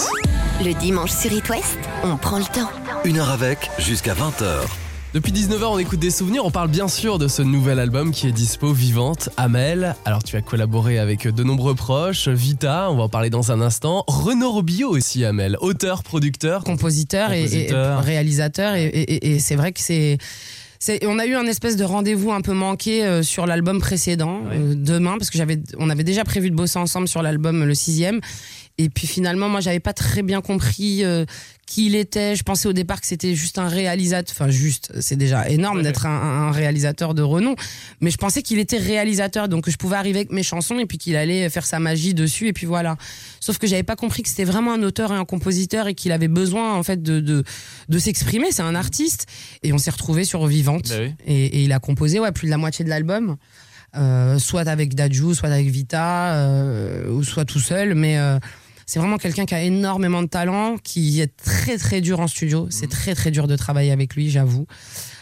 Le 0.64 0.72
dimanche 0.80 1.12
sur 1.12 1.32
It 1.32 1.48
West, 1.50 1.78
on 2.02 2.16
prend 2.16 2.38
le 2.38 2.44
temps. 2.44 2.68
Une 3.04 3.18
heure 3.18 3.30
avec, 3.30 3.70
jusqu'à 3.78 4.12
20h. 4.12 4.44
Depuis 5.14 5.30
19h, 5.30 5.62
on 5.66 5.78
écoute 5.78 6.00
des 6.00 6.10
souvenirs. 6.10 6.44
On 6.44 6.50
parle 6.50 6.66
bien 6.68 6.88
sûr 6.88 7.20
de 7.20 7.28
ce 7.28 7.42
nouvel 7.42 7.78
album 7.78 8.10
qui 8.10 8.26
est 8.26 8.32
dispo, 8.32 8.72
Vivante, 8.72 9.28
Amel. 9.36 9.94
Alors, 10.04 10.24
tu 10.24 10.34
as 10.36 10.42
collaboré 10.42 10.98
avec 10.98 11.28
de 11.28 11.44
nombreux 11.44 11.76
proches, 11.76 12.26
Vita, 12.26 12.90
on 12.90 12.96
va 12.96 13.04
en 13.04 13.08
parler 13.08 13.30
dans 13.30 13.52
un 13.52 13.60
instant. 13.60 14.02
Renaud 14.08 14.50
Robillot 14.50 14.88
aussi, 14.90 15.24
Amel, 15.24 15.56
auteur, 15.60 16.02
producteur. 16.02 16.64
compositeur, 16.64 17.30
et- 17.32 17.68
réalisateur 18.00 18.74
et, 18.74 18.86
et- 18.86 19.12
et- 19.14 19.34
et 19.34 19.38
c'est 19.38 19.54
vrai 19.54 19.70
que 19.70 19.78
c'est- 19.80 20.18
on 21.06 21.18
a 21.18 21.26
eu 21.26 21.34
un 21.34 21.46
espèce 21.46 21.76
de 21.76 21.84
rendez-vous 21.84 22.32
un 22.32 22.40
peu 22.40 22.52
manqué 22.52 23.04
euh, 23.04 23.22
sur 23.22 23.46
l'album 23.46 23.80
précédent 23.80 24.40
Ouais. 24.48 24.56
euh, 24.56 24.74
demain 24.76 25.16
parce 25.18 25.30
que 25.30 25.38
j'avais 25.38 25.58
on 25.78 25.90
avait 25.90 26.04
déjà 26.04 26.24
prévu 26.24 26.50
de 26.50 26.56
bosser 26.56 26.78
ensemble 26.78 27.08
sur 27.08 27.22
l'album 27.22 27.62
euh, 27.62 27.66
le 27.66 27.74
sixième 27.74 28.20
et 28.76 28.88
puis 28.88 29.06
finalement 29.06 29.48
moi 29.48 29.60
j'avais 29.60 29.80
pas 29.80 29.92
très 29.92 30.22
bien 30.22 30.40
compris 30.40 31.04
euh, 31.04 31.24
qui 31.66 31.86
il 31.86 31.94
était. 31.94 32.34
Je 32.34 32.42
pensais 32.42 32.68
au 32.68 32.72
départ 32.72 33.00
que 33.00 33.06
c'était 33.06 33.34
juste 33.34 33.58
un 33.58 33.68
réalisateur. 33.68 34.34
Enfin 34.34 34.50
juste 34.50 34.92
c'est 35.00 35.16
déjà 35.16 35.48
énorme 35.48 35.82
d'être 35.82 36.06
un, 36.06 36.48
un 36.48 36.50
réalisateur 36.50 37.14
de 37.14 37.22
renom. 37.22 37.54
Mais 38.00 38.10
je 38.10 38.16
pensais 38.16 38.42
qu'il 38.42 38.58
était 38.58 38.78
réalisateur 38.78 39.48
donc 39.48 39.64
que 39.64 39.70
je 39.70 39.76
pouvais 39.76 39.96
arriver 39.96 40.18
avec 40.20 40.32
mes 40.32 40.42
chansons 40.42 40.78
et 40.78 40.86
puis 40.86 40.98
qu'il 40.98 41.14
allait 41.16 41.48
faire 41.50 41.64
sa 41.66 41.78
magie 41.78 42.14
dessus 42.14 42.48
et 42.48 42.52
puis 42.52 42.66
voilà. 42.66 42.96
Sauf 43.40 43.58
que 43.58 43.66
j'avais 43.66 43.82
pas 43.84 43.96
compris 43.96 44.22
que 44.22 44.28
c'était 44.28 44.44
vraiment 44.44 44.72
un 44.72 44.82
auteur 44.82 45.12
et 45.12 45.16
un 45.16 45.24
compositeur 45.24 45.86
et 45.88 45.94
qu'il 45.94 46.10
avait 46.12 46.28
besoin 46.28 46.74
en 46.74 46.82
fait 46.82 47.02
de 47.02 47.20
de, 47.20 47.44
de 47.88 47.98
s'exprimer. 47.98 48.50
C'est 48.50 48.62
un 48.62 48.74
artiste. 48.74 49.26
Et 49.62 49.72
on 49.72 49.78
s'est 49.78 49.90
retrouvé 49.92 50.24
sur 50.24 50.46
Vivante. 50.46 50.88
Bah 50.88 50.96
oui. 51.00 51.14
et, 51.26 51.44
et 51.46 51.62
il 51.62 51.72
a 51.72 51.78
composé 51.78 52.18
ouais 52.18 52.32
plus 52.32 52.46
de 52.46 52.50
la 52.50 52.58
moitié 52.58 52.84
de 52.84 52.90
l'album, 52.90 53.36
euh, 53.96 54.38
soit 54.38 54.68
avec 54.68 54.94
Dadju, 54.94 55.34
soit 55.34 55.48
avec 55.48 55.68
Vita, 55.68 56.34
euh, 56.34 57.08
ou 57.10 57.22
soit 57.22 57.44
tout 57.44 57.60
seul. 57.60 57.94
Mais 57.94 58.18
euh, 58.18 58.38
c'est 58.86 58.98
vraiment 58.98 59.18
quelqu'un 59.18 59.46
qui 59.46 59.54
a 59.54 59.62
énormément 59.62 60.22
de 60.22 60.28
talent, 60.28 60.76
qui 60.82 61.20
est 61.20 61.36
très 61.36 61.78
très 61.78 62.00
dur 62.00 62.20
en 62.20 62.26
studio. 62.26 62.66
C'est 62.70 62.88
très 62.88 63.14
très 63.14 63.30
dur 63.30 63.46
de 63.46 63.56
travailler 63.56 63.92
avec 63.92 64.14
lui, 64.14 64.30
j'avoue. 64.30 64.66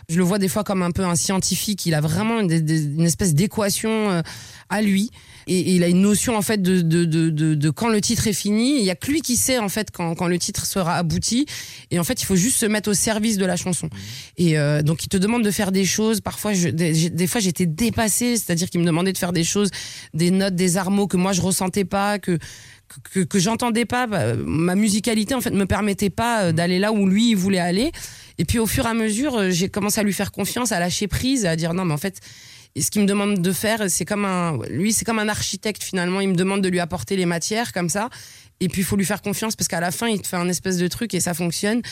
Je 0.09 0.19
le 0.19 0.25
vois 0.25 0.39
des 0.39 0.49
fois 0.49 0.65
comme 0.65 0.83
un 0.83 0.91
peu 0.91 1.05
un 1.05 1.15
scientifique. 1.15 1.87
Il 1.87 1.95
a 1.95 2.01
vraiment 2.01 2.41
une, 2.41 3.01
espèce 3.01 3.35
d'équation 3.35 4.11
euh, 4.11 4.23
à 4.69 4.83
lui. 4.83 5.11
Et, 5.47 5.59
et 5.59 5.75
il 5.75 5.83
a 5.83 5.89
une 5.89 6.03
notion 6.03 6.37
en 6.37 6.43
fait 6.43 6.61
de, 6.61 6.83
de, 6.83 7.05
de, 7.05 7.71
quand 7.71 7.89
le 7.89 8.01
titre 8.01 8.27
est 8.27 8.33
fini. 8.33 8.79
Il 8.79 8.85
y 8.85 8.91
a 8.91 8.95
que 8.95 9.11
lui 9.11 9.21
qui 9.21 9.37
sait 9.37 9.59
en 9.59 9.69
fait 9.69 9.91
quand, 9.91 10.15
quand 10.15 10.27
le 10.27 10.39
titre 10.39 10.67
sera 10.67 10.97
abouti. 10.97 11.47
Et 11.91 11.99
en 11.99 12.05
fait, 12.05 12.21
il 12.21 12.27
faut 12.27 12.37
juste 12.37 12.59
se 12.59 12.67
mettre 12.67 12.91
au 12.91 12.95
service 12.95 13.39
de 13.39 13.47
la 13.47 13.57
chanson. 13.57 13.89
Et 14.37 14.59
euh, 14.59 14.83
donc, 14.83 15.05
il 15.05 15.09
te 15.09 15.17
demande 15.17 15.45
de 15.45 15.51
faire 15.51 15.73
des 15.73 15.85
choses. 15.85 16.21
Parfois, 16.21 16.53
je, 16.53 16.69
des, 16.69 17.27
fois, 17.27 17.41
j'étais 17.41 17.67
dépassée. 17.67 18.37
C'est-à-dire 18.37 18.71
qu'il 18.71 18.81
me 18.81 18.87
demandait 18.87 19.13
de 19.13 19.19
faire 19.19 19.33
des 19.33 19.45
choses, 19.45 19.71
des 20.15 20.31
notes, 20.31 20.55
des 20.55 20.77
armots 20.77 21.07
que 21.07 21.17
moi 21.17 21.33
je 21.33 21.41
ressentais 21.41 21.85
pas, 21.85 22.19
que 22.19 22.39
que, 23.29 23.39
j'entendais 23.39 23.85
pas. 23.85 24.07
Bah, 24.07 24.35
Ma 24.37 24.75
musicalité 24.75 25.35
en 25.35 25.41
fait 25.41 25.51
me 25.51 25.67
permettait 25.67 26.11
pas 26.11 26.45
euh, 26.45 26.53
d'aller 26.53 26.79
là 26.79 26.93
où 26.93 27.07
lui 27.07 27.31
il 27.31 27.37
voulait 27.37 27.59
aller. 27.59 27.93
Et 28.39 28.45
puis 28.45 28.59
au 28.59 28.67
fur 28.67 28.87
et 28.87 28.89
à 28.89 28.95
mesure, 28.95 29.37
euh, 29.37 29.51
j'ai 29.51 29.69
commencé 29.69 30.01
à 30.01 30.03
lui 30.03 30.13
faire 30.13 30.33
confiance, 30.33 30.73
à 30.73 30.81
lâcher 30.81 31.09
prise, 31.09 31.47
à 31.47 31.57
dire 31.57 31.75
non, 31.75 31.85
mais 31.85 31.95
en 31.95 31.99
fait, 31.99 32.21
ce 32.81 32.91
qu'il 32.91 33.03
me 33.03 33.07
demande 33.07 33.41
de 33.41 33.53
faire, 33.53 33.85
c'est 33.89 34.05
comme 34.05 34.25
un, 34.25 34.59
lui, 34.69 34.93
c'est 34.93 35.05
comme 35.05 35.19
un 35.19 35.29
architecte 35.29 35.83
finalement. 35.83 36.21
Il 36.21 36.31
me 36.31 36.35
demande 36.35 36.63
de 36.63 36.69
lui 36.69 36.81
apporter 36.81 37.17
les 37.17 37.27
matières 37.27 37.73
comme 37.73 37.89
ça. 37.89 38.09
Et 38.65 38.69
puis 38.69 38.83
il 38.83 38.85
faut 38.85 38.97
lui 38.97 39.05
faire 39.05 39.21
confiance 39.23 39.57
parce 39.57 39.67
qu'à 39.69 39.81
la 39.81 39.91
fin, 39.91 40.07
il 40.09 40.21
te 40.23 40.27
fait 40.29 40.37
un 40.37 40.49
espèce 40.49 40.77
de 40.79 40.87
truc 40.89 41.15
et 41.15 41.21
ça 41.21 41.35
fonctionne. 41.35 41.83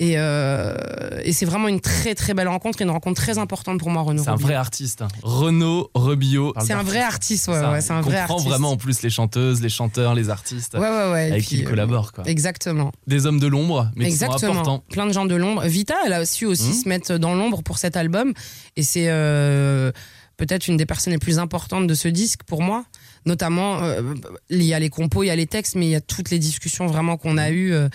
Et, 0.00 0.14
euh, 0.16 0.74
et 1.22 1.32
c'est 1.32 1.46
vraiment 1.46 1.68
une 1.68 1.80
très 1.80 2.14
très 2.14 2.34
belle 2.34 2.48
rencontre, 2.48 2.80
et 2.80 2.84
une 2.84 2.90
rencontre 2.90 3.20
très 3.22 3.38
importante 3.38 3.78
pour 3.78 3.90
moi, 3.90 4.02
Renaud. 4.02 4.24
C'est 4.24 4.30
un 4.30 4.36
vrai 4.36 4.54
artiste. 4.54 5.02
hein. 5.02 5.08
Renaud 5.22 5.90
Robillot. 5.94 6.52
C'est 6.64 6.72
un 6.72 6.82
vrai 6.82 7.00
artiste, 7.00 7.48
ouais, 7.48 7.54
Ça, 7.54 7.70
ouais, 7.70 7.80
c'est 7.80 7.92
un 7.92 8.00
vrai 8.00 8.18
artiste. 8.18 8.46
vraiment 8.46 8.72
en 8.72 8.76
plus 8.76 9.02
les 9.02 9.10
chanteuses, 9.10 9.62
les 9.62 9.68
chanteurs, 9.68 10.14
les 10.14 10.28
artistes 10.28 10.74
Ouais, 10.74 10.80
ouais, 10.80 11.12
ouais. 11.12 11.28
et 11.28 11.32
avec 11.32 11.44
qui 11.44 11.58
il 11.58 11.66
euh, 11.66 11.70
collabore. 11.70 12.12
Quoi. 12.12 12.24
Exactement. 12.26 12.92
Des 13.06 13.24
hommes 13.26 13.38
de 13.40 13.46
l'ombre, 13.46 13.90
mais 13.94 14.06
qui 14.06 14.16
sont 14.16 14.24
Exactement. 14.26 14.52
importants. 14.52 14.84
Plein 14.90 15.06
de 15.06 15.12
gens 15.12 15.24
de 15.26 15.34
l'ombre. 15.36 15.64
Vita, 15.66 15.94
elle 16.04 16.12
a 16.12 16.26
su 16.26 16.44
aussi 16.46 16.68
Mhm. 16.70 16.74
se 16.82 16.88
mettre 16.88 17.18
dans 17.18 17.34
l'ombre 17.34 17.62
pour 17.62 17.78
cet 17.78 17.96
album. 17.96 18.32
Et 18.76 18.82
c'est 18.82 19.06
euh, 19.08 19.92
peut-être 20.36 20.66
une 20.68 20.76
des 20.76 20.86
personnes 20.86 21.12
les 21.12 21.18
plus 21.18 21.38
importantes 21.38 21.86
de 21.86 21.94
ce 21.94 22.08
disque 22.08 22.40
pour 22.46 22.62
moi. 22.62 22.84
Notamment, 23.26 23.82
euh, 23.82 24.14
il 24.50 24.62
y 24.62 24.72
a 24.72 24.78
les 24.78 24.88
compos, 24.88 25.22
il 25.24 25.26
y 25.26 25.30
a 25.30 25.36
les 25.36 25.46
textes, 25.46 25.74
mais 25.74 25.86
il 25.86 25.90
y 25.90 25.94
a 25.96 26.00
toutes 26.00 26.30
les 26.30 26.38
discussions 26.38 26.86
vraiment 26.86 27.16
qu'on 27.16 27.36
a 27.36 27.50
eues. 27.50 27.72
euh, 27.72 27.88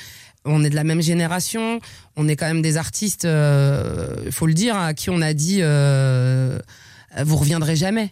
on 0.43 0.63
est 0.63 0.69
de 0.71 0.75
la 0.75 0.83
même 0.83 1.01
génération, 1.01 1.79
on 2.17 2.27
est 2.27 2.35
quand 2.35 2.47
même 2.47 2.61
des 2.63 2.75
artistes, 2.77 3.25
il 3.25 4.31
faut 4.31 4.47
le 4.47 4.53
dire, 4.55 4.75
à 4.75 4.93
qui 4.95 5.09
on 5.11 5.21
a 5.21 5.33
dit 5.33 5.59
euh, 5.61 6.57
vous 7.23 7.35
reviendrez 7.37 7.75
jamais. 7.75 8.11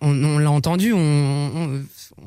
On, 0.00 0.22
on 0.24 0.38
l'a 0.38 0.50
entendu, 0.50 0.92
on, 0.92 0.98
on- 0.98 1.82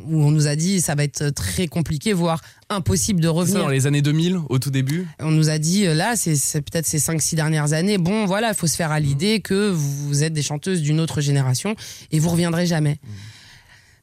où 0.08 0.24
on 0.24 0.32
nous 0.32 0.48
a 0.48 0.56
dit 0.58 0.82
ça 0.82 0.94
va 0.96 1.04
être 1.06 1.30
très 1.30 1.68
compliqué, 1.68 2.12
voire 2.14 2.42
impossible 2.70 3.22
de 3.22 3.28
ça, 3.28 3.32
revenir. 3.32 3.60
dans 3.60 3.70
les 3.70 3.88
années 3.88 4.02
2000, 4.02 4.40
au 4.50 4.60
tout 4.60 4.72
début. 4.72 5.08
On 5.20 5.32
nous 5.32 5.50
a 5.50 5.58
dit, 5.58 5.86
euh, 5.88 5.94
là, 5.94 6.16
c'est 6.18 6.62
peut-être 6.62 6.86
ces 6.86 7.00
5-6 7.00 7.36
dernières 7.36 7.72
années, 7.74 7.98
bon, 7.98 8.26
voilà, 8.26 8.50
il 8.50 8.56
faut 8.56 8.68
se 8.68 8.76
faire 8.76 8.92
à 8.92 9.00
l'idée 9.00 9.40
que 9.40 9.70
vous 9.70 10.24
êtes 10.24 10.34
des 10.34 10.42
chanteuses 10.42 10.82
d'une 10.82 11.00
autre 11.00 11.22
génération 11.22 11.76
et 12.12 12.20
vous 12.20 12.30
reviendrez 12.30 12.66
jamais. 12.66 12.98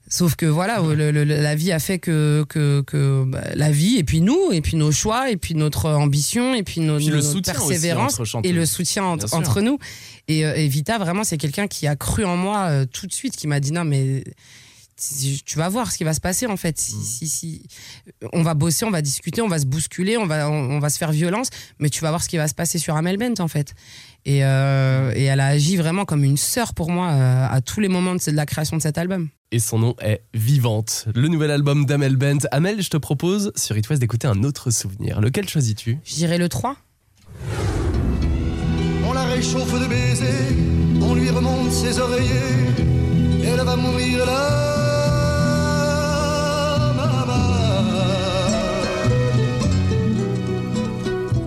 Sauf 0.08 0.36
que 0.36 0.46
voilà, 0.46 0.80
le- 0.80 1.10
le- 1.10 1.24
la 1.24 1.54
vie 1.56 1.72
a 1.72 1.80
fait 1.80 1.98
que, 1.98 2.44
que, 2.48 2.80
que 2.82 3.24
bah, 3.26 3.42
la 3.54 3.72
vie, 3.72 3.96
et 3.96 4.04
puis 4.04 4.20
nous, 4.20 4.52
et 4.52 4.60
puis 4.60 4.76
nos 4.76 4.92
choix, 4.92 5.30
et 5.32 5.36
puis 5.36 5.54
notre 5.56 5.90
ambition, 5.90 6.54
et 6.54 6.62
puis, 6.62 6.80
nos- 6.80 6.98
Puis 6.98 7.06
le 7.08 7.16
notre 7.16 7.32
persévérance, 7.70 8.12
et 8.44 8.52
le 8.52 8.66
soutien 8.66 9.04
entre, 9.04 9.60
nous. 9.62 9.78
Et, 10.28 10.46
euh, 10.46 10.54
et 10.54 10.68
Vita, 10.68 10.98
vraiment, 10.98 11.24
c'est 11.24 11.38
quelqu'un 11.38 11.66
qui 11.66 11.88
a 11.88 11.96
cru 11.96 12.24
en 12.24 12.36
moi 12.36 12.66
euh, 12.68 12.84
tout 12.86 13.06
de 13.08 13.12
suite, 13.12 13.34
qui 13.36 13.48
m'a 13.48 13.58
dit 13.58 13.72
non, 13.72 13.84
mais 13.84 14.22
si- 14.96 15.42
tu 15.44 15.58
vas 15.58 15.68
voir 15.68 15.90
ce 15.90 15.98
qui 15.98 16.04
va 16.04 16.14
se 16.14 16.20
passer 16.20 16.46
en 16.46 16.56
fait. 16.56 16.76
Mm. 16.78 17.02
Si, 17.02 17.04
si, 17.04 17.28
si, 17.28 17.62
on 18.32 18.42
va 18.42 18.54
bosser, 18.54 18.84
on 18.84 18.90
va 18.92 19.02
discuter, 19.02 19.42
on 19.42 19.48
va 19.48 19.58
se 19.58 19.66
bousculer, 19.66 20.16
on 20.16 20.26
va, 20.26 20.48
on, 20.48 20.70
on 20.70 20.78
va 20.78 20.88
se 20.88 20.98
faire 20.98 21.10
violence, 21.10 21.48
mais 21.80 21.90
tu 21.90 22.00
vas 22.02 22.10
voir 22.10 22.22
ce 22.22 22.28
qui 22.28 22.36
va 22.36 22.46
se 22.46 22.54
passer 22.54 22.78
sur 22.78 22.94
Amel 22.96 23.16
Bent 23.18 23.34
en 23.40 23.48
fait. 23.48 23.74
Et, 24.24 24.44
euh, 24.44 25.12
et 25.16 25.24
elle 25.24 25.40
a 25.40 25.46
agi 25.48 25.76
vraiment 25.76 26.04
comme 26.04 26.22
une 26.24 26.36
sœur 26.36 26.74
pour 26.74 26.90
moi 26.90 27.10
euh, 27.10 27.46
à 27.50 27.60
tous 27.60 27.80
les 27.80 27.88
moments 27.88 28.14
de, 28.14 28.20
de 28.30 28.36
la 28.36 28.46
création 28.46 28.76
de 28.76 28.82
cet 28.82 28.98
album. 28.98 29.28
Et 29.52 29.60
son 29.60 29.78
nom 29.78 29.94
est 30.00 30.22
Vivante, 30.34 31.06
le 31.14 31.28
nouvel 31.28 31.52
album 31.52 31.86
d'Amel 31.86 32.16
Bent. 32.16 32.48
Amel, 32.50 32.82
je 32.82 32.90
te 32.90 32.96
propose 32.96 33.52
sur 33.54 33.76
It 33.76 33.88
West 33.88 34.00
d'écouter 34.00 34.26
un 34.26 34.42
autre 34.42 34.72
souvenir. 34.72 35.20
Lequel 35.20 35.48
choisis-tu? 35.48 35.98
Je 36.04 36.14
dirais 36.16 36.36
le 36.36 36.48
3. 36.48 36.74
On 39.04 39.12
la 39.12 39.22
réchauffe 39.22 39.72
de 39.72 39.86
baisers, 39.86 40.56
on 41.00 41.14
lui 41.14 41.30
remonte 41.30 41.70
ses 41.70 41.96
oreillers, 42.00 42.74
elle 43.44 43.64
va 43.64 43.76
mourir 43.76 44.26
là. 44.26 44.66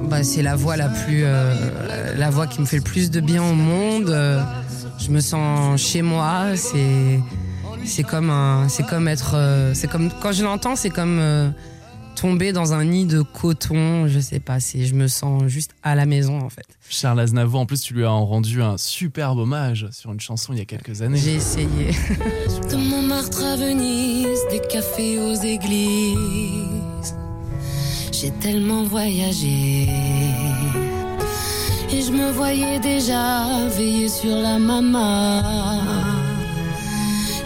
Bah, 0.09 0.23
c'est 0.23 0.41
la 0.41 0.55
voix 0.55 0.77
la 0.77 0.87
plus, 0.87 1.23
euh, 1.25 2.15
la 2.15 2.29
voix 2.29 2.47
qui 2.47 2.61
me 2.61 2.65
fait 2.65 2.77
le 2.77 2.81
plus 2.81 3.11
de 3.11 3.19
bien 3.19 3.43
au 3.43 3.53
monde. 3.53 4.09
Euh, 4.09 4.41
je 4.97 5.11
me 5.11 5.19
sens 5.19 5.79
chez 5.81 6.01
moi. 6.01 6.55
C'est, 6.55 7.19
c'est 7.85 8.03
comme 8.03 8.29
un, 8.29 8.67
c'est 8.69 8.85
comme 8.85 9.07
être, 9.07 9.35
euh, 9.35 9.73
c'est 9.73 9.87
comme 9.87 10.09
quand 10.21 10.31
je 10.31 10.43
l'entends, 10.43 10.75
c'est 10.75 10.89
comme 10.89 11.19
euh, 11.19 11.49
tomber 12.15 12.51
dans 12.51 12.73
un 12.73 12.83
nid 12.83 13.05
de 13.05 13.21
coton. 13.21 14.07
Je 14.07 14.19
sais 14.19 14.39
pas. 14.39 14.59
C'est, 14.59 14.85
je 14.85 14.93
me 14.93 15.07
sens 15.07 15.43
juste 15.47 15.71
à 15.83 15.95
la 15.95 16.05
maison 16.05 16.39
en 16.39 16.49
fait. 16.49 16.65
Charles 16.89 17.19
Aznavour, 17.19 17.61
en 17.61 17.65
plus, 17.65 17.81
tu 17.81 17.93
lui 17.93 18.03
as 18.03 18.09
rendu 18.09 18.61
un 18.61 18.77
superbe 18.77 19.39
hommage 19.39 19.87
sur 19.91 20.11
une 20.11 20.19
chanson 20.19 20.53
il 20.53 20.59
y 20.59 20.61
a 20.61 20.65
quelques 20.65 21.01
années. 21.01 21.19
J'ai 21.19 21.35
essayé. 21.35 21.67
De 22.69 22.75
Montmartre 22.75 23.43
à 23.43 23.55
Venise, 23.55 24.39
des 24.51 24.59
cafés 24.59 25.19
aux 25.19 25.35
églises. 25.35 27.15
J'ai 28.11 28.31
tellement 28.31 28.83
voyagé. 28.83 29.87
Et 31.91 32.01
je 32.01 32.11
me 32.11 32.31
voyais 32.31 32.79
déjà 32.79 33.67
veiller 33.69 34.09
sur 34.09 34.35
la 34.35 34.59
maman. 34.59 36.08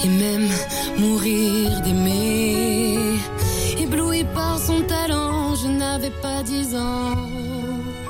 Et 0.04 0.08
même 0.10 0.50
mourir 0.98 1.82
d'aimer. 1.82 3.16
Ébloui 3.80 4.24
par 4.34 4.60
son 4.60 4.82
talent, 4.82 5.56
je 5.56 5.68
n'avais 5.68 6.10
pas 6.22 6.44
dix 6.44 6.76
ans. 6.76 7.16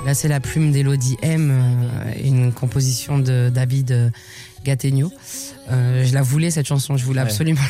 Là, 0.05 0.13
c'est 0.13 0.27
la 0.27 0.39
plume 0.39 0.71
d'Elodie 0.71 1.17
M, 1.21 1.49
euh, 1.51 2.11
une 2.23 2.51
composition 2.51 3.19
de 3.19 3.49
David 3.53 3.91
euh, 3.91 4.09
Gattegno. 4.65 5.11
Euh, 5.71 6.03
je 6.03 6.13
la 6.13 6.21
voulais 6.21 6.51
cette 6.51 6.65
chanson, 6.67 6.97
je 6.97 7.05
voulais 7.05 7.21
Ouais. 7.21 7.27
absolument 7.27 7.61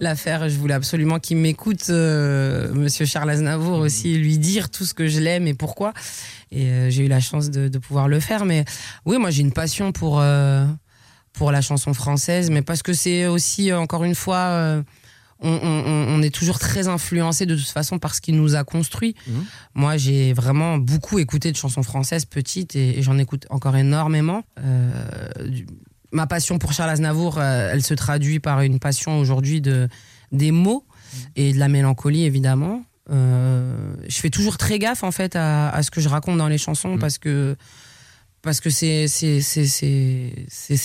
la, 0.00 0.10
la 0.10 0.16
faire, 0.16 0.48
je 0.48 0.56
voulais 0.56 0.72
absolument 0.72 1.18
qu'il 1.18 1.36
m'écoute, 1.36 1.86
euh, 1.90 2.72
Monsieur 2.72 3.04
Charles 3.04 3.28
Aznavour 3.28 3.78
aussi, 3.80 4.16
lui 4.16 4.38
dire 4.38 4.70
tout 4.70 4.86
ce 4.86 4.94
que 4.94 5.06
je 5.06 5.20
l'aime 5.20 5.46
et 5.46 5.52
pourquoi. 5.54 5.92
Et 6.50 6.66
euh, 6.70 6.88
j'ai 6.90 7.04
eu 7.04 7.08
la 7.08 7.20
chance 7.20 7.50
de, 7.50 7.68
de 7.68 7.78
pouvoir 7.78 8.08
le 8.08 8.20
faire. 8.20 8.46
Mais 8.46 8.64
oui, 9.04 9.18
moi 9.18 9.30
j'ai 9.30 9.42
une 9.42 9.52
passion 9.52 9.92
pour 9.92 10.20
euh, 10.20 10.64
pour 11.36 11.52
la 11.52 11.60
chanson 11.60 11.92
française, 11.94 12.50
mais 12.50 12.62
parce 12.62 12.82
que 12.82 12.92
c'est 12.92 13.26
aussi 13.26 13.70
euh, 13.70 13.78
encore 13.78 14.04
une 14.04 14.14
fois. 14.14 14.36
euh, 14.38 14.82
on, 15.40 15.50
on- 15.50 16.14
on 16.16 16.22
est 16.22 16.34
toujours 16.34 16.58
très 16.58 16.88
influencé 16.88 17.44
de 17.44 17.54
toute 17.54 17.68
façon 17.68 17.98
par 17.98 18.14
ce 18.14 18.22
qui 18.22 18.32
nous 18.32 18.54
a 18.56 18.64
construit. 18.64 19.14
Mhm. 19.28 19.44
Moi, 19.74 19.96
j'ai 19.98 20.32
vraiment 20.32 20.78
beaucoup 20.78 21.18
écouté 21.18 21.52
de 21.52 21.56
chansons 21.58 21.82
françaises 21.82 22.24
petites 22.24 22.74
et, 22.74 22.98
et 22.98 23.02
j'en 23.02 23.18
écoute 23.18 23.44
encore 23.50 23.76
énormément. 23.76 24.44
Euh, 24.60 24.90
du- 25.46 25.66
ma 26.10 26.26
passion 26.26 26.58
pour 26.58 26.72
Charles 26.72 26.88
Aznavour, 26.88 27.36
euh, 27.38 27.68
elle 27.70 27.82
se 27.82 27.92
traduit 27.92 28.40
par 28.40 28.62
une 28.62 28.78
passion 28.78 29.18
aujourd'hui 29.20 29.60
de 29.60 29.88
des 30.32 30.52
mots 30.52 30.86
et 31.36 31.52
de 31.52 31.58
la 31.58 31.68
mélancolie 31.68 32.24
évidemment. 32.24 32.82
Je 33.10 34.18
fais 34.20 34.30
toujours 34.30 34.56
très 34.56 34.78
gaffe 34.78 35.04
en 35.04 35.12
fait 35.12 35.36
à, 35.36 35.68
à 35.68 35.82
ce 35.82 35.90
que 35.90 36.00
je 36.00 36.08
raconte 36.08 36.38
dans 36.38 36.48
les 36.48 36.58
chansons 36.58 36.96
parce 36.98 37.18
que 37.18 37.56
parce 38.46 38.60
que 38.60 38.70
c'est 38.70 39.40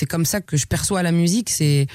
comme 0.10 0.26
ça 0.26 0.42
que 0.42 0.58
je 0.58 0.66
perçois 0.66 1.04
la 1.04 1.14
musique. 1.14 1.50
C'est 1.50 1.88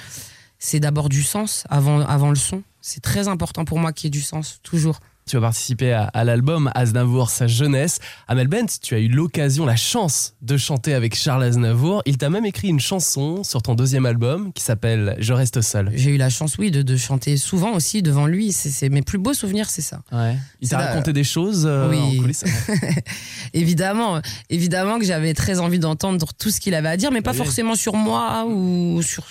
c'est 0.59 0.81
d'abord 0.81 1.11
du 1.11 1.23
sens 1.23 1.64
avant 1.69 2.01
avant 2.01 2.31
le 2.31 2.37
son. 2.37 2.62
C'est 2.81 3.03
très 3.03 3.29
important 3.29 3.67
pour 3.67 3.79
moi 3.79 3.93
qu'il 3.93 4.07
y 4.07 4.09
ait 4.09 4.11
du 4.19 4.23
sens 4.23 4.61
toujours. 4.62 5.01
Tu 5.29 5.37
as 5.37 5.41
participé 5.41 5.93
à, 5.93 6.05
à 6.05 6.22
l'album 6.22 6.70
Aznavour, 6.77 7.31
sa 7.31 7.49
jeunesse. 7.49 7.99
Amel 8.29 8.47
Bent, 8.47 8.66
tu 8.81 8.95
as 8.95 9.01
eu 9.01 9.09
l'occasion, 9.09 9.66
la 9.66 9.74
chance 9.74 10.35
de 10.41 10.57
chanter 10.57 10.95
avec 10.95 11.16
Charles 11.16 11.43
Aznavour. 11.43 12.01
Il 12.07 12.16
t'a 12.16 12.31
même 12.31 12.45
écrit 12.47 12.68
une 12.68 12.79
chanson 12.79 13.43
sur 13.43 13.61
ton 13.61 13.74
deuxième 13.74 14.07
album 14.07 14.53
qui 14.53 14.62
s'appelle 14.62 15.16
Je 15.18 15.33
reste 15.33 15.62
seul. 15.62 15.91
J'ai 15.97 16.11
eu 16.12 16.16
la 16.16 16.31
chance, 16.31 16.59
oui, 16.59 16.70
de, 16.70 16.83
de 16.83 16.97
chanter 16.97 17.37
souvent 17.39 17.72
aussi 17.72 18.03
devant 18.03 18.29
lui. 18.29 18.53
C'est 18.53 18.89
mes 18.89 19.03
plus 19.03 19.18
beaux 19.18 19.35
souvenirs, 19.35 19.68
c'est 19.68 19.83
ça. 19.83 20.01
Ouais. 20.12 20.37
Il 20.61 20.68
t'a 20.68 20.79
raconté 20.79 21.12
des 21.12 21.24
choses 21.24 21.66
euh, 21.66 21.89
Oui. 21.91 21.99
en 21.99 22.22
coulisses 22.22 22.45
évidemment, 23.53 24.20
évidemment 24.49 25.01
que 25.01 25.05
j'avais 25.05 25.35
très 25.35 25.59
envie 25.59 25.81
d'entendre 25.81 26.29
tout 26.39 26.51
ce 26.51 26.61
qu'il 26.61 26.72
avait 26.77 26.89
à 26.89 26.97
dire, 26.97 27.11
mais 27.11 27.20
pas 27.20 27.33
Oui. 27.33 27.39
forcément 27.39 27.74
sur 27.74 27.97
moi 27.97 28.45
ou 28.49 29.03
sur. 29.03 29.24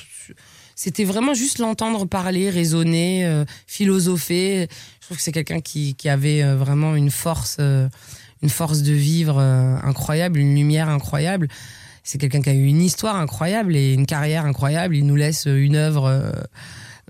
C'était 0.76 1.06
vraiment 1.06 1.34
juste 1.34 1.60
l'entendre 1.60 2.06
parler, 2.06 2.50
raisonner, 2.50 3.26
euh, 3.26 3.46
philosopher. 3.66 4.68
Je 5.00 5.06
trouve 5.06 5.18
que 5.18 5.24
c'est 5.24 5.32
quelqu'un 5.32 5.62
qui, 5.62 5.96
qui 5.96 6.10
avait 6.10 6.44
euh, 6.44 6.56
vraiment 6.56 6.96
une 6.96 7.12
force, 7.12 7.58
euh, 7.60 7.88
une 8.42 8.50
force 8.50 8.82
de 8.82 8.92
vivre 8.92 9.38
euh, 9.40 9.78
incroyable, 9.84 10.38
une 10.38 10.54
lumière 10.56 10.90
incroyable. 10.90 11.48
C'est 12.04 12.18
quelqu'un 12.18 12.42
qui 12.42 12.50
a 12.50 12.54
eu 12.54 12.66
une 12.66 12.82
histoire 12.82 13.16
incroyable 13.16 13.76
et 13.76 13.94
une 13.94 14.06
carrière 14.06 14.46
incroyable. 14.46 14.96
Il 14.96 15.06
nous 15.06 15.16
laisse 15.16 15.46
une 15.46 15.76
œuvre, 15.76 16.34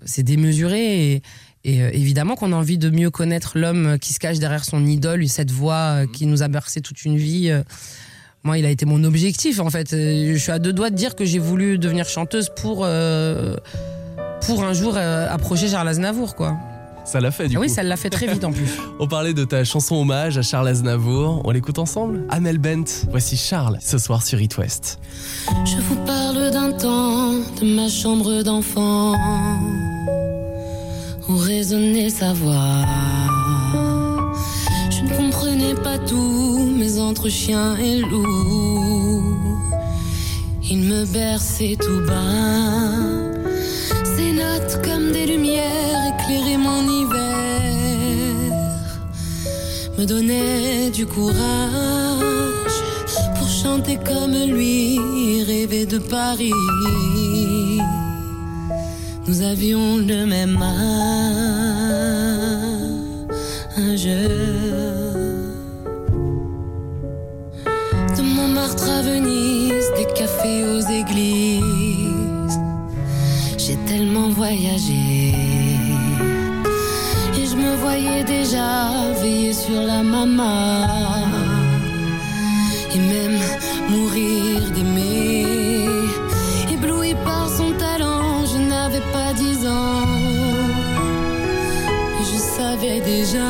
c'est 0.06 0.24
démesuré. 0.24 1.14
Et, 1.14 1.22
et, 1.66 1.80
évidemment 2.00 2.36
qu'on 2.36 2.54
a 2.54 2.56
envie 2.56 2.78
de 2.78 2.90
mieux 2.90 3.10
connaître 3.10 3.58
l'homme 3.58 3.98
qui 4.00 4.14
se 4.14 4.20
cache 4.20 4.40
derrière 4.40 4.64
son 4.64 4.86
idole, 4.86 5.28
cette 5.28 5.52
voix 5.52 6.04
euh, 6.04 6.08
qui 6.08 6.28
nous 6.28 6.44
a 6.44 6.48
bercé 6.48 6.80
toute 6.80 7.04
une 7.04 7.18
vie. 7.18 7.52
Moi, 8.46 8.60
il 8.60 8.66
a 8.66 8.70
été 8.70 8.86
mon 8.86 9.04
objectif, 9.04 9.60
en 9.60 9.70
fait. 9.72 9.92
Euh, 9.94 10.34
Je 10.34 10.38
suis 10.38 10.52
à 10.52 10.60
deux 10.60 10.72
doigts 10.72 10.92
de 10.92 10.96
dire 10.96 11.16
que 11.16 11.26
j'ai 11.26 11.40
voulu 11.40 11.78
devenir 11.80 12.08
chanteuse 12.08 12.50
pour, 12.56 12.82
euh, 12.84 13.56
pour 14.46 14.64
un 14.64 14.72
jour 14.74 14.94
euh, 14.98 15.28
approcher 15.30 15.68
Charles 15.68 15.88
Aznavour, 15.88 16.36
quoi. 16.36 16.56
Ça 17.06 17.20
l'a 17.22 17.30
fait 17.32 17.48
du 17.48 17.58
Ah 17.58 17.60
oui, 17.60 17.68
coup. 17.68 17.74
ça 17.74 17.82
l'a 17.84 17.98
fait 17.98 18.10
très 18.10 18.28
vite 18.28 18.44
en 18.44 18.52
plus. 18.52 18.70
On 19.00 19.08
parlait 19.08 19.34
de 19.34 19.44
ta 19.44 19.64
chanson 19.64 19.96
hommage 19.96 20.38
à 20.38 20.42
Charles 20.44 20.68
Aznavour. 20.68 21.42
On 21.46 21.52
l'écoute 21.52 21.78
ensemble 21.80 22.24
Amel 22.30 22.58
Bent, 22.60 22.86
voici 23.12 23.36
Charles 23.38 23.78
ce 23.82 23.98
soir 24.00 24.24
sur 24.24 24.40
It 24.42 24.58
West. 24.58 24.98
Je 25.66 25.82
vous 25.82 25.96
parle 26.06 26.50
d'un 26.52 26.72
temps 26.72 27.32
de 27.62 27.76
ma 27.76 27.88
chambre 27.90 28.42
d'enfant 28.42 29.14
où 31.30 31.36
résonnait 31.38 32.10
sa 32.10 32.34
voix. 32.34 32.86
Comprenais 35.18 35.76
pas 35.76 35.98
tout, 35.98 36.72
mais 36.78 37.00
entre 37.00 37.30
chien 37.30 37.78
et 37.78 38.00
loup, 38.02 39.24
il 40.70 40.80
me 40.80 41.06
berçait 41.06 41.78
tout 41.80 42.02
bas. 42.06 42.92
Ses 44.04 44.32
notes 44.34 44.82
comme 44.84 45.12
des 45.12 45.26
lumières 45.26 46.14
éclairaient 46.14 46.58
mon 46.58 46.84
hiver, 46.84 48.52
me 49.98 50.06
donnaient 50.06 50.90
du 50.92 51.06
courage 51.06 51.36
pour 53.38 53.48
chanter 53.48 53.98
comme 53.98 54.34
lui, 54.34 55.00
rêver 55.44 55.86
de 55.86 55.98
Paris. 55.98 56.52
Nous 59.28 59.42
avions 59.42 59.98
le 59.98 60.26
même 60.26 60.62
âge. 60.62 60.86
Des 69.22 70.06
cafés 70.14 70.66
aux 70.66 70.82
églises, 70.82 72.60
j'ai 73.58 73.78
tellement 73.88 74.30
voyagé. 74.30 75.34
Et 77.38 77.46
je 77.50 77.56
me 77.56 77.78
voyais 77.78 78.26
déjà 78.26 79.14
veiller 79.22 79.54
sur 79.54 79.82
la 79.82 80.04
maman 80.04 80.86
et 82.94 83.00
même 83.00 83.40
mourir 83.90 84.70
d'aimer. 84.72 85.46
Ébloui 86.74 87.14
par 87.24 87.48
son 87.48 87.72
talent, 87.72 88.46
je 88.52 88.58
n'avais 88.58 89.06
pas 89.14 89.32
dix 89.34 89.66
ans. 89.66 90.10
Et 92.20 92.24
je 92.34 92.38
savais 92.58 93.00
déjà 93.00 93.50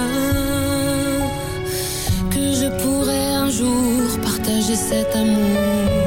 que 2.29 2.53
je 2.53 2.67
pourrais 2.83 3.33
un 3.33 3.49
jour 3.49 4.19
partager 4.55 4.75
cet 4.75 5.15
amour 5.15 6.04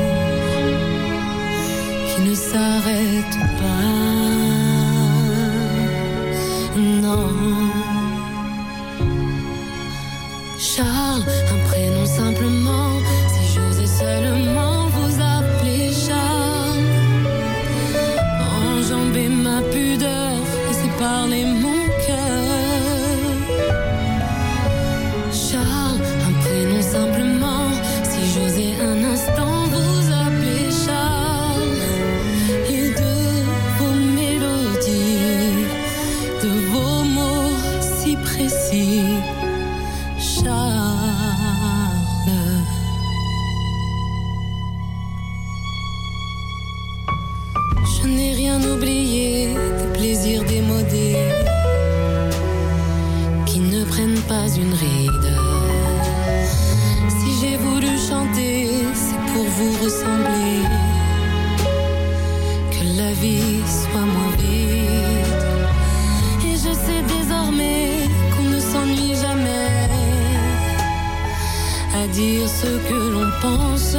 dire 72.19 72.49
ce 72.49 72.71
que 72.89 72.99
l'on 73.15 73.31
pense. 73.41 73.97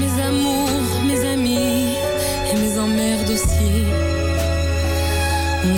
Mes 0.00 0.14
amours, 0.28 0.90
mes 1.08 1.20
amis 1.34 1.86
et 2.48 2.56
mes 2.62 2.74
emmerdes 2.78 3.30
aussi 3.36 3.72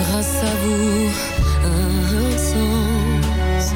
grâce 0.01 0.37
à 0.51 0.53
vous 0.63 1.09
un 1.73 2.37
sens. 2.51 3.67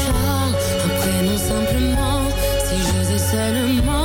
Charles, 0.00 0.56
un 0.86 0.92
prénom 1.00 1.38
simplement, 1.52 2.22
si 2.66 2.76
j'osais 2.88 3.22
seulement 3.34 3.99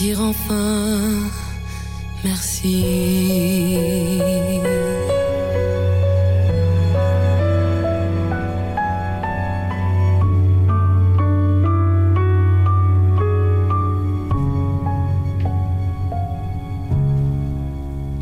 dire 0.00 0.20
enfin 0.22 1.28
merci. 2.24 2.84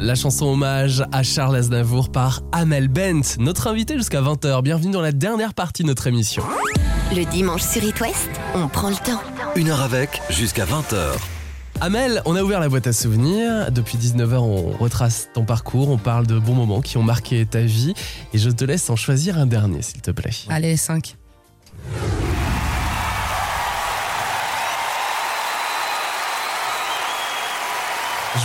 La 0.00 0.14
chanson 0.16 0.46
hommage 0.46 1.04
à 1.12 1.22
Charles 1.22 1.54
Aznavour 1.54 2.10
par 2.10 2.40
Amel 2.50 2.88
Bent, 2.88 3.36
notre 3.38 3.68
invité 3.68 3.94
jusqu'à 3.96 4.20
20h. 4.20 4.62
Bienvenue 4.62 4.90
dans 4.90 5.02
la 5.02 5.12
dernière 5.12 5.54
partie 5.54 5.82
de 5.84 5.88
notre 5.88 6.08
émission. 6.08 6.42
Le 7.14 7.24
dimanche 7.24 7.62
sur 7.62 7.84
It 7.84 8.00
West, 8.00 8.30
on 8.56 8.66
prend 8.66 8.88
le 8.90 8.96
temps. 8.96 9.20
Une 9.54 9.68
heure 9.68 9.82
avec, 9.82 10.20
jusqu'à 10.30 10.64
20h. 10.64 11.37
Amel, 11.80 12.22
on 12.24 12.34
a 12.34 12.42
ouvert 12.42 12.58
la 12.58 12.68
boîte 12.68 12.88
à 12.88 12.92
souvenirs. 12.92 13.70
Depuis 13.70 13.98
19h, 13.98 14.34
on 14.34 14.76
retrace 14.78 15.28
ton 15.32 15.44
parcours, 15.44 15.88
on 15.90 15.96
parle 15.96 16.26
de 16.26 16.36
bons 16.36 16.54
moments 16.54 16.80
qui 16.80 16.96
ont 16.96 17.04
marqué 17.04 17.46
ta 17.46 17.60
vie. 17.60 17.94
Et 18.32 18.38
je 18.38 18.50
te 18.50 18.64
laisse 18.64 18.90
en 18.90 18.96
choisir 18.96 19.38
un 19.38 19.46
dernier, 19.46 19.82
s'il 19.82 20.00
te 20.00 20.10
plaît. 20.10 20.32
Allez, 20.48 20.76
5. 20.76 21.16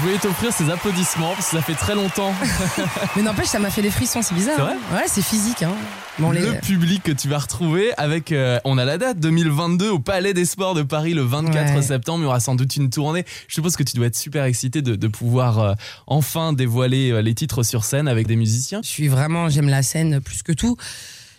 Voulais 0.03 0.17
t'offrir 0.17 0.51
ces 0.53 0.69
applaudissements 0.69 1.33
parce 1.33 1.49
que 1.49 1.55
ça 1.57 1.61
fait 1.61 1.73
très 1.75 1.95
longtemps. 1.95 2.33
Mais 3.15 3.21
n'empêche, 3.21 3.47
ça 3.47 3.59
m'a 3.59 3.69
fait 3.69 3.81
des 3.81 3.89
frissons, 3.89 4.21
c'est 4.21 4.35
bizarre. 4.35 4.55
C'est 4.57 4.61
hein. 4.63 4.77
Ouais, 4.97 5.03
c'est 5.07 5.21
physique. 5.21 5.63
Hein. 5.63 5.73
Bon, 6.19 6.31
les- 6.31 6.41
Le 6.41 6.59
public 6.59 7.03
que 7.03 7.11
tu 7.11 7.27
vas 7.29 7.37
retrouver 7.39 7.91
avec, 7.97 8.31
euh, 8.31 8.59
on 8.65 8.77
a 8.77 8.85
la 8.85 8.97
date 8.97 9.19
2022 9.19 9.89
au 9.89 9.99
Palais 9.99 10.33
des 10.33 10.45
Sports 10.45 10.73
de 10.75 10.83
Paris 10.83 11.13
le 11.13 11.21
24 11.23 11.75
Ouais. 11.75 11.81
septembre. 11.81 12.19
Il 12.19 12.23
y 12.23 12.27
aura 12.27 12.39
sans 12.39 12.55
doute 12.55 12.75
une 12.75 12.89
tournée. 12.89 13.23
Je 13.47 13.55
suppose 13.55 13.75
que 13.75 13.83
tu 13.83 13.95
dois 13.95 14.07
être 14.07 14.15
super 14.17 14.43
excité 14.43 14.81
de, 14.81 14.95
de 14.95 15.07
pouvoir 15.07 15.59
euh, 15.59 15.73
enfin 16.05 16.53
dévoiler 16.53 17.11
euh, 17.11 17.21
les 17.21 17.33
titres 17.33 17.63
sur 17.63 17.83
scène 17.85 18.07
avec 18.07 18.27
des 18.27 18.35
musiciens. 18.35 18.81
Je 18.83 18.89
suis 18.89 19.07
vraiment, 19.07 19.47
j'aime 19.49 19.69
la 19.69 19.83
scène 19.83 20.19
plus 20.21 20.43
que 20.43 20.51
tout. 20.51 20.75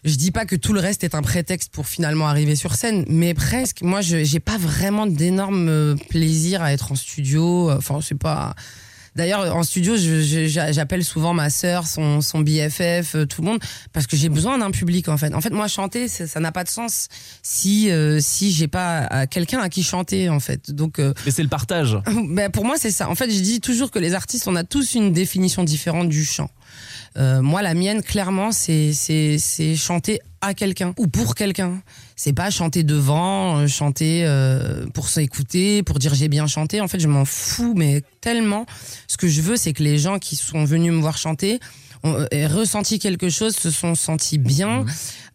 Je 0.05 0.17
dis 0.17 0.31
pas 0.31 0.45
que 0.45 0.57
tout 0.57 0.73
le 0.73 0.81
reste 0.81 1.03
est 1.03 1.15
un 1.15 1.23
prétexte 1.23 1.73
pour 1.73 1.87
finalement 1.87 2.29
arriver 2.29 2.57
sur 2.57 2.75
scène, 2.75 3.05
mais 3.09 3.33
presque. 3.33 3.83
Moi, 3.83 4.03
je 4.03 4.23
j'ai 4.23 4.41
pas 4.41 4.59
vraiment 4.59 5.07
d'énorme 5.07 5.69
euh, 5.69 5.95
plaisir 6.11 6.63
à 6.63 6.73
être 6.73 6.93
en 6.93 6.95
studio. 6.95 7.71
Enfin, 7.71 8.01
c'est 8.03 8.19
pas. 8.19 8.55
D'ailleurs, 9.17 9.55
en 9.55 9.63
studio, 9.63 9.95
j'appelle 9.97 11.05
souvent 11.05 11.35
ma 11.35 11.49
sœur, 11.49 11.87
son, 11.87 12.21
son 12.21 12.41
BFF, 12.41 13.15
euh, 13.15 13.27
tout 13.27 13.43
le 13.43 13.47
monde, 13.49 13.61
parce 13.93 14.09
que 14.09 14.17
j'ai 14.17 14.29
besoin 14.29 14.59
d'un 14.59 14.73
public 14.73 15.09
en 15.09 15.17
fait. 15.17 15.33
En 15.35 15.41
fait, 15.41 15.51
moi, 15.51 15.69
chanter, 15.69 16.09
ça 16.09 16.41
n'a 16.41 16.51
pas 16.51 16.65
de 16.65 16.69
sens 16.69 17.09
si 17.43 17.91
euh, 17.91 18.19
si 18.21 18.51
j'ai 18.51 18.67
pas 18.67 19.27
quelqu'un 19.29 19.61
à 19.61 19.69
qui 19.69 19.85
chanter 19.85 20.29
en 20.29 20.41
fait. 20.41 20.73
Donc 20.73 20.99
euh, 20.99 21.15
Et 21.27 21.31
c'est 21.31 21.45
le 21.45 21.49
partage. 21.49 21.97
ben, 22.29 22.51
pour 22.51 22.65
moi, 22.65 22.75
c'est 22.77 22.91
ça. 22.91 23.09
En 23.09 23.15
fait, 23.15 23.31
je 23.31 23.41
dis 23.41 23.61
toujours 23.61 23.93
que 23.93 24.01
les 24.01 24.15
artistes, 24.15 24.49
on 24.49 24.57
a 24.57 24.65
tous 24.65 24.95
une 24.95 25.13
définition 25.13 25.63
différente 25.63 26.09
du 26.09 26.25
chant. 26.25 26.51
Euh, 27.17 27.43
moi, 27.43 27.63
la 27.63 27.75
mienne, 27.75 28.03
clairement, 28.03 28.51
c'est 28.53 28.93
c'est 28.93 29.77
chanter 29.77 30.21
à 30.41 30.55
quelqu'un 30.55 30.95
ou 30.99 31.07
pour 31.07 31.35
quelqu'un. 31.35 31.81
C'est 32.17 32.33
pas 32.33 32.51
chanter 32.51 32.83
devant, 32.83 33.59
euh, 33.59 33.67
chanter 33.67 34.25
euh, 34.25 34.87
pour 34.93 35.09
s'écouter, 35.09 35.83
pour 35.83 35.99
dire 35.99 36.15
j'ai 36.15 36.29
bien 36.29 36.47
chanté. 36.47 36.81
En 36.81 36.89
fait, 36.89 37.01
je 37.01 37.09
m'en 37.09 37.25
fous, 37.25 37.75
mais 37.77 38.03
tellement. 38.21 38.67
Ce 39.09 39.17
que 39.17 39.29
je 39.29 39.41
veux, 39.41 39.57
c'est 39.57 39.73
que 39.73 39.83
les 39.83 39.99
gens 39.99 40.19
qui 40.19 40.37
sont 40.37 40.65
venus 40.65 40.93
me 40.93 41.01
voir 41.01 41.17
chanter 41.17 41.61
ont 42.03 42.27
aient 42.31 42.47
ressenti 42.47 42.99
quelque 42.99 43.31
chose, 43.31 43.57
se 43.57 43.71
sont 43.71 43.95
sentis 43.95 44.39
bien, 44.39 44.85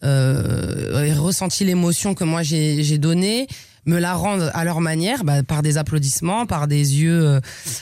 euh, 0.04 1.04
aient 1.04 1.14
ressenti 1.14 1.66
l'émotion 1.66 2.14
que 2.14 2.24
moi 2.24 2.44
j'ai 2.44 2.98
donnée 2.98 3.48
me 3.90 4.00
la 4.00 4.14
rendent 4.14 4.52
à 4.54 4.64
leur 4.64 4.82
manière, 4.82 5.24
bah, 5.24 5.44
par 5.44 5.62
des 5.62 5.78
applaudissements, 5.78 6.46
par 6.46 6.68
des 6.68 7.02
yeux 7.02 7.26
euh, 7.26 7.40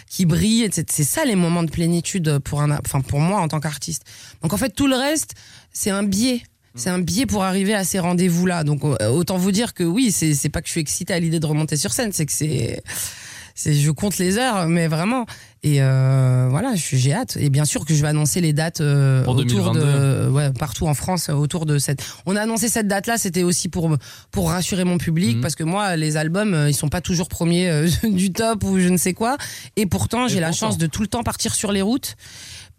qui 0.10 0.26
brillent. 0.26 0.64
etc. 0.64 0.86
C'est 0.90 1.04
ça 1.04 1.26
les 1.26 1.36
moments 1.36 1.64
de 1.64 1.72
plénitude 1.72 2.40
pour 2.40 2.62
un, 2.62 2.72
enfin 2.72 3.02
pour 3.02 3.20
moi 3.20 3.40
en 3.42 3.48
tant 3.48 3.60
qu'artiste. 3.60 4.04
Donc 4.42 4.54
en 4.54 4.58
fait 4.58 4.70
tout 4.70 4.88
le 4.88 4.96
reste, 4.96 5.36
c'est 5.72 5.92
un 5.92 6.04
biais. 6.04 6.42
C'est 6.76 6.92
un 6.92 7.00
biais 7.00 7.26
pour 7.26 7.44
arriver 7.44 7.74
à 7.74 7.84
ces 7.84 7.98
rendez-vous-là. 7.98 8.64
Donc 8.64 8.84
autant 8.84 9.38
vous 9.38 9.52
dire 9.52 9.74
que 9.74 9.84
oui, 9.84 10.12
c'est 10.12 10.50
pas 10.50 10.62
que 10.62 10.68
je 10.68 10.74
suis 10.74 10.82
excitée 10.82 11.12
à 11.12 11.20
l'idée 11.20 11.40
de 11.40 11.46
remonter 11.48 11.76
sur 11.76 11.92
scène, 11.92 12.12
c'est 12.14 12.28
que 12.28 12.32
c'est 12.32 12.84
je 13.66 13.92
compte 13.92 14.18
les 14.18 14.38
heures, 14.38 14.68
mais 14.68 14.88
vraiment. 14.88 15.26
Et 15.64 15.82
euh, 15.82 16.48
voilà, 16.50 16.74
j'ai 16.76 17.14
hâte. 17.14 17.38
Et 17.40 17.50
bien 17.50 17.66
sûr 17.66 17.84
que 17.86 17.94
je 17.94 18.02
vais 18.02 18.08
annoncer 18.08 18.42
les 18.42 18.54
dates 18.54 18.80
euh, 18.82 19.24
Pour 19.24 19.36
autour 19.36 19.74
2022. 19.74 19.80
de 19.80 20.30
ouais, 20.30 20.52
partout 20.54 20.88
en 20.88 20.94
France 20.94 21.30
euh, 21.30 21.34
autour 21.34 21.66
de 21.66 21.78
cette. 21.80 22.02
On 22.26 22.36
a 22.36 22.42
annoncé 22.42 22.70
cette 22.70 22.88
date-là, 22.88 23.18
c'était 23.18 23.44
aussi 23.44 23.68
pour 23.68 23.96
pour 24.32 24.50
rassurer 24.52 24.84
mon 24.84 24.98
public 24.98 25.38
Mhm. 25.38 25.42
parce 25.42 25.56
que 25.56 25.64
moi, 25.64 25.96
les 25.96 26.16
albums, 26.16 26.66
ils 26.68 26.76
sont 26.76 26.90
pas 26.90 27.02
toujours 27.02 27.28
premiers 27.28 27.70
euh, 27.70 27.88
du 28.04 28.32
top 28.32 28.64
ou 28.64 28.80
je 28.80 28.88
ne 28.90 28.98
sais 28.98 29.14
quoi. 29.14 29.38
Et 29.76 29.86
pourtant, 29.88 30.28
j'ai 30.28 30.40
la 30.40 30.52
chance 30.52 30.78
de 30.78 30.86
tout 30.88 31.02
le 31.02 31.08
temps 31.08 31.24
partir 31.24 31.56
sur 31.56 31.72
les 31.72 31.82
routes 31.82 32.16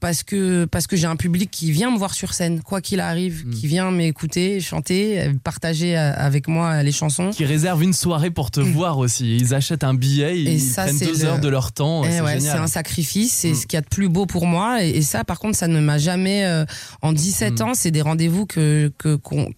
parce 0.01 0.23
que 0.23 0.65
parce 0.65 0.87
que 0.87 0.97
j'ai 0.97 1.07
un 1.07 1.17
public 1.17 1.51
qui 1.51 1.73
vient 1.73 1.91
me 1.91 1.99
voir 1.99 2.15
sur 2.15 2.33
scène, 2.33 2.61
quoi 2.63 2.81
qu'il 2.81 3.01
arrive, 3.01 3.45
Mhm. 3.47 3.55
qui 3.55 3.67
vient 3.67 3.91
m'écouter, 3.91 4.61
chanter, 4.61 5.21
euh, 5.21 5.33
partager 5.43 5.99
euh, 5.99 6.13
avec 6.15 6.47
moi 6.47 6.83
les 6.83 6.93
chansons. 6.93 7.31
Qui 7.31 7.45
réservent 7.45 7.83
une 7.83 7.93
soirée 7.93 8.31
pour 8.31 8.51
te 8.51 8.61
voir 8.61 8.99
aussi. 8.99 9.37
Ils 9.37 9.55
achètent 9.55 9.83
un 9.85 9.95
billet, 9.95 10.41
ils 10.41 10.49
Et 10.49 10.59
ça, 10.59 10.85
prennent 10.85 10.99
deux 10.99 11.13
le- 11.19 11.25
heures 11.25 11.41
de 11.41 11.49
leur 11.49 11.73
temps. 11.73 12.05
Eh 12.05 12.11
c'est 12.13 12.21
ouais, 12.21 12.49
un 12.49 12.67
sacrifice, 12.69 13.33
c'est 13.33 13.51
Mm. 13.51 13.55
ce 13.55 13.67
qu'il 13.67 13.77
y 13.77 13.79
a 13.79 13.83
de 13.83 13.89
plus 13.89 14.09
beau 14.09 14.27
pour 14.27 14.47
moi. 14.47 14.85
Et, 14.85 14.91
et 14.91 15.03
ça, 15.03 15.25
par 15.25 15.39
contre, 15.41 15.57
ça 15.59 15.67
ne 15.69 15.81
m'a 15.81 15.99
jamais, 15.99 16.45
euh, 16.45 16.65
en 17.03 17.13
17 17.13 17.59
Mm. 17.61 17.63
ans, 17.65 17.73
c'est 17.75 17.91
des 17.91 18.03
rendez-vous 18.03 18.47
que 18.47 18.93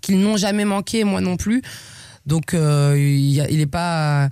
qu'ils 0.01 0.21
n'ont 0.21 0.37
jamais 0.39 0.65
manqué, 0.65 1.05
moi 1.05 1.21
non 1.21 1.37
plus. 1.37 1.61
Donc, 2.27 2.55
euh, 2.55 2.95
il 2.99 3.31
y 3.31 3.41
a- 3.41 3.51
il 3.51 3.61
est 3.61 3.67
pas, 3.67 4.29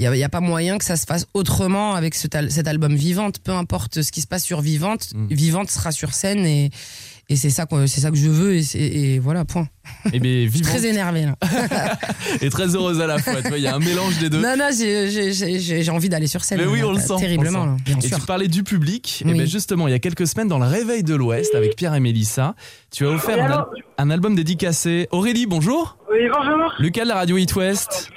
il 0.00 0.18
y 0.18 0.24
a, 0.24 0.28
pas 0.28 0.40
moyen 0.40 0.78
que 0.78 0.84
ça 0.84 0.96
se 0.96 1.04
fasse 1.04 1.26
autrement 1.34 1.94
avec 1.94 2.14
cet, 2.14 2.34
al- 2.34 2.50
cet 2.50 2.66
album 2.68 2.94
Vivante. 2.94 3.38
Peu 3.40 3.52
importe 3.52 4.02
ce 4.02 4.10
qui 4.12 4.20
se 4.22 4.26
passe 4.26 4.44
sur 4.44 4.60
Vivante, 4.60 5.08
Mm. 5.14 5.26
Vivante 5.30 5.70
sera 5.70 5.92
sur 5.92 6.14
scène 6.14 6.44
et 6.46 6.70
et 7.32 7.36
c'est 7.36 7.50
ça 7.50 7.64
c'est 7.86 8.00
ça 8.00 8.10
que 8.10 8.16
je 8.16 8.28
veux 8.28 8.54
et, 8.56 8.64
et 8.74 9.18
voilà 9.20 9.44
point. 9.44 9.68
Et 10.12 10.18
bien, 10.18 10.32
Je 10.32 10.38
suis 10.38 10.48
vivante 10.48 10.68
très 10.78 10.86
énervée 10.88 11.26
là. 11.26 11.36
et 12.40 12.50
très 12.50 12.74
heureuse 12.74 13.00
à 13.00 13.06
la 13.06 13.18
fois. 13.18 13.34
Il 13.56 13.62
y 13.62 13.68
a 13.68 13.76
un 13.76 13.78
mélange 13.78 14.18
des 14.18 14.28
deux. 14.28 14.40
Non 14.40 14.56
non, 14.58 14.70
j'ai- 14.76 15.90
envie 15.90 16.08
d'aller 16.08 16.26
sur 16.26 16.42
scène. 16.42 16.58
Mais 16.58 16.66
oui, 16.66 16.80
là, 16.80 16.88
on 16.88 16.92
le 16.92 16.98
sent, 16.98 17.14
terriblement. 17.20 17.60
on 17.60 17.64
le 17.66 17.70
là, 17.72 17.76
bien 17.84 17.98
Et 17.98 18.08
sûr. 18.08 18.18
tu 18.18 18.26
parlais 18.26 18.48
du 18.48 18.64
public. 18.64 19.22
Et 19.24 19.30
Oui. 19.30 19.38
ben 19.38 19.46
justement, 19.46 19.86
il 19.86 19.92
y 19.92 19.94
a 19.94 20.00
quelques 20.00 20.26
semaines, 20.26 20.48
dans 20.48 20.58
le 20.58 20.66
Réveil 20.66 21.04
de 21.04 21.14
l'Ouest, 21.14 21.54
avec 21.54 21.76
Pierre 21.76 21.94
et 21.94 22.00
Mélissa, 22.00 22.56
tu 22.90 23.06
as 23.06 23.10
offert 23.10 23.38
un, 23.44 23.50
al- 23.50 23.64
un 23.98 24.10
album 24.10 24.34
dédicacé. 24.34 25.06
Aurélie, 25.12 25.46
bonjour. 25.46 25.98
Oui, 26.10 26.18
bonjour. 26.36 26.72
Lucas 26.80 27.04
de 27.04 27.08
la 27.10 27.14
radio 27.14 27.36
It 27.36 27.54
West? 27.54 28.08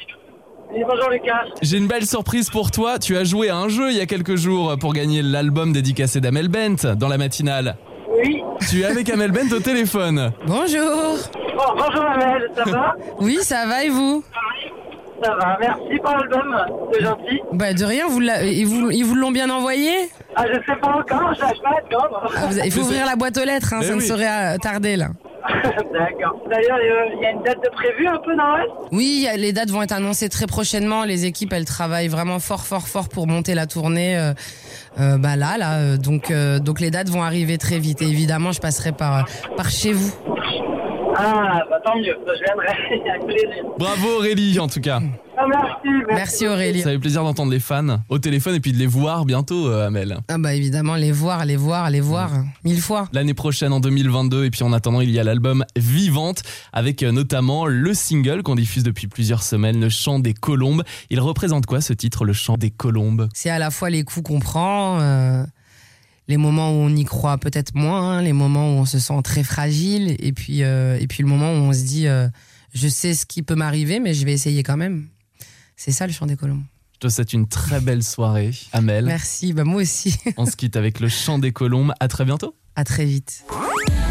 Oui, 0.74 0.82
bonjour 0.88 1.10
Lucas. 1.10 1.44
J'ai 1.62 1.78
une 1.78 1.88
belle 1.88 2.06
surprise 2.06 2.50
pour 2.50 2.72
toi. 2.72 2.98
Tu 3.00 3.16
as 3.18 3.24
joué 3.24 3.50
à 3.50 3.58
un 3.58 3.70
jeu 3.70 3.92
il 3.92 3.98
y 3.98 4.02
a 4.02 4.06
quelques 4.06 4.36
jours 4.36 4.76
pour 4.80 4.94
gagner 4.94 5.22
l'album 5.22 5.72
dédicacé 5.74 6.20
d'Amel 6.22 6.48
Bent 6.48 6.96
dans 6.96 7.08
la 7.08 7.18
matinale. 7.18 7.76
Oui. 8.24 8.42
Tu 8.70 8.82
es 8.82 8.86
avec 8.86 9.10
Amel 9.10 9.32
Bent 9.32 9.52
au 9.56 9.60
téléphone. 9.60 10.32
Bonjour. 10.48 11.18
Bon, 11.56 11.74
bonjour 11.78 12.04
Amel, 12.06 12.50
ça 12.56 12.64
va 12.70 12.96
Oui, 13.20 13.38
ça 13.42 13.66
va 13.68 13.84
et 13.84 13.90
vous 13.90 14.24
Ça 15.24 15.36
va, 15.36 15.58
merci 15.60 16.00
pour 16.04 16.12
l'album, 16.16 16.56
c'est 16.92 17.04
gentil. 17.04 17.40
Bah 17.54 17.74
de 17.74 17.84
rien, 17.86 18.08
vous 18.08 18.20
l'a- 18.20 18.44
ils 18.44 18.66
vous 18.66 18.90
ils 18.92 19.04
vous 19.06 19.16
l'ont 19.16 19.32
bien 19.32 19.50
envoyé 19.50 19.92
Ah, 20.36 20.46
je 20.48 20.54
sais 20.56 20.80
pas 20.80 20.88
encore, 20.90 21.34
je 21.36 21.42
lâche 21.42 21.62
pas 21.62 21.70
encore. 21.98 22.32
Ah, 22.36 22.48
vous- 22.50 22.60
Il 22.66 22.72
faut 22.72 22.82
ouvrir 22.82 23.06
la 23.06 23.16
boîte 23.16 23.38
aux 23.38 23.46
lettres, 23.46 23.74
hein, 23.74 23.78
Mais 23.82 23.86
ça 23.88 23.94
ne 23.96 24.00
oui. 24.02 24.08
saurait 24.08 24.56
euh, 24.56 24.58
tarder 24.58 24.96
là. 24.96 25.10
D'accord. 25.94 26.40
D'ailleurs, 26.50 26.78
euh, 26.78 27.14
il 27.16 27.22
y 27.22 27.26
a 27.26 27.32
une 27.32 27.42
date 27.44 27.62
de 27.64 27.70
prévue 27.70 28.08
un 28.08 28.18
peu 28.18 28.36
dans 28.36 28.48
l'Ouest? 28.56 28.72
Oui, 28.92 29.28
les 29.38 29.54
dates 29.54 29.70
vont 29.70 29.82
être 29.82 29.92
annoncées 29.92 30.30
très 30.30 30.48
prochainement. 30.48 31.04
Les 31.04 31.26
équipes, 31.26 31.54
elles 31.54 31.66
travaillent 31.66 32.08
vraiment 32.08 32.40
fort, 32.40 32.66
fort, 32.66 32.88
fort 32.88 33.10
pour 33.10 33.28
monter 33.28 33.54
la 33.56 33.68
tournée. 33.68 34.18
euh, 34.18 34.34
euh, 35.00 35.18
bah 35.18 35.36
là, 35.36 35.58
là, 35.58 35.80
euh, 35.80 35.98
donc 35.98 36.30
euh, 36.32 36.60
donc 36.60 36.80
les 36.80 36.92
dates 36.92 37.10
vont 37.10 37.24
arriver 37.24 37.58
très 37.58 37.80
vite. 37.80 38.02
Et 38.02 38.06
évidemment, 38.08 38.52
je 38.52 38.62
passerai 38.62 38.92
par 38.92 39.26
par 39.58 39.70
chez 39.70 39.92
vous. 39.92 40.14
Ah, 41.16 41.64
bah 41.70 41.80
tant 41.84 41.96
mieux, 41.96 42.16
je 42.26 42.44
viendrai 42.44 42.68
avec 43.10 43.26
plaisir. 43.26 43.64
Bravo 43.78 44.18
Aurélie 44.18 44.60
en 44.60 44.68
tout 44.68 44.82
cas. 44.82 45.00
Ah, 45.36 45.46
merci, 45.48 45.88
merci. 45.88 46.06
Merci 46.14 46.48
Aurélie. 46.48 46.82
Ça 46.82 46.92
fait 46.92 47.00
plaisir 47.00 47.24
d'entendre 47.24 47.52
les 47.52 47.60
fans 47.60 48.04
au 48.10 48.20
téléphone 48.20 48.56
et 48.56 48.60
puis 48.60 48.72
de 48.72 48.78
les 48.78 48.86
voir 48.86 49.26
bientôt, 49.26 49.68
euh, 49.68 49.88
Amel. 49.88 50.18
Ah 50.28 50.38
bah 50.38 50.54
évidemment, 50.54 50.96
les 50.96 51.12
voir, 51.12 51.46
les 51.46 51.56
voir, 51.56 51.90
les 51.90 52.02
voir, 52.02 52.32
mille 52.64 52.82
fois. 52.82 53.10
L'année 53.14 53.34
prochaine 53.34 53.74
en 53.74 53.80
2022 53.80 54.46
et 54.46 54.52
puis 54.52 54.64
en 54.64 54.74
attendant 54.74 55.02
il 55.02 55.10
y 55.10 55.20
a 55.20 55.24
l'album 55.24 55.66
Vivante 55.76 56.44
avec 56.72 57.04
euh, 57.04 57.12
notamment 57.12 57.66
le 57.66 57.94
single 57.94 58.44
qu'on 58.44 58.56
diffuse 58.56 58.84
depuis 58.84 59.08
plusieurs 59.08 59.44
semaines, 59.44 59.80
Le 59.80 59.90
Chant 59.90 60.20
des 60.20 60.34
Colombes. 60.34 60.84
Il 61.10 61.20
représente 61.20 61.66
quoi 61.66 61.82
ce 61.82 61.94
titre, 61.94 62.26
Le 62.26 62.34
Chant 62.34 62.58
des 62.58 62.70
Colombes? 62.70 63.28
C'est 63.34 63.50
à 63.50 63.60
la 63.60 63.72
fois 63.72 63.90
les 63.90 64.04
coups 64.04 64.28
qu'on 64.28 64.40
prend, 64.40 65.00
euh, 65.02 65.44
les 66.28 66.38
moments 66.38 66.72
où 66.72 66.76
on 66.76 66.96
y 66.96 67.04
croit 67.06 67.38
peut-être 67.38 67.76
moins, 67.76 68.18
hein, 68.18 68.22
les 68.22 68.34
moments 68.34 68.76
où 68.76 68.80
on 68.80 68.86
se 68.86 69.00
sent 69.00 69.22
très 69.24 69.44
fragile, 69.44 70.16
et 70.20 70.32
puis, 70.32 70.64
euh, 70.64 70.98
et 71.00 71.08
puis 71.08 71.24
le 71.24 71.30
moment 71.30 71.52
où 71.52 71.58
on 71.58 71.74
se 71.74 71.84
dit 71.84 72.08
euh, 72.08 72.28
je 72.74 72.88
sais 72.88 73.14
ce 73.14 73.26
qui 73.26 73.44
peut 73.44 73.56
m'arriver, 73.56 74.00
mais 74.00 74.14
je 74.14 74.26
vais 74.26 74.34
essayer 74.34 74.64
quand 74.64 74.78
même. 74.78 75.08
C'est 75.76 75.92
ça 75.92 76.08
le 76.08 76.14
chant 76.14 76.26
des 76.26 76.36
colombes. 76.38 76.64
Je 76.94 77.08
te 77.08 77.14
souhaite 77.14 77.34
une 77.34 77.48
très 77.48 77.82
belle 77.82 78.04
soirée, 78.04 78.52
Amel. 78.72 79.06
Merci, 79.06 79.52
bah 79.54 79.64
moi 79.66 79.82
aussi. 79.82 80.16
On 80.38 80.46
se 80.46 80.56
quitte 80.56 80.76
avec 80.78 81.00
Le 81.00 81.10
Chant 81.10 81.38
des 81.40 81.52
Colombes. 81.52 81.94
À 82.00 82.08
très 82.08 82.24
bientôt. 82.26 82.56
à 82.76 82.84
très 82.86 83.06
vite. 83.06 83.44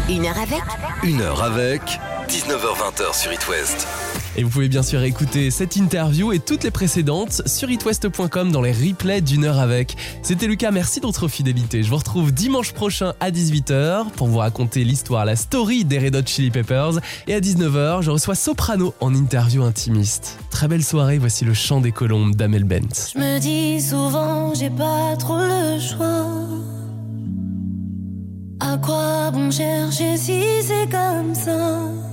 Une 0.09 0.25
heure 0.25 0.37
avec 0.37 0.61
Une 1.03 1.21
heure 1.21 1.41
avec 1.41 1.81
19h20 2.29 3.13
sur 3.19 3.31
It 3.33 3.47
West. 3.49 3.87
Et 4.35 4.43
vous 4.43 4.49
pouvez 4.49 4.67
bien 4.67 4.81
sûr 4.81 5.03
écouter 5.03 5.51
cette 5.51 5.75
interview 5.75 6.33
et 6.33 6.39
toutes 6.39 6.63
les 6.63 6.71
précédentes 6.71 7.43
sur 7.45 7.69
itwest.com 7.69 8.51
dans 8.51 8.61
les 8.61 8.71
replays 8.71 9.21
d'une 9.21 9.45
heure 9.45 9.59
avec. 9.59 9.95
C'était 10.23 10.47
Lucas, 10.47 10.71
merci 10.71 10.99
de 10.99 11.05
votre 11.05 11.27
fidélité. 11.27 11.83
Je 11.83 11.89
vous 11.89 11.97
retrouve 11.97 12.31
dimanche 12.31 12.73
prochain 12.73 13.13
à 13.19 13.29
18h 13.29 14.09
pour 14.15 14.27
vous 14.27 14.39
raconter 14.39 14.83
l'histoire, 14.83 15.25
la 15.25 15.35
story 15.35 15.85
des 15.85 15.99
Red 15.99 16.15
Hot 16.15 16.25
Chili 16.25 16.49
Peppers. 16.49 16.99
Et 17.27 17.35
à 17.35 17.39
19h, 17.39 18.01
je 18.01 18.09
reçois 18.09 18.33
Soprano 18.33 18.95
en 19.01 19.13
interview 19.13 19.63
intimiste. 19.63 20.39
Très 20.49 20.67
belle 20.67 20.83
soirée, 20.83 21.19
voici 21.19 21.45
le 21.45 21.53
chant 21.53 21.79
des 21.79 21.91
colombes 21.91 22.35
d'Amel 22.35 22.63
Bent. 22.63 23.11
Je 23.13 23.19
me 23.19 23.39
dis 23.39 23.81
souvent, 23.81 24.53
j'ai 24.55 24.71
pas 24.71 25.15
trop 25.17 25.37
le 25.37 25.79
choix. 25.79 26.27
À 28.59 28.77
quoi 28.77 29.29
bon 29.31 29.51
chercher 29.51 30.17
si 30.17 30.41
c'est 30.63 30.89
comme 30.89 31.35
ça? 31.35 32.12